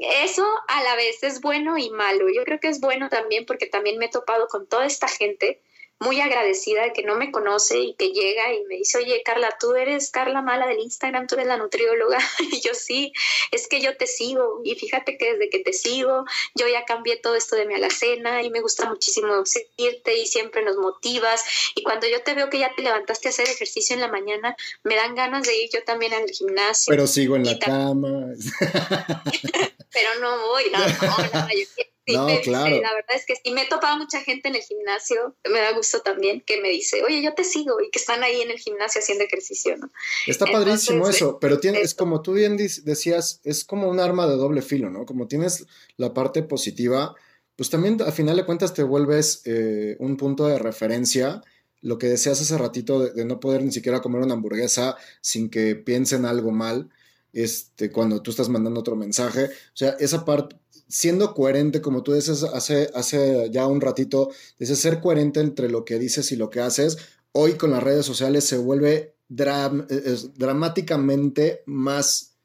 eso 0.01 0.47
a 0.69 0.83
la 0.83 0.97
vez 0.97 1.23
es 1.23 1.41
bueno 1.41 1.79
y 1.79 1.91
malo. 1.91 2.29
Yo 2.29 2.45
creo 2.45 2.61
que 2.61 2.69
es 2.69 2.81
bueno 2.81 3.09
también 3.09 3.47
porque 3.47 3.67
también 3.67 3.99
me 3.99 4.07
he 4.07 4.11
topado 4.11 4.49
con 4.49 4.67
toda 4.67 4.87
esta 4.87 5.09
gente 5.09 5.61
muy 6.01 6.21
agradecida 6.21 6.83
de 6.83 6.93
que 6.93 7.03
no 7.03 7.17
me 7.17 7.31
conoce 7.31 7.79
y 7.79 7.95
que 7.95 8.09
llega 8.11 8.53
y 8.53 8.65
me 8.65 8.77
dice, 8.77 8.99
oye, 8.99 9.23
Carla, 9.25 9.57
tú 9.59 9.75
eres 9.75 10.11
Carla 10.11 10.43
Mala 10.43 10.67
del 10.67 10.81
Instagram, 10.81 11.27
tú 11.27 11.37
eres 11.37 11.47
la 11.47 11.57
nutrióloga. 11.57 12.19
Y 12.55 12.61
yo 12.61 12.75
sí, 12.75 13.13
es 13.51 13.69
que 13.69 13.81
yo 13.81 13.97
te 13.97 14.07
sigo. 14.07 14.61
Y 14.65 14.75
fíjate 14.75 15.17
que 15.17 15.33
desde 15.33 15.49
que 15.49 15.61
te 15.61 15.73
sigo, 15.73 16.25
yo 16.55 16.69
ya 16.69 16.85
cambié 16.85 17.17
todo 17.17 17.35
esto 17.35 17.57
de 17.57 17.67
mi 17.67 17.75
alacena 17.75 18.43
y 18.43 18.51
me 18.51 18.61
gusta 18.61 18.89
muchísimo 18.89 19.45
seguirte 19.47 20.17
y 20.19 20.27
siempre 20.27 20.63
nos 20.63 20.77
motivas. 20.77 21.43
Y 21.75 21.83
cuando 21.83 22.07
yo 22.07 22.23
te 22.23 22.35
veo 22.35 22.51
que 22.51 22.59
ya 22.59 22.75
te 22.75 22.83
levantaste 22.83 23.29
a 23.29 23.31
hacer 23.31 23.49
ejercicio 23.49 23.95
en 23.95 24.01
la 24.01 24.09
mañana, 24.09 24.57
me 24.83 24.97
dan 24.97 25.15
ganas 25.15 25.47
de 25.47 25.57
ir 25.57 25.71
yo 25.73 25.83
también 25.85 26.13
al 26.13 26.29
gimnasio. 26.29 26.91
Pero 26.91 27.07
sigo 27.07 27.37
en 27.37 27.45
la 27.45 27.59
cama. 27.59 28.27
Pero 29.93 30.21
no 30.21 30.49
voy, 30.49 30.65
no, 30.73 30.79
no, 30.79 31.41
no 31.41 31.49
yo 31.49 31.85
no, 32.07 32.27
claro. 32.43 32.81
la 32.81 32.93
verdad 32.95 33.17
es 33.17 33.25
que 33.27 33.35
sí, 33.37 33.53
me 33.53 33.63
he 33.63 33.69
topado 33.69 33.97
mucha 33.97 34.21
gente 34.21 34.49
en 34.49 34.57
el 34.57 34.63
gimnasio, 34.63 35.37
me 35.51 35.61
da 35.61 35.73
gusto 35.73 36.01
también 36.01 36.43
que 36.43 36.61
me 36.61 36.69
dice, 36.69 37.03
oye, 37.03 37.23
yo 37.23 37.35
te 37.35 37.45
sigo 37.45 37.81
y 37.81 37.91
que 37.91 37.99
están 37.99 38.23
ahí 38.23 38.43
en 38.43 38.51
el 38.51 38.59
gimnasio 38.59 39.01
haciendo 39.01 39.25
ejercicio, 39.25 39.77
¿no? 39.77 39.91
Está 40.27 40.47
padrísimo 40.47 41.09
eso, 41.09 41.39
pero 41.41 41.59
tiene, 41.59 41.81
es 41.81 41.95
como 41.95 42.23
tú 42.23 42.33
bien 42.33 42.57
decías, 42.57 43.41
es 43.45 43.65
como 43.65 43.89
un 43.89 44.01
arma 44.01 44.27
de 44.27 44.37
doble 44.37 44.63
filo, 44.63 44.91
¿no? 44.91 45.07
Como 45.07 45.29
tienes 45.29 45.67
la 45.97 46.13
parte 46.13 46.43
positiva, 46.43 47.15
pues 47.57 47.71
también 47.71 48.01
a 48.03 48.13
final 48.13 48.37
de 48.37 48.45
cuentas 48.45 48.75
te 48.75 48.83
vuelves 48.83 49.43
eh, 49.45 49.97
un 49.99 50.17
punto 50.17 50.47
de 50.47 50.59
referencia. 50.59 51.41
Lo 51.81 51.99
que 51.99 52.07
decías 52.07 52.41
hace 52.41 52.59
ratito 52.59 52.99
de, 52.99 53.13
de 53.13 53.25
no 53.25 53.41
poder 53.41 53.63
ni 53.63 53.71
siquiera 53.71 54.01
comer 54.01 54.23
una 54.23 54.35
hamburguesa 54.35 54.97
sin 55.21 55.51
que 55.51 55.77
piensen 55.77 56.25
algo 56.25 56.51
mal 56.51 56.91
este, 57.35 57.91
cuando 57.91 58.23
tú 58.23 58.31
estás 58.31 58.49
mandando 58.49 58.81
otro 58.81 58.97
mensaje. 58.97 59.47
O 59.47 59.77
sea, 59.77 59.91
esa 59.99 60.25
parte, 60.25 60.57
siendo 60.89 61.35
coherente, 61.35 61.81
como 61.81 62.03
tú 62.03 62.13
dices 62.13 62.45
hace, 62.45 62.91
hace 62.95 63.51
ya 63.51 63.67
un 63.67 63.81
ratito, 63.81 64.31
dices 64.59 64.79
ser 64.79 65.01
coherente 65.01 65.41
entre 65.41 65.69
lo 65.69 65.85
que 65.85 65.99
dices 65.99 66.31
y 66.33 66.37
lo 66.37 66.51
que 66.51 66.61
haces, 66.61 66.99
hoy 67.33 67.55
con 67.55 67.71
las 67.71 67.83
redes 67.83 68.07
sociales 68.07 68.45
se 68.45 68.59
vuelve 68.59 69.15
dramáticamente 69.29 71.63
más 71.67 72.37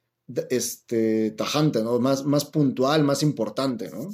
este, 0.50 1.32
tajante, 1.32 1.82
¿no? 1.82 2.00
Más, 2.00 2.24
más 2.24 2.46
puntual, 2.46 3.04
más 3.04 3.24
importante, 3.24 3.90
¿no? 3.90 4.12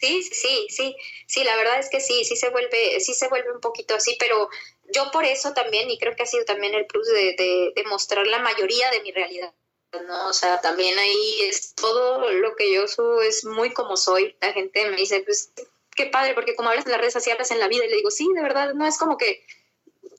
Sí, 0.00 0.22
sí, 0.22 0.66
sí, 0.68 0.96
sí, 1.26 1.44
la 1.44 1.56
verdad 1.56 1.78
es 1.78 1.88
que 1.88 2.00
sí, 2.00 2.24
sí 2.24 2.36
se 2.36 2.50
vuelve, 2.50 3.00
sí 3.00 3.14
se 3.14 3.28
vuelve 3.28 3.52
un 3.52 3.60
poquito 3.60 3.94
así, 3.94 4.16
pero 4.18 4.50
yo 4.92 5.10
por 5.12 5.24
eso 5.24 5.54
también, 5.54 5.90
y 5.90 5.98
creo 5.98 6.14
que 6.14 6.24
ha 6.24 6.26
sido 6.26 6.44
también 6.44 6.74
el 6.74 6.86
plus 6.86 7.06
de, 7.06 7.72
de, 7.74 7.84
mostrar 7.84 8.26
la 8.26 8.40
mayoría 8.40 8.90
de 8.90 9.00
mi 9.00 9.12
realidad. 9.12 9.54
¿No? 10.02 10.28
O 10.28 10.32
sea, 10.32 10.60
también 10.60 10.98
ahí 10.98 11.40
es 11.42 11.74
todo 11.74 12.30
lo 12.32 12.56
que 12.56 12.72
yo 12.72 12.86
subo 12.88 13.22
es 13.22 13.44
muy 13.44 13.72
como 13.72 13.96
soy. 13.96 14.36
La 14.40 14.52
gente 14.52 14.88
me 14.90 14.96
dice, 14.96 15.22
pues 15.22 15.52
qué 15.94 16.06
padre, 16.06 16.34
porque 16.34 16.54
como 16.54 16.68
hablas 16.68 16.86
en 16.86 16.92
las 16.92 17.00
redes 17.00 17.12
sociales 17.12 17.50
en 17.50 17.60
la 17.60 17.68
vida, 17.68 17.84
y 17.84 17.88
le 17.88 17.96
digo, 17.96 18.10
sí, 18.10 18.28
de 18.34 18.42
verdad, 18.42 18.74
no 18.74 18.86
es 18.86 18.98
como 18.98 19.16
que 19.16 19.44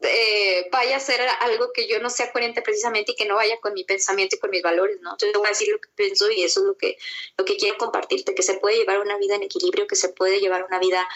eh, 0.01 0.67
vaya 0.71 0.97
a 0.97 0.99
ser 0.99 1.21
algo 1.41 1.71
que 1.73 1.87
yo 1.87 1.99
no 1.99 2.09
sea 2.09 2.31
coherente 2.31 2.61
precisamente 2.61 3.13
y 3.13 3.15
que 3.15 3.25
no 3.25 3.35
vaya 3.35 3.59
con 3.59 3.73
mi 3.73 3.83
pensamiento 3.83 4.35
y 4.35 4.39
con 4.39 4.49
mis 4.49 4.61
valores, 4.61 4.99
¿no? 5.01 5.11
Entonces 5.11 5.37
voy 5.37 5.47
a 5.47 5.49
decir 5.49 5.69
lo 5.69 5.79
que 5.79 5.89
pienso 5.95 6.29
y 6.31 6.43
eso 6.43 6.61
es 6.61 6.65
lo 6.65 6.77
que, 6.77 6.97
lo 7.37 7.45
que 7.45 7.57
quiero 7.57 7.77
compartirte, 7.77 8.35
que 8.35 8.43
se 8.43 8.55
puede 8.55 8.77
llevar 8.77 8.99
una 8.99 9.17
vida 9.17 9.35
en 9.35 9.43
equilibrio, 9.43 9.87
que 9.87 9.95
se 9.95 10.09
puede 10.09 10.39
llevar 10.39 10.65
una 10.65 10.79
vida 10.79 11.07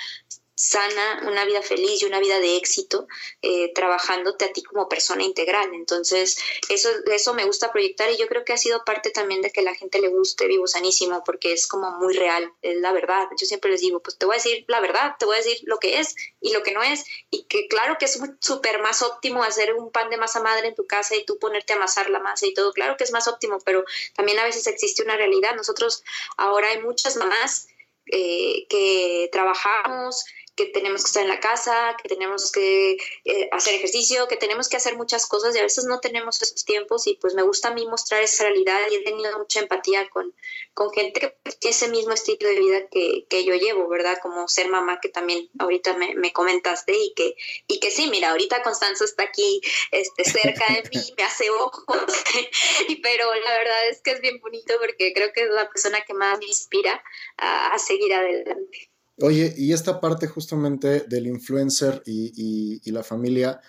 sana, 0.60 1.22
una 1.26 1.46
vida 1.46 1.62
feliz 1.62 2.02
y 2.02 2.06
una 2.06 2.20
vida 2.20 2.38
de 2.42 2.58
éxito, 2.58 3.08
eh, 3.42 3.72
trabajándote 3.74 4.44
a 4.44 4.52
ti 4.52 4.62
como 4.62 4.90
persona 4.90 5.24
integral. 5.24 5.74
Entonces, 5.74 6.38
eso, 6.68 6.90
eso 7.06 7.34
me 7.34 7.46
gusta 7.46 7.72
proyectar 7.72 8.12
y 8.12 8.18
yo 8.18 8.28
creo 8.28 8.44
que 8.44 8.52
ha 8.52 8.58
sido 8.58 8.84
parte 8.84 9.10
también 9.12 9.42
de 9.42 9.52
que 9.52 9.62
la 9.62 9.74
gente 9.74 10.02
le 10.02 10.10
guste 10.10 10.48
Vivo 10.48 10.68
Sanísimo, 10.68 11.24
porque 11.24 11.54
es 11.54 11.66
como 11.66 11.92
muy 11.92 12.14
real, 12.14 12.52
es 12.62 12.76
la 12.82 12.92
verdad. 12.92 13.30
Yo 13.40 13.46
siempre 13.46 13.72
les 13.72 13.80
digo, 13.80 14.02
pues 14.02 14.18
te 14.18 14.26
voy 14.26 14.36
a 14.36 14.38
decir 14.38 14.66
la 14.68 14.82
verdad, 14.82 15.16
te 15.18 15.26
voy 15.26 15.36
a 15.36 15.38
decir 15.38 15.60
lo 15.64 15.78
que 15.78 16.00
es 16.00 16.14
y 16.42 16.52
lo 16.52 16.62
que 16.62 16.74
no 16.74 16.84
es, 16.84 17.06
y 17.30 17.44
que 17.44 17.70
claro 17.70 17.96
que 17.98 18.04
es 18.06 18.20
súper 18.42 18.82
más 18.82 19.02
óptimo 19.02 19.44
hacer 19.44 19.76
un 19.76 19.94
pan 19.94 20.10
de 20.10 20.18
masa 20.18 20.42
madre 20.42 20.68
en 20.68 20.76
tu 20.76 20.86
casa 20.86 21.16
y 21.16 21.24
tú 21.24 21.40
ponerte 21.40 21.72
a 21.72 21.78
amasar 21.78 22.10
la 22.10 22.20
masa 22.20 22.46
y 22.46 22.54
todo, 22.54 22.74
claro 22.74 22.98
que 22.98 23.06
es 23.06 23.12
más 23.14 23.30
óptimo, 23.30 23.60
pero 23.64 23.86
también 24.14 24.38
a 24.40 24.44
veces 24.44 24.68
existe 24.68 25.04
una 25.04 25.16
realidad. 25.16 25.56
Nosotros 25.56 26.04
ahora 26.36 26.68
hay 26.68 26.82
muchas 26.82 27.16
mamás 27.16 27.70
eh, 28.12 28.66
que 28.70 29.30
trabajamos, 29.32 30.26
que 30.60 30.66
tenemos 30.66 31.04
que 31.04 31.08
estar 31.08 31.24
en 31.24 31.30
la 31.30 31.40
casa, 31.40 31.96
que 32.02 32.10
tenemos 32.10 32.52
que 32.52 32.98
eh, 33.24 33.50
hacer 33.54 33.76
ejercicio, 33.76 34.28
que 34.28 34.36
tenemos 34.36 34.68
que 34.68 34.76
hacer 34.76 34.98
muchas 34.98 35.26
cosas 35.26 35.56
y 35.56 35.60
a 35.60 35.64
veces 35.64 35.86
no 35.86 36.02
tenemos 36.02 36.42
esos 36.42 36.66
tiempos 36.66 37.08
y 37.08 37.14
pues 37.14 37.34
me 37.34 37.44
gusta 37.44 37.70
a 37.70 37.74
mí 37.74 37.86
mostrar 37.86 38.22
esa 38.22 38.44
realidad 38.44 38.78
y 38.92 38.96
he 38.96 39.04
tenido 39.04 39.38
mucha 39.40 39.62
empatía 39.62 40.10
con, 40.10 40.36
con 40.74 40.92
gente 40.92 41.22
que 41.22 41.30
tiene 41.60 41.76
ese 41.76 41.88
mismo 41.88 42.12
estilo 42.12 42.50
de 42.50 42.60
vida 42.60 42.88
que, 42.92 43.26
que 43.30 43.46
yo 43.46 43.56
llevo, 43.56 43.88
¿verdad? 43.88 44.18
Como 44.22 44.50
ser 44.50 44.68
mamá 44.68 45.00
que 45.02 45.08
también 45.08 45.50
ahorita 45.60 45.96
me, 45.96 46.14
me, 46.16 46.34
comentaste 46.34 46.94
y 46.94 47.14
que, 47.14 47.38
y 47.68 47.80
que 47.80 47.90
sí, 47.90 48.08
mira, 48.08 48.32
ahorita 48.32 48.62
Constanza 48.62 49.06
está 49.06 49.24
aquí 49.24 49.62
este, 49.92 50.26
cerca 50.26 50.66
de 50.74 50.84
mí, 50.90 51.14
me 51.18 51.24
hace 51.24 51.50
ojos, 51.52 51.86
pero 53.02 53.34
la 53.34 53.58
verdad 53.60 53.88
es 53.88 54.02
que 54.02 54.12
es 54.12 54.20
bien 54.20 54.42
bonito 54.42 54.74
porque 54.78 55.14
creo 55.14 55.32
que 55.32 55.44
es 55.44 55.50
la 55.52 55.70
persona 55.70 56.02
que 56.02 56.14
más 56.14 56.38
me 56.38 56.48
inspira 56.48 57.02
a, 57.38 57.74
a 57.74 57.80
seguir 57.80 58.14
adelante. 58.14 58.90
Oye, 59.22 59.54
y 59.58 59.74
esta 59.74 60.00
parte 60.00 60.28
justamente 60.28 61.02
del 61.02 61.28
influencer 61.28 62.02
y, 62.06 62.92
la 62.92 63.04
familia, 63.04 63.60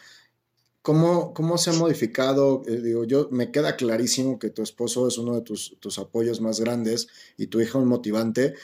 ¿cómo, 0.82 1.34
¿cómo, 1.34 1.58
se 1.58 1.70
ha 1.70 1.72
modificado? 1.72 2.62
Eh, 2.66 2.80
digo, 2.80 3.04
yo 3.04 3.28
me 3.32 3.50
queda 3.50 3.76
clarísimo 3.76 4.38
que 4.38 4.50
tu 4.50 4.62
esposo 4.62 5.08
es 5.08 5.18
uno 5.18 5.34
de 5.34 5.42
tus, 5.42 5.98
apoyos 5.98 6.40
más 6.40 6.60
grandes 6.60 7.08
y 7.36 7.48
tu 7.48 7.60
hija 7.60 7.78
un 7.78 7.88
motivante, 7.88 8.54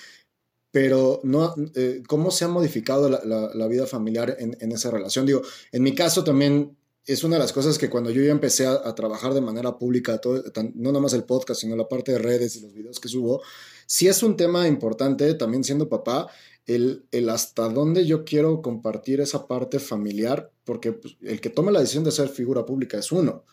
pero 0.71 1.21
no, 1.25 1.55
eh, 1.75 2.03
¿cómo 2.07 2.31
se 2.31 2.45
ha 2.45 2.49
modificado 2.49 3.09
la, 3.09 3.67
vida 3.69 3.87
familiar 3.87 4.37
en, 4.39 4.73
esa 4.73 4.91
relación? 4.91 5.27
Digo, 5.27 5.43
en 5.73 5.83
mi 5.83 5.95
caso 5.95 6.23
también 6.23 6.77
es 7.07 7.23
una 7.25 7.37
de 7.37 7.43
las 7.43 7.53
cosas 7.53 7.79
que 7.79 7.89
cuando 7.89 8.11
yo 8.11 8.23
ya 8.23 8.33
empecé 8.33 8.67
a, 8.67 8.95
trabajar 8.95 9.33
de 9.33 9.41
manera 9.41 9.79
pública, 9.79 10.19
todo, 10.19 10.43
no 10.75 10.91
nada 10.91 11.01
más 11.01 11.13
el 11.13 11.25
podcast, 11.25 11.61
sino 11.61 11.77
la 11.77 11.89
parte 11.89 12.13
de 12.13 12.19
redes 12.19 12.57
y 12.57 12.61
los 12.61 12.75
videos 12.75 12.99
que 12.99 13.09
subo, 13.09 13.43
sí 13.87 14.09
es 14.09 14.23
un 14.23 14.37
tema 14.37 14.67
importante 14.67 15.33
también 15.35 15.63
siendo 15.63 15.89
papá 15.89 16.29
el, 16.67 17.05
el, 17.13 17.29
hasta 17.29 17.69
dónde 17.69 18.07
yo 18.07 18.25
quiero 18.25 18.61
compartir 18.61 19.21
esa 19.21 19.47
parte 19.47 19.79
familiar, 19.79 20.51
porque 20.65 20.93
pues, 20.93 21.17
el 21.23 21.41
que 21.41 21.51
toma 21.51 21.71
la 21.71 21.81
decisión 21.81 22.03
de 22.03 22.11
ser 22.11 22.29
figura 22.29 22.67
pública 22.67 22.99
es 22.99 23.13
uno, 23.13 23.45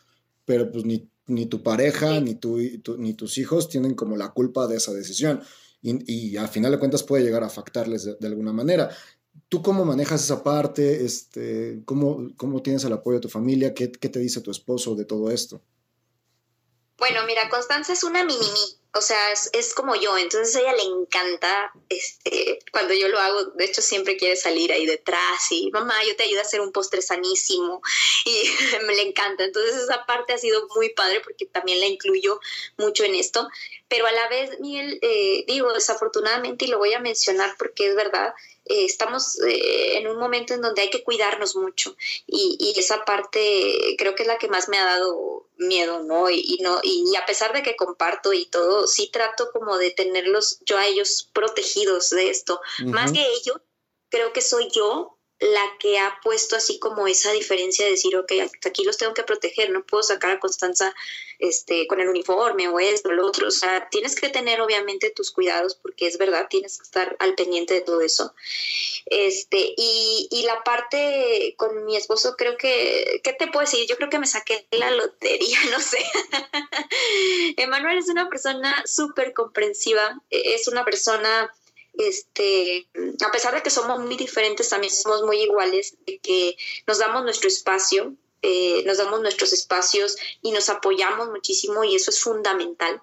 pero 0.46 0.72
pues 0.72 0.84
ni, 0.84 1.08
ni 1.28 1.46
tu 1.46 1.62
pareja 1.62 2.20
ni, 2.20 2.36
tu, 2.36 2.58
ni 2.98 3.14
tus 3.14 3.38
hijos 3.38 3.70
tienen 3.70 3.94
como 3.94 4.18
la 4.18 4.32
culpa 4.32 4.68
de 4.68 4.78
esa 4.78 4.94
decisión. 4.94 5.42
Y, 5.82 6.12
y 6.12 6.38
al 6.38 6.48
final 6.48 6.72
de 6.72 6.80
cuentas 6.80 7.04
puede 7.04 7.24
llegar 7.24 7.44
a 7.44 7.48
afectarles 7.48 8.06
de, 8.20 8.28
alguna 8.28 8.54
manera. 8.54 8.90
¿Tú 9.50 9.62
cómo 9.62 9.86
manejas 9.86 10.24
esa 10.24 10.44
parte? 10.44 11.06
Este, 11.06 11.82
¿cómo, 11.86 12.30
¿Cómo 12.38 12.62
tienes 12.62 12.84
el 12.86 12.94
apoyo 12.94 13.18
de 13.18 13.22
tu 13.22 13.30
familia? 13.30 13.74
¿Qué, 13.74 13.92
¿Qué 13.92 14.10
te 14.10 14.20
dice 14.20 14.42
tu 14.42 14.52
esposo 14.52 14.96
de 14.96 15.06
todo 15.06 15.30
esto? 15.32 15.62
Bueno, 16.98 17.22
mira, 17.28 17.50
Constanza 17.50 17.94
es 17.94 18.04
una 18.04 18.24
mini 18.24 18.78
o 18.96 19.02
sea, 19.02 19.18
es, 19.32 19.74
como 19.74 19.96
yo, 19.96 20.16
entonces 20.20 20.56
a 20.56 20.60
ella 20.60 20.74
le 20.74 20.84
encanta, 20.84 21.72
este, 21.90 22.60
cuando 22.72 22.94
yo 22.94 23.08
lo 23.08 23.18
hago, 23.18 23.46
de 23.56 23.66
hecho 23.66 23.82
siempre 23.82 24.18
quiere 24.18 24.36
salir 24.36 24.72
ahí 24.72 24.86
detrás 24.86 25.52
y 25.52 25.72
mamá, 25.72 25.96
yo 26.08 26.16
te 26.16 26.24
ayudo 26.24 26.40
a 26.40 26.44
hacer 26.44 26.62
un 26.62 26.72
postre 26.72 27.02
sanísimo 27.02 27.82
y 28.26 28.44
me 28.86 28.94
le 28.94 29.02
encanta, 29.02 29.46
entonces 29.46 29.76
esa 29.78 30.06
parte 30.06 30.34
ha 30.34 30.38
sido 30.38 30.68
muy 30.76 30.90
padre 30.90 31.22
porque 31.22 31.48
también 31.48 31.80
la 31.80 31.88
incluyo 31.88 32.40
mucho 32.78 33.04
en 33.04 33.16
esto, 33.16 33.48
pero 33.88 34.06
a 34.06 34.12
la 34.12 34.28
vez, 34.30 34.60
Miguel, 34.60 35.00
eh, 35.02 35.44
digo, 35.48 35.74
desafortunadamente, 35.74 36.66
y 36.66 36.68
lo 36.68 36.78
voy 36.78 36.94
a 36.94 37.00
mencionar 37.00 37.56
porque 37.58 37.88
es 37.88 37.96
verdad, 37.96 38.36
eh, 38.66 38.86
estamos 38.86 39.40
eh, 39.42 39.98
en 39.98 40.08
un 40.08 40.18
momento 40.18 40.54
en 40.54 40.62
donde 40.62 40.82
hay 40.82 40.90
que 40.90 41.04
cuidarnos 41.04 41.56
mucho 41.56 41.96
y, 42.26 42.58
y, 42.60 42.80
esa 42.80 43.04
parte 43.06 43.96
creo 43.98 44.16
que 44.16 44.24
es 44.24 44.28
la 44.28 44.38
que 44.38 44.48
más 44.48 44.70
me 44.70 44.78
ha 44.78 44.86
dado 44.86 45.48
miedo, 45.58 46.04
¿no? 46.04 46.30
Y, 46.30 46.60
no 46.62 46.80
y, 46.84 47.16
a 47.16 47.26
pesar 47.26 47.54
de 47.54 47.64
que 47.64 47.76
comparto 47.76 48.34
y 48.34 48.46
todo, 48.46 48.88
sí 48.88 49.10
trato 49.12 49.52
como 49.52 49.78
de 49.78 49.92
tenerlos 49.92 50.60
yo 50.66 50.78
a 50.78 50.88
ellos 50.88 51.30
protegidos 51.34 52.10
de 52.10 52.30
esto. 52.30 52.62
Más 52.86 53.12
que 53.12 53.26
ellos, 53.34 53.58
creo 54.10 54.34
que 54.34 54.42
soy 54.42 54.70
yo 54.72 55.13
la 55.40 55.78
que 55.80 56.00
ha 56.00 56.20
puesto 56.24 56.56
así 56.56 56.80
como 56.80 57.08
esa 57.08 57.32
diferencia 57.32 57.84
de 57.84 57.92
decir, 57.92 58.16
ok, 58.16 58.32
aquí 58.66 58.84
los 58.84 58.98
tengo 58.98 59.14
que 59.14 59.24
proteger, 59.24 59.72
no 59.72 59.86
puedo 59.86 60.02
sacar 60.02 60.32
a 60.32 60.40
Constanza 60.40 60.94
este, 61.40 61.86
con 61.88 62.00
el 62.00 62.08
uniforme 62.08 62.70
o 62.70 62.80
esto 62.80 63.10
o 63.10 63.12
lo 63.12 63.28
otro. 63.28 63.48
O 63.48 63.52
sea, 63.52 63.90
tienes 63.90 64.16
que 64.16 64.30
tener 64.30 64.62
obviamente 64.62 65.10
tus 65.10 65.32
cuidados 65.32 65.76
porque 65.76 66.08
es 66.08 66.18
verdad, 66.18 66.48
tienes 66.50 66.78
que 66.78 66.84
estar 66.84 67.16
al 67.20 67.36
pendiente 67.36 67.74
de 67.74 67.82
todo 67.82 68.02
eso. 68.02 68.34
Este, 69.06 69.74
y, 69.76 70.30
y 70.32 70.44
la 70.44 70.64
parte 70.64 71.56
con 71.58 71.86
mi 71.86 71.98
esposo, 71.98 72.36
creo 72.38 72.56
que, 72.58 73.20
¿qué 73.24 73.34
te 73.34 73.48
puedo 73.48 73.66
decir? 73.66 73.86
Yo 73.88 73.98
creo 73.98 74.10
que 74.10 74.20
me 74.20 74.28
saqué 74.28 74.66
la 74.72 74.92
lotería, 74.92 75.58
no 75.72 75.80
sé. 75.80 76.00
Emanuel 77.58 77.98
es 77.98 78.08
una 78.08 78.30
persona 78.30 78.82
súper 78.86 79.34
comprensiva, 79.34 80.22
es 80.30 80.68
una 80.68 80.86
persona 80.86 81.52
este, 81.94 82.88
a 83.26 83.32
pesar 83.32 83.54
de 83.54 83.62
que 83.62 83.70
somos 83.70 84.00
muy 84.00 84.16
diferentes, 84.16 84.70
también 84.70 84.94
somos 84.94 85.24
muy 85.24 85.42
iguales, 85.42 85.96
de 86.06 86.20
que 86.20 86.58
nos 86.88 87.00
damos 87.00 87.24
nuestro 87.24 87.48
espacio, 87.48 88.16
eh, 88.42 88.84
nos 88.86 88.98
damos 88.98 89.22
nuestros 89.22 89.54
espacios 89.54 90.18
y 90.42 90.52
nos 90.52 90.70
apoyamos 90.70 91.30
muchísimo 91.30 91.84
y 91.84 91.96
eso 91.96 92.12
es 92.12 92.20
fundamental. 92.20 93.02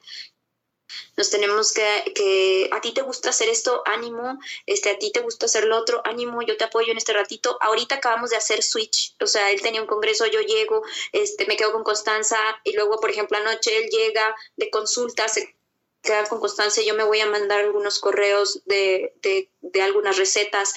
Nos 1.17 1.31
tenemos 1.31 1.73
que, 1.73 2.13
que, 2.15 2.69
a 2.73 2.81
ti 2.81 2.93
te 2.93 3.03
gusta 3.03 3.31
hacer 3.31 3.49
esto, 3.49 3.83
ánimo, 3.87 4.41
este, 4.67 4.91
a 4.91 4.99
ti 4.99 5.13
te 5.13 5.21
gusta 5.21 5.47
hacer 5.47 5.65
lo 5.65 5.79
otro, 5.79 6.03
ánimo, 6.05 6.43
yo 6.43 6.57
te 6.57 6.65
apoyo 6.65 6.91
en 6.91 6.99
este 6.99 7.13
ratito. 7.13 7.59
Ahorita 7.61 7.97
acabamos 7.97 8.31
de 8.31 8.37
hacer 8.37 8.63
switch, 8.63 9.15
o 9.21 9.27
sea, 9.27 9.51
él 9.51 9.63
tenía 9.63 9.81
un 9.81 9.87
congreso, 9.87 10.27
yo 10.27 10.41
llego, 10.41 10.83
este, 11.13 11.47
me 11.47 11.57
quedo 11.57 11.73
con 11.73 11.85
Constanza 11.85 12.39
y 12.65 12.73
luego, 12.73 12.99
por 13.01 13.11
ejemplo, 13.11 13.39
anoche 13.39 13.77
él 13.77 13.89
llega 13.89 14.35
de 14.57 14.69
consulta, 14.71 15.29
se 15.29 15.55
quedar 16.03 16.29
con 16.29 16.41
constancia, 16.41 16.83
yo 16.83 16.95
me 16.95 17.05
voy 17.05 17.21
a 17.21 17.27
mandar 17.27 17.61
algunos 17.61 17.99
correos 17.99 18.63
de, 18.65 19.13
de, 19.23 19.83
algunas 19.83 20.17
recetas 20.17 20.75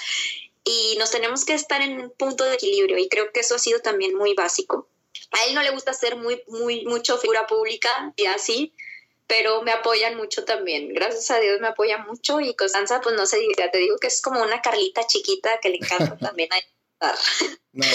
y 0.64 0.96
nos 0.98 1.12
tenemos 1.12 1.46
que 1.46 1.54
estar 1.54 1.82
en 1.82 2.00
un 2.00 2.10
punto 2.12 2.44
de 2.44 2.56
equilibrio 2.56 2.98
y 2.98 3.10
creo 3.10 3.32
que 3.32 3.42
eso 3.42 3.56
ha 3.56 3.60
sido 3.60 3.80
también 3.80 4.16
muy 4.16 4.34
básico. 4.34 4.88
A 5.32 5.46
él 5.46 5.56
no 5.56 5.64
le 5.64 5.72
gusta 5.72 5.94
ser 5.94 6.16
muy, 6.16 6.42
muy, 6.48 6.86
mucho 6.86 7.18
figura 7.18 7.48
pública 7.48 7.90
y 8.16 8.26
así, 8.26 8.74
pero 9.28 9.62
me 9.64 9.72
apoyan 9.72 10.16
mucho 10.16 10.44
también. 10.44 10.94
Gracias 10.94 11.32
a 11.32 11.40
Dios 11.40 11.60
me 11.60 11.68
apoya 11.68 11.98
mucho 12.00 12.40
y 12.40 12.54
Constanza, 12.56 13.02
pues 13.02 13.16
no 13.16 13.26
sé, 13.26 13.40
ya 13.58 13.72
te 13.72 13.80
digo 13.80 13.98
que 13.98 14.08
es 14.08 14.22
como 14.22 14.42
una 14.42 14.62
Carlita 14.62 15.06
chiquita 15.08 15.60
que 15.62 15.70
le 15.70 15.78
encanta 15.78 16.18
también 16.20 16.50
ayudar. 16.52 17.20
No, 17.74 17.86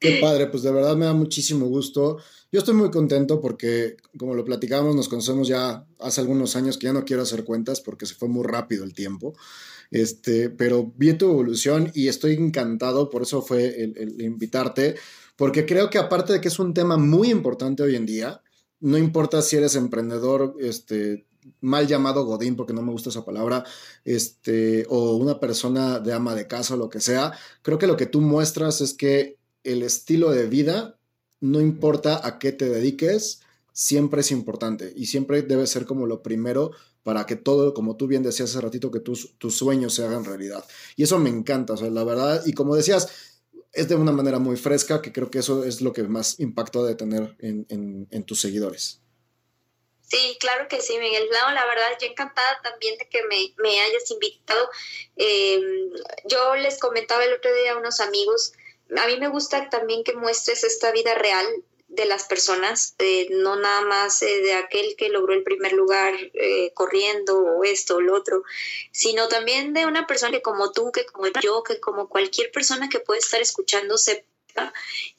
Qué 0.00 0.18
padre, 0.20 0.46
pues 0.46 0.62
de 0.62 0.70
verdad 0.70 0.94
me 0.94 1.06
da 1.06 1.12
muchísimo 1.12 1.66
gusto. 1.66 2.18
Yo 2.50 2.60
estoy 2.60 2.74
muy 2.74 2.90
contento 2.90 3.40
porque, 3.42 3.98
como 4.16 4.34
lo 4.34 4.42
platicamos, 4.42 4.96
nos 4.96 5.08
conocemos 5.08 5.48
ya 5.48 5.86
hace 5.98 6.22
algunos 6.22 6.56
años 6.56 6.78
que 6.78 6.86
ya 6.86 6.94
no 6.94 7.04
quiero 7.04 7.22
hacer 7.22 7.44
cuentas 7.44 7.82
porque 7.82 8.06
se 8.06 8.14
fue 8.14 8.28
muy 8.28 8.44
rápido 8.46 8.84
el 8.84 8.94
tiempo. 8.94 9.34
Este, 9.90 10.48
pero 10.48 10.92
vi 10.96 11.12
tu 11.12 11.26
evolución 11.26 11.90
y 11.94 12.08
estoy 12.08 12.34
encantado, 12.34 13.10
por 13.10 13.22
eso 13.22 13.42
fue 13.42 13.82
el, 13.82 14.20
invitarte, 14.20 14.96
porque 15.36 15.66
creo 15.66 15.90
que 15.90 15.98
aparte 15.98 16.32
de 16.32 16.40
que 16.40 16.48
es 16.48 16.58
un 16.58 16.72
tema 16.72 16.96
muy 16.96 17.30
importante 17.30 17.82
hoy 17.82 17.96
en 17.96 18.06
día, 18.06 18.42
no 18.80 18.96
importa 18.96 19.42
si 19.42 19.56
eres 19.56 19.76
emprendedor, 19.76 20.56
este, 20.58 21.26
mal 21.60 21.86
llamado 21.86 22.24
Godín, 22.24 22.56
porque 22.56 22.72
no 22.72 22.82
me 22.82 22.92
gusta 22.92 23.10
esa 23.10 23.24
palabra, 23.24 23.64
este, 24.04 24.86
o 24.88 25.16
una 25.16 25.40
persona 25.40 26.00
de 26.00 26.12
ama 26.12 26.34
de 26.34 26.46
casa 26.46 26.74
o 26.74 26.78
lo 26.78 26.88
que 26.88 27.00
sea, 27.00 27.32
creo 27.62 27.78
que 27.78 27.86
lo 27.86 27.96
que 27.96 28.06
tú 28.06 28.20
muestras 28.20 28.80
es 28.80 28.94
que 28.94 29.38
el 29.64 29.82
estilo 29.82 30.30
de 30.30 30.46
vida, 30.46 30.97
no 31.40 31.60
importa 31.60 32.26
a 32.26 32.38
qué 32.38 32.52
te 32.52 32.68
dediques, 32.68 33.40
siempre 33.72 34.22
es 34.22 34.30
importante 34.30 34.92
y 34.96 35.06
siempre 35.06 35.42
debe 35.42 35.66
ser 35.66 35.86
como 35.86 36.06
lo 36.06 36.22
primero 36.22 36.72
para 37.04 37.26
que 37.26 37.36
todo, 37.36 37.72
como 37.74 37.96
tú 37.96 38.06
bien 38.06 38.22
decías 38.22 38.50
hace 38.50 38.60
ratito, 38.60 38.90
que 38.90 39.00
tus, 39.00 39.38
tus 39.38 39.56
sueños 39.56 39.94
se 39.94 40.04
hagan 40.04 40.24
realidad. 40.24 40.64
Y 40.96 41.04
eso 41.04 41.18
me 41.18 41.30
encanta, 41.30 41.74
o 41.74 41.76
sea, 41.76 41.88
la 41.88 42.04
verdad, 42.04 42.42
y 42.44 42.52
como 42.52 42.74
decías, 42.76 43.08
es 43.72 43.88
de 43.88 43.94
una 43.94 44.12
manera 44.12 44.38
muy 44.38 44.56
fresca, 44.56 45.00
que 45.00 45.12
creo 45.12 45.30
que 45.30 45.38
eso 45.38 45.64
es 45.64 45.80
lo 45.80 45.92
que 45.92 46.02
más 46.02 46.40
impacto 46.40 46.84
de 46.84 46.94
tener 46.94 47.36
en, 47.38 48.24
tus 48.24 48.40
seguidores. 48.40 49.00
Sí, 50.02 50.36
claro 50.40 50.66
que 50.68 50.80
sí, 50.80 50.98
Miguel. 50.98 51.28
la 51.30 51.66
verdad, 51.66 51.96
yo 52.00 52.08
encantada 52.08 52.60
también 52.62 52.98
de 52.98 53.08
que 53.08 53.20
me, 53.28 53.80
hayas 53.80 54.10
invitado. 54.10 54.68
Em, 55.16 55.90
yo 56.24 56.56
les 56.56 56.78
comentaba 56.80 57.24
el 57.24 57.34
otro 57.34 57.54
día 57.54 57.72
a 57.72 57.78
unos 57.78 58.00
amigos 58.00 58.52
a 58.96 59.06
mí 59.06 59.16
me 59.18 59.28
gusta 59.28 59.68
también 59.68 60.04
que 60.04 60.14
muestres 60.14 60.64
esta 60.64 60.90
vida 60.92 61.14
real 61.14 61.46
de 61.88 62.04
las 62.04 62.24
personas, 62.24 62.94
no 63.30 63.56
nada 63.56 63.80
más 63.82 64.22
eh, 64.22 64.42
de 64.42 64.52
aquel 64.52 64.94
que 64.96 65.08
logró 65.08 65.32
el 65.32 65.42
primer 65.42 65.72
lugar 65.72 66.14
eh, 66.34 66.70
corriendo 66.74 67.38
o 67.38 67.64
esto 67.64 67.96
o 67.96 68.00
lo 68.00 68.14
otro, 68.14 68.42
sino 68.92 69.28
también 69.28 69.72
de 69.72 69.86
una 69.86 70.06
persona 70.06 70.32
que 70.32 70.42
como 70.42 70.70
tú, 70.70 70.92
que 70.92 71.06
como 71.06 71.26
yo, 71.42 71.62
que 71.62 71.80
como 71.80 72.08
cualquier 72.08 72.52
persona 72.52 72.88
que 72.88 73.00
puede 73.00 73.20
estar 73.20 73.40
escuchando 73.40 73.96
sepa 73.96 74.72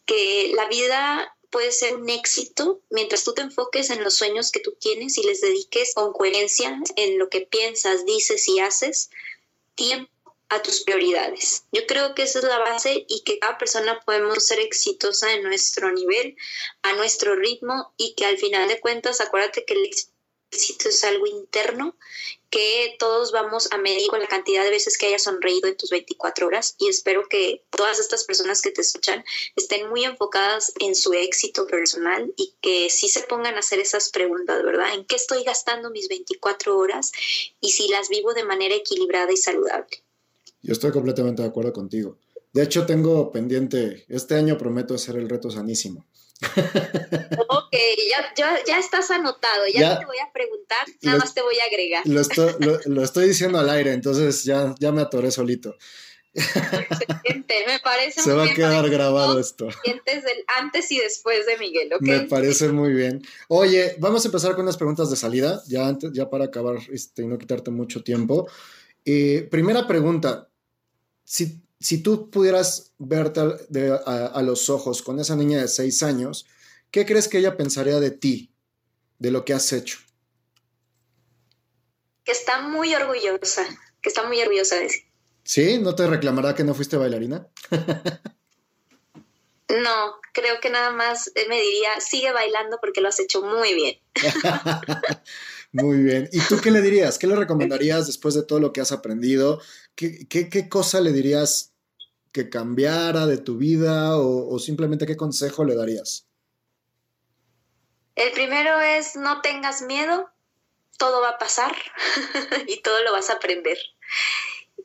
que 0.06 0.52
la 0.56 0.68
vida 0.68 1.36
puede 1.50 1.72
ser 1.72 1.96
un 1.96 2.08
éxito 2.10 2.82
mientras 2.92 3.24
tú 3.24 3.34
te 3.34 3.42
enfoques 3.42 3.90
en 3.90 4.04
los 4.04 4.14
sueños 4.14 4.52
que 4.52 4.60
tú 4.60 4.76
tienes 4.80 5.18
y 5.18 5.24
les 5.24 5.42
dediques 5.42 5.96
con 5.96 6.14
coherencia 6.14 6.80
en 6.96 7.18
lo 7.18 7.30
que 7.30 7.42
piensas, 7.42 8.06
dices 8.06 8.48
y 8.48 8.60
haces, 8.60 9.10
tiempo 9.74 10.12
a 10.50 10.62
tus 10.62 10.82
prioridades. 10.82 11.64
Yo 11.72 11.86
creo 11.88 12.16
que 12.16 12.24
esa 12.24 12.40
es 12.40 12.46
la 12.46 12.60
base 12.60 13.06
y 13.08 13.22
que 13.22 13.40
cada 13.40 13.58
persona 13.58 14.00
podemos 14.02 14.46
ser 14.46 14.60
exitosa 14.60 15.32
en 15.34 15.44
nuestro 15.44 15.92
nivel, 15.92 16.36
a 16.82 16.94
nuestro 16.94 17.36
ritmo 17.36 17.94
y 17.98 18.16
que 18.16 18.26
al 18.26 18.38
final 18.38 18.68
de 18.68 18.80
cuentas, 18.80 19.22
acuérdate 19.22 19.64
que 19.66 19.76
el 19.76 19.86
éxito 20.52 20.90
es 20.90 21.04
algo 21.04 21.28
interno 21.28 21.96
que 22.50 22.96
todos 22.98 23.32
vamos 23.32 23.72
a 23.72 23.78
medir 23.78 24.08
con 24.10 24.20
la 24.20 24.28
cantidad 24.28 24.64
de 24.64 24.72
veces 24.72 24.98
que 24.98 25.06
hayas 25.06 25.24
sonreído 25.24 25.68
en 25.68 25.78
tus 25.78 25.92
24 25.92 26.48
horas 26.48 26.76
y 26.80 26.90
espero 26.90 27.28
que 27.30 27.64
todas 27.70 28.00
estas 28.00 28.24
personas 28.24 28.62
que 28.62 28.72
te 28.72 28.82
escuchan 28.82 29.24
estén 29.56 29.88
muy 29.90 30.04
enfocadas 30.04 30.74
en 30.80 30.96
su 30.96 31.14
éxito 31.14 31.68
personal 31.68 32.34
y 32.38 32.56
que 32.62 32.90
sí 32.90 33.08
se 33.08 33.22
pongan 33.22 33.56
a 33.56 33.60
hacer 33.60 33.80
esas 33.80 34.10
preguntas, 34.10 34.64
¿verdad? 34.64 34.96
¿En 34.96 35.06
qué 35.06 35.16
estoy 35.16 35.44
gastando 35.44 35.92
mis 35.92 36.08
24 36.08 36.76
horas 36.76 37.12
y 37.62 37.72
si 37.72 37.88
las 37.88 38.10
vivo 38.10 38.34
de 38.34 38.44
manera 38.44 38.74
equilibrada 38.74 39.32
y 39.32 39.38
saludable? 39.38 40.04
Yo 40.62 40.74
estoy 40.74 40.92
completamente 40.92 41.42
de 41.42 41.48
acuerdo 41.48 41.74
contigo. 41.74 42.18
De 42.52 42.64
hecho, 42.64 42.86
tengo 42.86 43.32
pendiente, 43.32 44.06
este 44.08 44.36
año 44.36 44.58
prometo 44.58 44.96
hacer 44.96 45.16
el 45.16 45.30
reto 45.30 45.52
sanísimo. 45.52 46.08
ok, 47.50 47.76
ya, 48.66 48.80
estás 48.80 49.12
anotado, 49.12 49.68
ya, 49.74 49.94
no 49.94 50.00
te 50.00 50.06
voy 50.06 50.18
a 50.18 50.32
preguntar, 50.32 50.80
nada 51.02 51.18
más 51.20 51.34
te 51.34 51.42
voy 51.42 51.56
a 51.60 51.66
agregar. 51.66 52.08
Lo 52.86 53.04
estoy, 53.04 53.28
diciendo 53.28 53.60
al 53.60 53.70
aire, 53.70 53.92
entonces 53.94 54.46
ya, 54.46 54.74
ya 54.80 54.92
me 54.92 55.02
atoré 55.02 55.32
solito. 55.32 55.76
Excelente, 56.34 57.56
me 57.68 57.80
parece 57.84 58.22
Se 58.22 58.34
va 58.34 58.46
a 58.46 58.54
quedar 58.54 58.90
grabado 58.90 59.40
esto. 59.40 59.68
Del 59.86 60.02
antes 60.60 60.92
y 60.92 61.00
después 61.00 61.46
de 61.46 61.58
Miguel, 61.58 61.94
¿ok? 61.94 62.02
Me 62.02 62.20
parece 62.22 62.70
muy 62.70 62.94
bien. 62.94 63.22
Oye, 63.48 63.96
vamos 64.00 64.24
a 64.24 64.28
empezar 64.28 64.54
con 64.54 64.62
unas 64.62 64.78
preguntas 64.78 65.10
de 65.10 65.18
salida, 65.18 65.62
ya, 65.68 65.88
antes, 65.88 66.12
ya 66.14 66.30
para 66.30 66.46
acabar 66.46 66.78
este, 66.92 67.24
y 67.24 67.28
no 67.28 67.38
quitarte 67.38 67.70
mucho 67.70 68.02
tiempo. 68.02 68.48
Eh, 69.06 69.48
primera 69.50 69.88
pregunta, 69.88 70.49
si 71.30 71.62
si 71.80 72.04
tú 72.04 72.30
pudieras 72.30 72.94
verte 72.98 73.40
a, 74.06 74.42
los 74.42 74.70
ojos 74.70 75.02
con 75.02 75.20
esa 75.20 75.36
niña 75.36 75.60
de 75.60 75.68
seis 75.68 76.04
años, 76.04 76.46
¿qué 76.92 77.06
crees 77.06 77.28
que 77.28 77.38
ella 77.38 77.56
pensaría 77.56 78.00
de 78.00 78.12
ti, 78.12 78.52
de 79.18 79.32
lo 79.32 79.46
que 79.46 79.54
has 79.54 79.72
hecho? 79.72 80.00
Que 82.26 82.34
está 82.34 82.62
muy 82.62 82.94
orgullosa, 82.94 83.66
que 84.02 84.10
está 84.10 84.28
muy 84.28 84.42
orgullosa 84.42 84.76
de 84.76 84.90
sí. 84.90 85.06
¿Sí? 85.44 85.80
¿No 85.80 85.96
te 85.96 86.06
reclamará 86.06 86.54
que 86.54 86.64
no 86.64 86.76
fuiste 86.76 86.98
bailarina? 86.98 87.48
no, 89.70 90.16
creo 90.34 90.60
que 90.62 90.70
nada 90.70 90.92
más 90.92 91.32
me 91.48 91.62
diría, 91.62 92.00
sigue 92.02 92.32
bailando 92.34 92.78
porque 92.82 93.02
lo 93.02 93.08
has 93.08 93.20
hecho 93.20 93.42
muy 93.42 93.74
bien. 93.74 93.98
Muy 95.72 96.02
bien. 96.02 96.28
¿Y 96.32 96.40
tú 96.42 96.60
qué 96.62 96.72
le 96.72 96.82
dirías? 96.82 97.20
¿Qué 97.20 97.28
le 97.28 97.36
recomendarías 97.36 98.08
después 98.08 98.34
de 98.34 98.42
todo 98.42 98.60
lo 98.60 98.74
que 98.74 98.82
has 98.82 98.92
aprendido? 98.92 99.62
¿Qué, 100.00 100.48
qué, 100.50 100.70
cosa 100.70 101.02
le 101.02 101.12
dirías 101.12 101.74
que 102.32 102.50
cambiara 102.50 103.26
de 103.26 103.38
tu 103.38 103.58
vida 103.58 104.18
o, 104.18 104.58
simplemente 104.58 105.06
qué 105.06 105.18
consejo 105.18 105.66
le 105.66 105.76
darías? 105.76 106.26
El 108.16 108.32
primero 108.32 108.80
es 108.80 109.18
no 109.18 109.42
tengas 109.42 109.82
miedo, 109.82 110.30
todo 110.98 111.20
va 111.20 111.32
a 111.32 111.38
pasar 111.38 111.76
y 112.68 112.82
todo 112.82 113.04
lo 113.04 113.12
vas 113.12 113.30
a 113.30 113.34
aprender. 113.34 113.78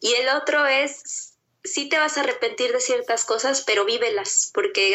Y 0.01 0.15
el 0.15 0.31
otro 0.31 0.67
es, 0.67 1.35
sí 1.63 1.89
te 1.89 1.97
vas 1.97 2.19
a 2.19 2.23
arrepentir 2.23 2.73
de 2.73 2.81
ciertas 2.81 3.25
cosas, 3.25 3.63
pero 3.65 3.85
vívelas, 3.85 4.51
porque 4.53 4.91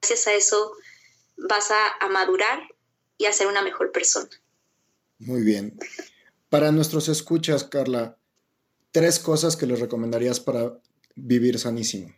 gracias 0.00 0.26
a 0.26 0.32
eso 0.32 0.72
vas 1.36 1.70
a, 1.70 1.86
a 2.00 2.08
madurar 2.08 2.66
y 3.18 3.26
a 3.26 3.32
ser 3.34 3.46
una 3.46 3.60
mejor 3.60 3.92
persona. 3.92 4.30
Muy 5.18 5.42
bien. 5.42 5.78
Para 6.48 6.72
nuestros 6.72 7.10
escuchas, 7.10 7.64
Carla, 7.64 8.16
tres 8.92 9.18
cosas 9.18 9.56
que 9.56 9.66
les 9.66 9.80
recomendarías 9.80 10.40
para 10.40 10.78
vivir 11.14 11.58
sanísimo. 11.58 12.14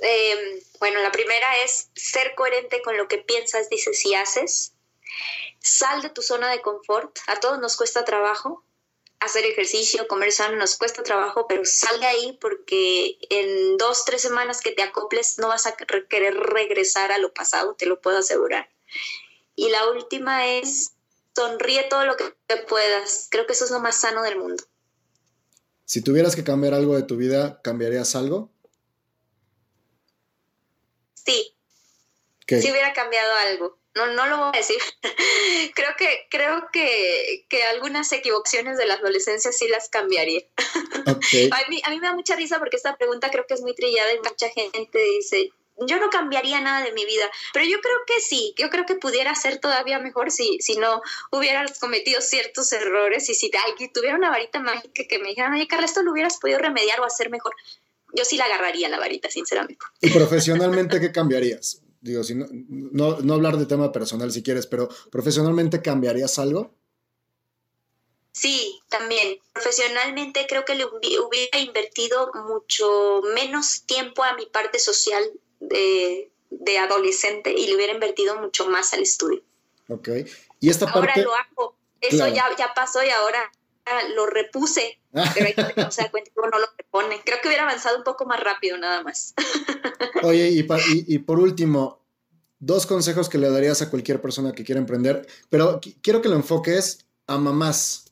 Em, 0.00 0.60
bueno, 0.80 1.00
la 1.00 1.12
primera 1.12 1.62
es 1.64 1.90
ser 1.94 2.34
coherente 2.34 2.82
con 2.82 2.96
lo 2.96 3.08
que 3.08 3.18
piensas, 3.18 3.68
dices 3.70 4.04
y 4.04 4.14
haces. 4.14 4.74
Sal 5.60 6.02
de 6.02 6.10
tu 6.10 6.22
zona 6.22 6.50
de 6.50 6.60
confort. 6.60 7.18
A 7.28 7.38
todos 7.38 7.58
nos 7.60 7.76
cuesta 7.76 8.04
trabajo 8.04 8.64
hacer 9.22 9.44
ejercicio, 9.46 10.08
comer 10.08 10.32
sano, 10.32 10.56
nos 10.56 10.76
cuesta 10.76 11.02
trabajo, 11.02 11.46
pero 11.46 11.64
sal 11.64 12.00
de 12.00 12.06
ahí 12.06 12.38
porque 12.40 13.18
en 13.30 13.76
dos, 13.76 14.04
tres 14.04 14.20
semanas 14.20 14.60
que 14.60 14.72
te 14.72 14.82
acoples 14.82 15.38
no 15.38 15.48
vas 15.48 15.66
a 15.66 15.76
querer 15.76 16.34
regresar 16.34 17.12
a 17.12 17.18
lo 17.18 17.32
pasado, 17.32 17.74
te 17.76 17.86
lo 17.86 18.00
puedo 18.00 18.18
asegurar. 18.18 18.68
Y 19.54 19.70
la 19.70 19.88
última 19.90 20.48
es 20.48 20.94
sonríe 21.34 21.84
todo 21.84 22.04
lo 22.04 22.16
que 22.16 22.34
puedas. 22.68 23.28
Creo 23.30 23.46
que 23.46 23.52
eso 23.52 23.64
es 23.64 23.70
lo 23.70 23.80
más 23.80 23.96
sano 23.96 24.22
del 24.22 24.38
mundo. 24.38 24.62
Si 25.84 26.02
tuvieras 26.02 26.36
que 26.36 26.44
cambiar 26.44 26.74
algo 26.74 26.96
de 26.96 27.02
tu 27.02 27.16
vida, 27.16 27.60
¿cambiarías 27.62 28.14
algo? 28.14 28.50
Sí. 31.14 31.54
Si 32.48 32.70
hubiera 32.70 32.92
cambiado 32.92 33.32
algo. 33.48 33.78
No, 33.94 34.06
no 34.06 34.26
lo 34.26 34.38
voy 34.38 34.50
a 34.54 34.56
decir. 34.56 34.78
creo 35.74 35.90
que, 35.98 36.26
creo 36.30 36.68
que, 36.72 37.44
que, 37.48 37.64
algunas 37.64 38.10
equivocaciones 38.12 38.78
de 38.78 38.86
la 38.86 38.94
adolescencia 38.94 39.52
sí 39.52 39.68
las 39.68 39.88
cambiaría. 39.88 40.42
a, 41.06 41.68
mí, 41.68 41.82
a 41.84 41.90
mí 41.90 42.00
me 42.00 42.06
da 42.06 42.14
mucha 42.14 42.36
risa 42.36 42.58
porque 42.58 42.76
esta 42.76 42.96
pregunta 42.96 43.30
creo 43.30 43.46
que 43.46 43.54
es 43.54 43.60
muy 43.60 43.74
trillada 43.74 44.12
y 44.14 44.18
mucha 44.18 44.48
gente 44.48 44.98
dice, 44.98 45.52
yo 45.86 45.98
no 45.98 46.10
cambiaría 46.10 46.60
nada 46.60 46.84
de 46.84 46.92
mi 46.92 47.04
vida, 47.04 47.24
pero 47.52 47.64
yo 47.64 47.80
creo 47.80 47.96
que 48.06 48.20
sí, 48.20 48.54
yo 48.58 48.70
creo 48.70 48.86
que 48.86 48.94
pudiera 48.94 49.34
ser 49.34 49.58
todavía 49.58 49.98
mejor 49.98 50.30
si, 50.30 50.58
si 50.60 50.76
no 50.76 51.02
hubieras 51.30 51.78
cometido 51.78 52.20
ciertos 52.20 52.72
errores 52.72 53.28
y 53.28 53.34
si 53.34 53.50
alguien 53.66 53.92
tuviera 53.92 54.16
una 54.16 54.30
varita 54.30 54.60
mágica 54.60 55.04
que 55.08 55.18
me 55.18 55.28
dijera, 55.28 55.52
oye 55.52 55.66
Carla, 55.66 55.86
esto 55.86 56.02
lo 56.02 56.12
hubieras 56.12 56.38
podido 56.38 56.58
remediar 56.58 57.00
o 57.00 57.04
hacer 57.04 57.30
mejor. 57.30 57.54
Yo 58.14 58.24
sí 58.24 58.36
la 58.36 58.44
agarraría 58.44 58.88
la 58.88 58.98
varita, 58.98 59.30
sinceramente. 59.30 59.84
¿Y 60.00 60.10
profesionalmente 60.10 61.00
qué 61.00 61.10
cambiarías? 61.10 61.80
Digo, 62.02 62.22
si 62.24 62.34
no, 62.34 62.46
no, 62.50 63.34
hablar 63.34 63.56
de 63.56 63.64
tema 63.64 63.92
personal 63.92 64.32
si 64.32 64.42
quieres, 64.42 64.66
pero 64.66 64.88
profesionalmente 65.10 65.80
cambiarías 65.80 66.38
algo? 66.38 66.74
Sí, 68.32 68.80
también. 68.88 69.38
Profesionalmente 69.52 70.46
creo 70.48 70.64
que 70.64 70.74
le 70.74 70.84
hubiera 70.84 71.58
invertido 71.58 72.30
mucho 72.48 73.22
menos 73.34 73.84
tiempo 73.86 74.24
a 74.24 74.34
mi 74.34 74.46
parte 74.46 74.78
social 74.78 75.22
de, 75.68 76.28
adolescente 76.78 77.52
y 77.52 77.66
le 77.66 77.76
hubiera 77.76 77.92
invertido 77.92 78.40
mucho 78.40 78.68
más 78.68 78.92
al 78.92 79.00
estudio. 79.00 79.42
Ok. 79.88 80.08
Y 80.60 80.70
esta 80.70 80.88
ahora 80.90 81.14
lo 81.16 81.32
hago. 81.34 81.76
Eso 82.00 82.26
ya, 82.28 82.48
ya 82.58 82.74
pasó 82.74 83.02
y 83.04 83.10
ahora 83.10 83.50
lo 84.14 84.26
repuse. 84.26 84.98
Pero 85.34 85.46
hay 85.46 85.54
que 85.54 85.80
no 85.80 85.90
se 85.90 86.02
da 86.02 86.10
cuenta 86.10 86.30
que 86.32 86.40
uno 86.40 86.58
lo 86.58 86.66
repone. 86.76 87.20
Creo 87.24 87.38
que 87.40 87.48
hubiera 87.48 87.64
avanzado 87.64 87.98
un 87.98 88.04
poco 88.04 88.24
más 88.24 88.40
rápido, 88.42 88.78
nada 88.78 89.02
más. 89.02 89.34
Oye, 90.22 90.48
y, 90.50 90.66
y, 91.06 91.18
por 91.18 91.38
último, 91.38 92.00
dos 92.58 92.86
consejos 92.86 93.28
que 93.28 93.38
le 93.38 93.50
darías 93.50 93.82
a 93.82 93.90
cualquier 93.90 94.20
persona 94.20 94.52
que 94.52 94.64
quiera 94.64 94.80
emprender, 94.80 95.26
pero 95.48 95.80
quiero 96.02 96.22
que 96.22 96.28
lo 96.28 96.36
enfoques 96.36 97.06
a 97.26 97.38
mamás. 97.38 98.11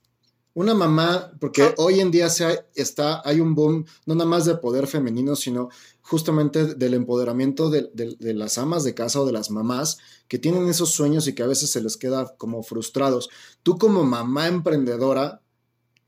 Una 0.53 0.75
mamá, 0.75 1.31
porque 1.41 1.75
hoy 1.77 2.01
en 2.01 2.11
día 2.11 2.29
se 2.29 2.67
está, 2.75 3.23
hay 3.25 3.41
un 3.41 3.55
boom 3.55 3.85
no 4.05 4.17
nada 4.17 4.29
más 4.29 4.45
de 4.47 4.57
poder 4.57 4.89
femenino, 4.89 5.37
sino 5.37 5.69
justamente 6.03 6.75
del 6.75 6.95
empoderamiento 6.95 7.71
de, 7.71 7.89
las 8.35 8.59
amas 8.59 8.83
de 8.83 8.95
casa 8.95 9.21
o 9.21 9.27
de 9.27 9.33
las 9.33 9.51
mamás 9.51 9.99
que 10.27 10.39
tienen 10.39 10.69
esos 10.69 10.91
sueños 10.91 11.29
y 11.29 11.37
que 11.37 11.45
a 11.45 11.47
veces 11.47 11.71
se 11.71 11.81
les 11.81 11.97
queda 11.97 12.35
como 12.37 12.65
frustrados. 12.65 13.31
Tú 13.63 13.79
como 13.79 14.03
mamá 14.03 14.49
emprendedora, 14.49 15.41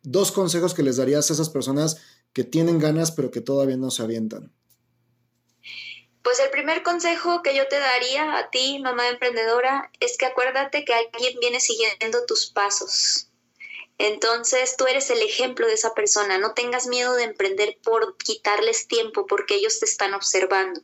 dos 0.02 0.32
consejos 0.32 0.74
que 0.74 0.82
les 0.82 0.96
darías 0.96 1.30
a 1.30 1.34
esas 1.34 1.48
personas 1.48 1.98
que 2.32 2.42
tienen 2.42 2.80
ganas 2.80 3.12
pero 3.12 3.30
que 3.30 3.42
todavía 3.42 3.76
no 3.76 3.92
se 3.92 4.02
avientan. 4.02 4.52
Pues 6.22 6.40
el 6.40 6.50
primer 6.50 6.82
consejo 6.82 7.42
que 7.42 7.56
yo 7.56 7.68
te 7.68 7.78
daría 7.78 8.38
a 8.38 8.50
ti, 8.50 8.80
mamá 8.80 9.08
emprendedora, 9.08 9.90
es 10.00 10.16
que 10.18 10.26
acuérdate 10.26 10.84
que 10.84 10.94
alguien 10.94 11.38
viene 11.40 11.60
siguiendo 11.60 12.26
tus 12.26 12.50
pasos 12.50 13.28
entonces 13.98 14.76
tú 14.76 14.86
eres 14.86 15.10
el 15.10 15.22
ejemplo 15.22 15.66
de 15.66 15.74
esa 15.74 15.94
persona. 15.94 16.38
No 16.38 16.54
tengas 16.54 16.86
miedo 16.86 17.14
de 17.14 17.24
emprender 17.24 17.78
por 17.82 18.16
quitarles 18.16 18.88
tiempo 18.88 19.26
porque 19.26 19.54
ellos 19.54 19.78
te 19.78 19.86
están 19.86 20.14
observando. 20.14 20.80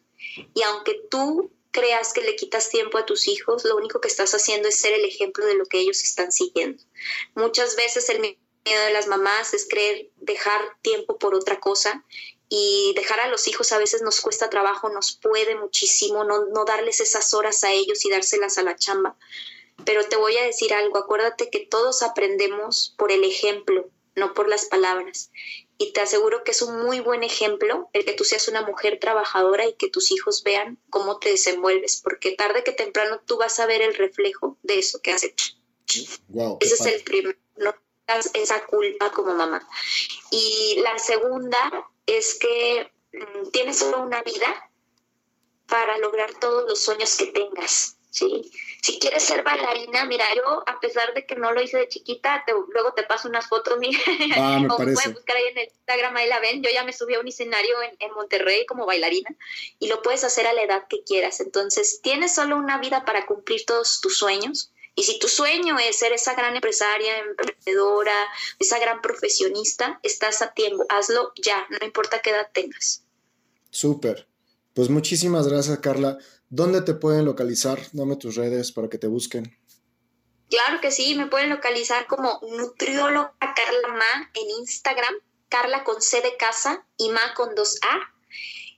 Y 0.55 0.63
aunque 0.63 1.01
tú 1.11 1.51
creas 1.71 2.13
que 2.13 2.23
le 2.23 2.37
quitas 2.37 2.71
tiempo 2.71 2.99
a 2.99 3.07
tus 3.07 3.29
hijos, 3.29 3.65
lo 3.65 3.77
único 3.77 4.01
que 4.01 4.09
estás 4.09 4.35
haciendo 4.35 4.69
es 4.69 4.77
ser 4.77 4.95
el 4.95 5.05
ejemplo 5.05 5.47
de 5.47 5.55
lo 5.55 5.67
que 5.67 5.79
ellos 5.79 6.03
están 6.03 6.33
siguiendo. 6.33 6.83
Muchas 7.35 7.77
veces 7.77 8.09
el 8.09 8.21
miedo 8.21 8.85
de 8.85 8.93
las 8.93 9.07
mamás 9.07 9.55
es 9.55 9.67
creer 9.69 10.11
dejar 10.17 10.61
tiempo 10.83 11.19
por 11.19 11.35
otra 11.35 11.61
cosa 11.61 12.05
y 12.49 12.93
dejar 12.97 13.21
a 13.21 13.29
los 13.29 13.47
hijos 13.47 13.73
a 13.73 13.79
veces 13.79 14.01
nos 14.01 14.21
cuesta 14.21 14.49
trabajo, 14.49 14.89
nos 14.89 15.13
puede 15.13 15.55
muchísimo 15.55 16.25
no, 16.25 16.47
no 16.47 16.65
darles 16.65 17.01
esas 17.01 17.35
horas 17.35 17.63
a 17.65 17.73
ellos 17.73 18.05
y 18.05 18.11
dárselas 18.11 18.57
a 18.59 18.63
la 18.63 18.77
chamba 18.77 19.17
pero 19.85 20.05
te 20.05 20.17
voy 20.17 20.37
a 20.37 20.45
decir 20.45 20.73
algo, 20.75 20.99
acuérdate 20.99 21.51
que 21.51 21.61
todos 21.61 22.03
aprendemos 22.03 22.95
por 22.99 23.13
el 23.13 23.25
ejemplo, 23.25 23.89
no 24.17 24.35
por 24.35 24.49
las 24.49 24.67
palabras. 24.67 25.31
Y 25.79 25.93
te 25.93 26.01
aseguro 26.01 26.43
que 26.43 26.51
es 26.51 26.63
un 26.63 26.81
muy 26.85 27.01
buen 27.01 27.23
ejemplo 27.23 27.89
el 27.93 28.05
que 28.05 28.13
tú 28.13 28.25
seas 28.25 28.49
una 28.49 28.63
mujer 28.63 28.99
trabajadora 29.01 29.67
y 29.67 29.75
que 29.75 29.89
tus 29.89 30.11
hijos 30.11 30.43
vean 30.43 30.79
cómo 30.91 31.19
te 31.19 31.31
desenvuelves, 31.31 32.01
porque 32.03 32.33
tarde 32.33 32.65
que 32.65 32.73
temprano 32.73 33.21
tú 33.25 33.37
vas 33.37 33.61
a 33.61 33.67
ver 33.67 33.81
el 33.83 33.95
reflejo 33.95 34.59
de 34.63 34.81
eso 34.81 35.01
que 35.01 35.13
has 35.13 35.23
hecho. 35.23 35.55
Ese 36.61 36.75
es 36.75 36.87
el 36.87 37.03
primero, 37.03 37.39
no 37.57 37.75
tengas 38.05 38.31
esa 38.35 38.67
culpa 38.67 39.13
como 39.13 39.35
mamá. 39.35 39.67
Y 40.31 40.81
la 40.83 40.99
segunda 40.99 41.89
es 42.07 42.35
que 42.35 42.91
mm, 43.13 43.51
tienes 43.53 43.79
solo 43.79 44.03
una 44.03 44.23
vida 44.23 44.71
para 45.69 45.99
lograr 45.99 46.35
todos 46.41 46.69
los 46.69 46.81
sueños 46.81 47.17
que 47.17 47.27
tengas 47.27 47.98
Sí, 48.11 48.51
si 48.83 48.99
quieres 48.99 49.23
ser 49.23 49.43
bailarina, 49.43 50.07
mira, 50.07 50.25
yo 50.35 50.65
a 50.67 50.81
pesar 50.81 51.13
de 51.13 51.27
que 51.27 51.37
no 51.37 51.53
lo 51.53 51.61
hice 51.61 51.77
de 51.77 51.89
chiquita, 51.89 52.43
luego 52.73 52.95
te 52.95 53.03
paso 53.03 53.29
unas 53.29 53.49
fotos 53.49 53.79
mías. 53.79 54.01
Ah, 54.37 54.59
me 54.61 54.73
o 54.73 54.77
puedes 54.77 55.13
buscar 55.13 55.37
ahí 55.37 55.45
en 55.49 55.59
el 55.59 55.65
Instagram, 55.69 56.17
ahí 56.17 56.29
la 56.29 56.41
ven. 56.41 56.63
Yo 56.63 56.71
ya 56.71 56.85
me 56.85 56.93
subí 56.93 57.15
a 57.15 57.21
un 57.21 57.29
escenario 57.29 57.83
en, 57.83 57.97
en, 57.99 58.13
Monterrey 58.13 58.65
como 58.67 58.87
bailarina 58.87 59.31
y 59.79 59.89
lo 59.89 60.03
puedes 60.03 60.25
hacer 60.25 60.47
a 60.47 60.55
la 60.55 60.63
edad 60.63 60.87
que 60.89 61.03
quieras. 61.05 61.41
Entonces, 61.41 62.01
tienes 62.03 62.35
solo 62.35 62.57
una 62.57 62.79
vida 62.79 63.05
para 63.05 63.27
cumplir 63.27 63.67
todos 63.67 64.01
tus 64.01 64.17
sueños. 64.17 64.73
Y 64.95 65.05
si 65.05 65.19
tu 65.21 65.29
sueño 65.29 65.79
es 65.79 65.97
ser 65.97 66.13
esa 66.13 66.35
gran 66.35 66.55
empresaria, 66.57 67.19
emprendedora, 67.19 68.17
esa 68.59 68.81
gran 68.81 69.01
profesionista, 69.01 70.01
estás 70.03 70.43
a 70.43 70.55
tiempo. 70.55 70.85
Hazlo 70.89 71.33
ya, 71.41 71.67
no 71.69 71.87
importa 71.87 72.21
qué 72.21 72.31
edad 72.31 72.49
tengas. 72.53 73.05
Súper. 73.71 74.27
Pues 74.75 74.89
muchísimas 74.89 75.47
gracias, 75.47 75.79
Carla. 75.79 76.19
¿Dónde 76.51 76.81
te 76.81 76.95
pueden 76.95 77.27
localizar? 77.27 77.79
Dame 77.93 78.17
tus 78.17 78.37
redes 78.37 78.73
para 78.73 78.89
que 78.89 78.99
te 78.99 79.07
busquen. 79.07 79.57
Claro 80.49 80.81
que 80.81 80.91
sí, 80.91 81.15
me 81.15 81.27
pueden 81.27 81.51
localizar 81.51 82.07
como 82.07 82.41
nutrióloga 82.43 83.35
Carla 83.39 83.89
Ma 83.89 84.31
en 84.33 84.51
Instagram, 84.61 85.15
Carla 85.51 85.85
con 85.85 86.01
C 86.01 86.23
de 86.23 86.37
casa 86.39 86.87
y 86.97 87.11
Ma 87.11 87.35
con 87.35 87.55
dos 87.55 87.79
A. 87.83 88.15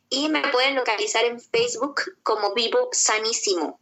Y 0.08 0.28
me 0.28 0.42
pueden 0.48 0.74
localizar 0.74 1.24
en 1.24 1.40
Facebook 1.40 2.00
como 2.24 2.54
Vivo 2.54 2.88
Sanísimo. 2.90 3.78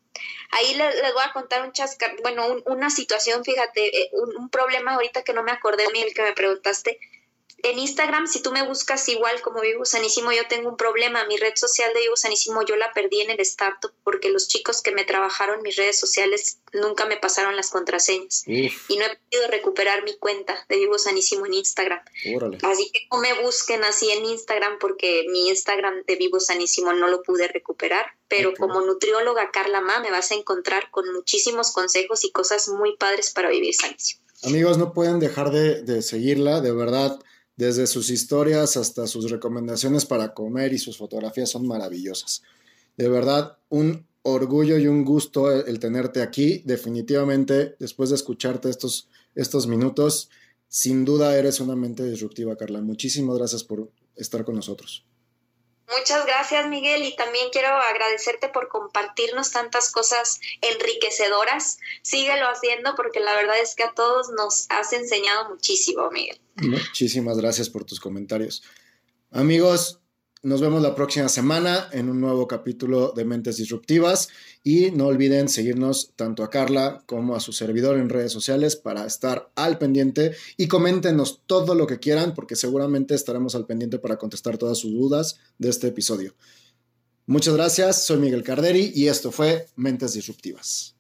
Ahí 0.51 0.75
les, 0.75 0.95
voy 1.15 1.23
a 1.25 1.33
contar 1.33 1.65
un 1.65 1.73
chascar, 1.73 2.15
bueno, 2.23 2.57
una 2.67 2.91
situación, 2.91 3.45
fíjate, 3.45 3.87
eh, 3.87 4.11
un, 4.13 4.37
un, 4.37 4.49
problema 4.51 4.95
ahorita 4.95 5.23
que 5.23 5.33
no 5.33 5.43
me 5.43 5.53
acordé, 5.53 5.85
Miguel, 5.93 6.13
que 6.15 6.23
me 6.23 6.33
preguntaste 6.33 6.99
en 7.63 7.79
Instagram, 7.79 8.29
si 8.29 8.41
tú 8.41 8.53
me 8.53 8.67
buscas 8.67 9.09
igual 9.09 9.41
como 9.43 9.61
Vivo 9.61 9.85
Sanísimo, 9.85 10.31
yo 10.31 10.47
tengo 10.49 10.69
un 10.69 10.77
problema. 10.77 11.25
Mi 11.27 11.37
red 11.37 11.55
social 11.57 11.93
de 11.93 12.01
Vivo 12.01 12.17
Sanísimo 12.17 12.65
yo 12.65 12.77
la 12.77 12.93
perdí 12.93 13.21
en 13.21 13.31
el 13.31 13.41
startup 13.41 13.93
porque 14.05 14.31
los 14.31 14.47
chicos 14.47 14.81
que 14.81 14.93
me 14.93 15.05
trabajaron 15.05 15.63
mis 15.63 15.77
redes 15.77 15.99
sociales 15.99 16.59
nunca 16.73 17.07
me 17.07 17.17
pasaron 17.17 17.57
las 17.57 17.71
contraseñas. 17.71 18.45
Y 18.47 18.97
no 18.97 19.05
he 19.05 19.19
podido 19.31 19.49
recuperar 19.51 20.05
mi 20.05 20.17
cuenta 20.17 20.65
de 20.69 20.77
Vivo 20.77 20.99
Sanísimo 20.99 21.47
en 21.47 21.55
Instagram. 21.55 22.01
Así 22.63 22.91
que 22.93 23.09
no 23.11 23.19
me 23.19 23.35
busquen 23.43 23.83
así 23.83 24.11
en 24.11 24.25
Instagram 24.25 24.79
porque 24.79 25.27
mi 25.31 25.49
Instagram 25.49 26.05
de 26.07 26.17
Vivo 26.17 26.39
Sanísimo 26.39 26.93
no 26.93 27.09
lo 27.09 27.23
pude 27.23 27.49
recuperar. 27.49 28.07
Pero 28.29 28.53
como 28.57 28.83
nutrióloga 28.83 29.51
Carla 29.51 29.81
Ma 29.81 30.01
me 30.01 30.11
vas 30.11 30.31
a 30.31 30.35
encontrar 30.35 30.91
con 30.91 31.13
muchísimos 31.13 31.73
consejos 31.73 32.25
y 32.25 32.31
cosas 32.31 32.69
muy 32.69 32.97
padres 32.97 33.31
para 33.31 33.49
vivir 33.49 33.75
sanísimo. 33.75 34.23
Amigos, 34.45 34.79
no 34.79 34.93
pueden 34.93 35.19
dejar 35.19 35.51
de, 35.51 35.83
de 35.83 36.03
seguirla, 36.03 36.61
de 36.61 36.73
verdad 36.73 37.19
desde 37.59 37.89
sus 37.89 38.09
historias 38.09 38.77
hasta 38.77 39.09
sus 39.09 39.31
recomendaciones 39.31 40.07
para 40.07 40.33
comer 40.33 40.73
y 40.73 40.79
sus 40.79 40.97
fotografías 40.97 41.51
son 41.51 41.67
maravillosas. 41.67 42.43
De 42.97 43.09
verdad, 43.09 43.59
un 43.69 44.07
orgullo 44.23 44.79
y 44.79 44.87
un 44.87 45.05
gusto 45.05 45.51
el, 45.51 45.81
tenerte 45.81 46.23
aquí. 46.23 46.63
Definitivamente, 46.65 47.75
después 47.81 48.11
de 48.11 48.17
escucharte 48.17 48.71
estos, 48.71 49.09
estos 49.35 49.67
minutos, 49.67 50.31
sin 50.69 51.05
duda 51.05 51.37
eres 51.37 51.59
una 51.59 51.75
mente 51.75 52.09
disruptiva, 52.09 52.57
Carla. 52.57 52.81
Muchísimas 52.81 53.37
gracias 53.37 53.65
por 53.65 53.91
estar 54.15 54.45
con 54.45 54.55
nosotros. 54.55 55.05
Muchas 55.97 56.27
gracias, 56.27 56.69
Miguel, 56.69 57.03
y 57.05 57.17
también 57.17 57.49
quiero 57.51 57.69
agradecerte 57.69 58.49
por 58.49 58.69
compartirnos 58.69 59.53
tantas 59.53 59.91
cosas 59.91 60.39
enriquecedoras. 60.61 61.79
Síguelo 62.03 62.47
haciendo 62.47 62.95
porque 62.95 63.21
la 63.21 63.35
verdad 63.35 63.59
es 63.59 63.75
que 63.75 63.85
a 63.85 63.95
todos 63.95 64.29
nos 64.37 64.67
has 64.69 64.93
enseñado 64.93 65.49
muchísimo, 65.49 66.11
Miguel. 66.11 66.39
Muchísimas 66.57 67.39
gracias 67.39 67.71
por 67.71 67.85
tus 67.85 68.01
comentarios. 68.01 68.63
Amigos, 69.31 70.01
nos 70.43 70.61
vemos 70.61 70.83
la 70.83 70.95
próxima 70.95 71.29
semana 71.29 71.89
en 71.91 72.11
un 72.11 72.21
nuevo 72.21 72.47
capítulo 72.47 73.13
de 73.13 73.25
Mentes 73.25 73.57
Disruptivas 73.57 74.29
y 74.63 74.91
no 74.91 75.07
olviden 75.07 75.49
seguirnos 75.49 76.13
tanto 76.17 76.43
a 76.43 76.51
Carla 76.51 77.03
como 77.07 77.35
a 77.35 77.41
su 77.41 77.53
servidor 77.53 77.99
en 77.99 78.09
redes 78.09 78.33
sociales 78.33 78.77
para 78.77 79.07
estar 79.07 79.51
al 79.55 79.79
pendiente 79.79 80.33
y 80.57 80.69
coméntenos 80.69 81.43
todo 81.47 81.75
lo 81.75 81.87
que 81.87 81.99
quieran 81.99 82.35
porque 82.35 82.57
seguramente 82.57 83.15
estaremos 83.15 83.55
al 83.55 83.67
pendiente 83.67 83.99
para 83.99 84.17
contestar 84.17 84.59
todas 84.59 84.79
sus 84.79 84.93
dudas 84.93 85.39
de 85.59 85.69
este 85.69 85.89
episodio. 85.89 86.35
Muchas 87.27 87.55
gracias, 87.55 88.05
soy 88.05 88.19
Miguel 88.19 88.43
Carderi 88.43 88.93
y 88.95 89.09
esto 89.09 89.31
fue 89.31 89.67
Mentes 89.77 90.15
Disruptivas. 90.15 90.95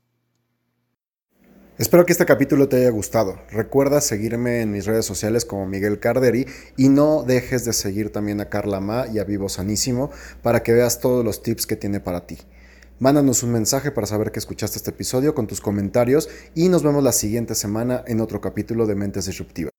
Espero 1.78 2.04
que 2.04 2.10
este 2.10 2.26
capítulo 2.26 2.68
te 2.68 2.76
haya 2.78 2.90
gustado. 2.90 3.40
Recuerda 3.52 4.00
seguirme 4.00 4.62
en 4.62 4.72
mis 4.72 4.84
redes 4.84 5.06
sociales 5.06 5.44
como 5.44 5.64
Miguel 5.64 6.00
Carderi 6.00 6.44
y 6.76 6.88
no 6.88 7.22
dejes 7.22 7.64
de 7.64 7.72
seguir 7.72 8.10
también 8.10 8.40
a 8.40 8.48
Carla 8.48 8.80
Ma 8.80 9.06
y 9.06 9.20
a 9.20 9.24
Vivo 9.24 9.48
Sanísimo 9.48 10.10
para 10.42 10.64
que 10.64 10.72
veas 10.72 10.98
todos 10.98 11.24
los 11.24 11.40
tips 11.40 11.68
que 11.68 11.76
tiene 11.76 12.00
para 12.00 12.26
ti. 12.26 12.36
Mándanos 13.00 13.44
un 13.44 13.52
mensaje 13.52 13.92
para 13.92 14.08
saber 14.08 14.32
que 14.32 14.40
escuchaste 14.40 14.76
este 14.76 14.90
episodio 14.90 15.32
con 15.32 15.46
tus 15.46 15.60
comentarios 15.60 16.28
y 16.56 16.68
nos 16.68 16.82
vemos 16.82 17.04
la 17.04 17.12
siguiente 17.12 17.54
semana 17.54 18.02
en 18.08 18.20
otro 18.20 18.40
capítulo 18.40 18.86
de 18.86 18.96
Mentes 18.96 19.26
Disruptivas. 19.26 19.70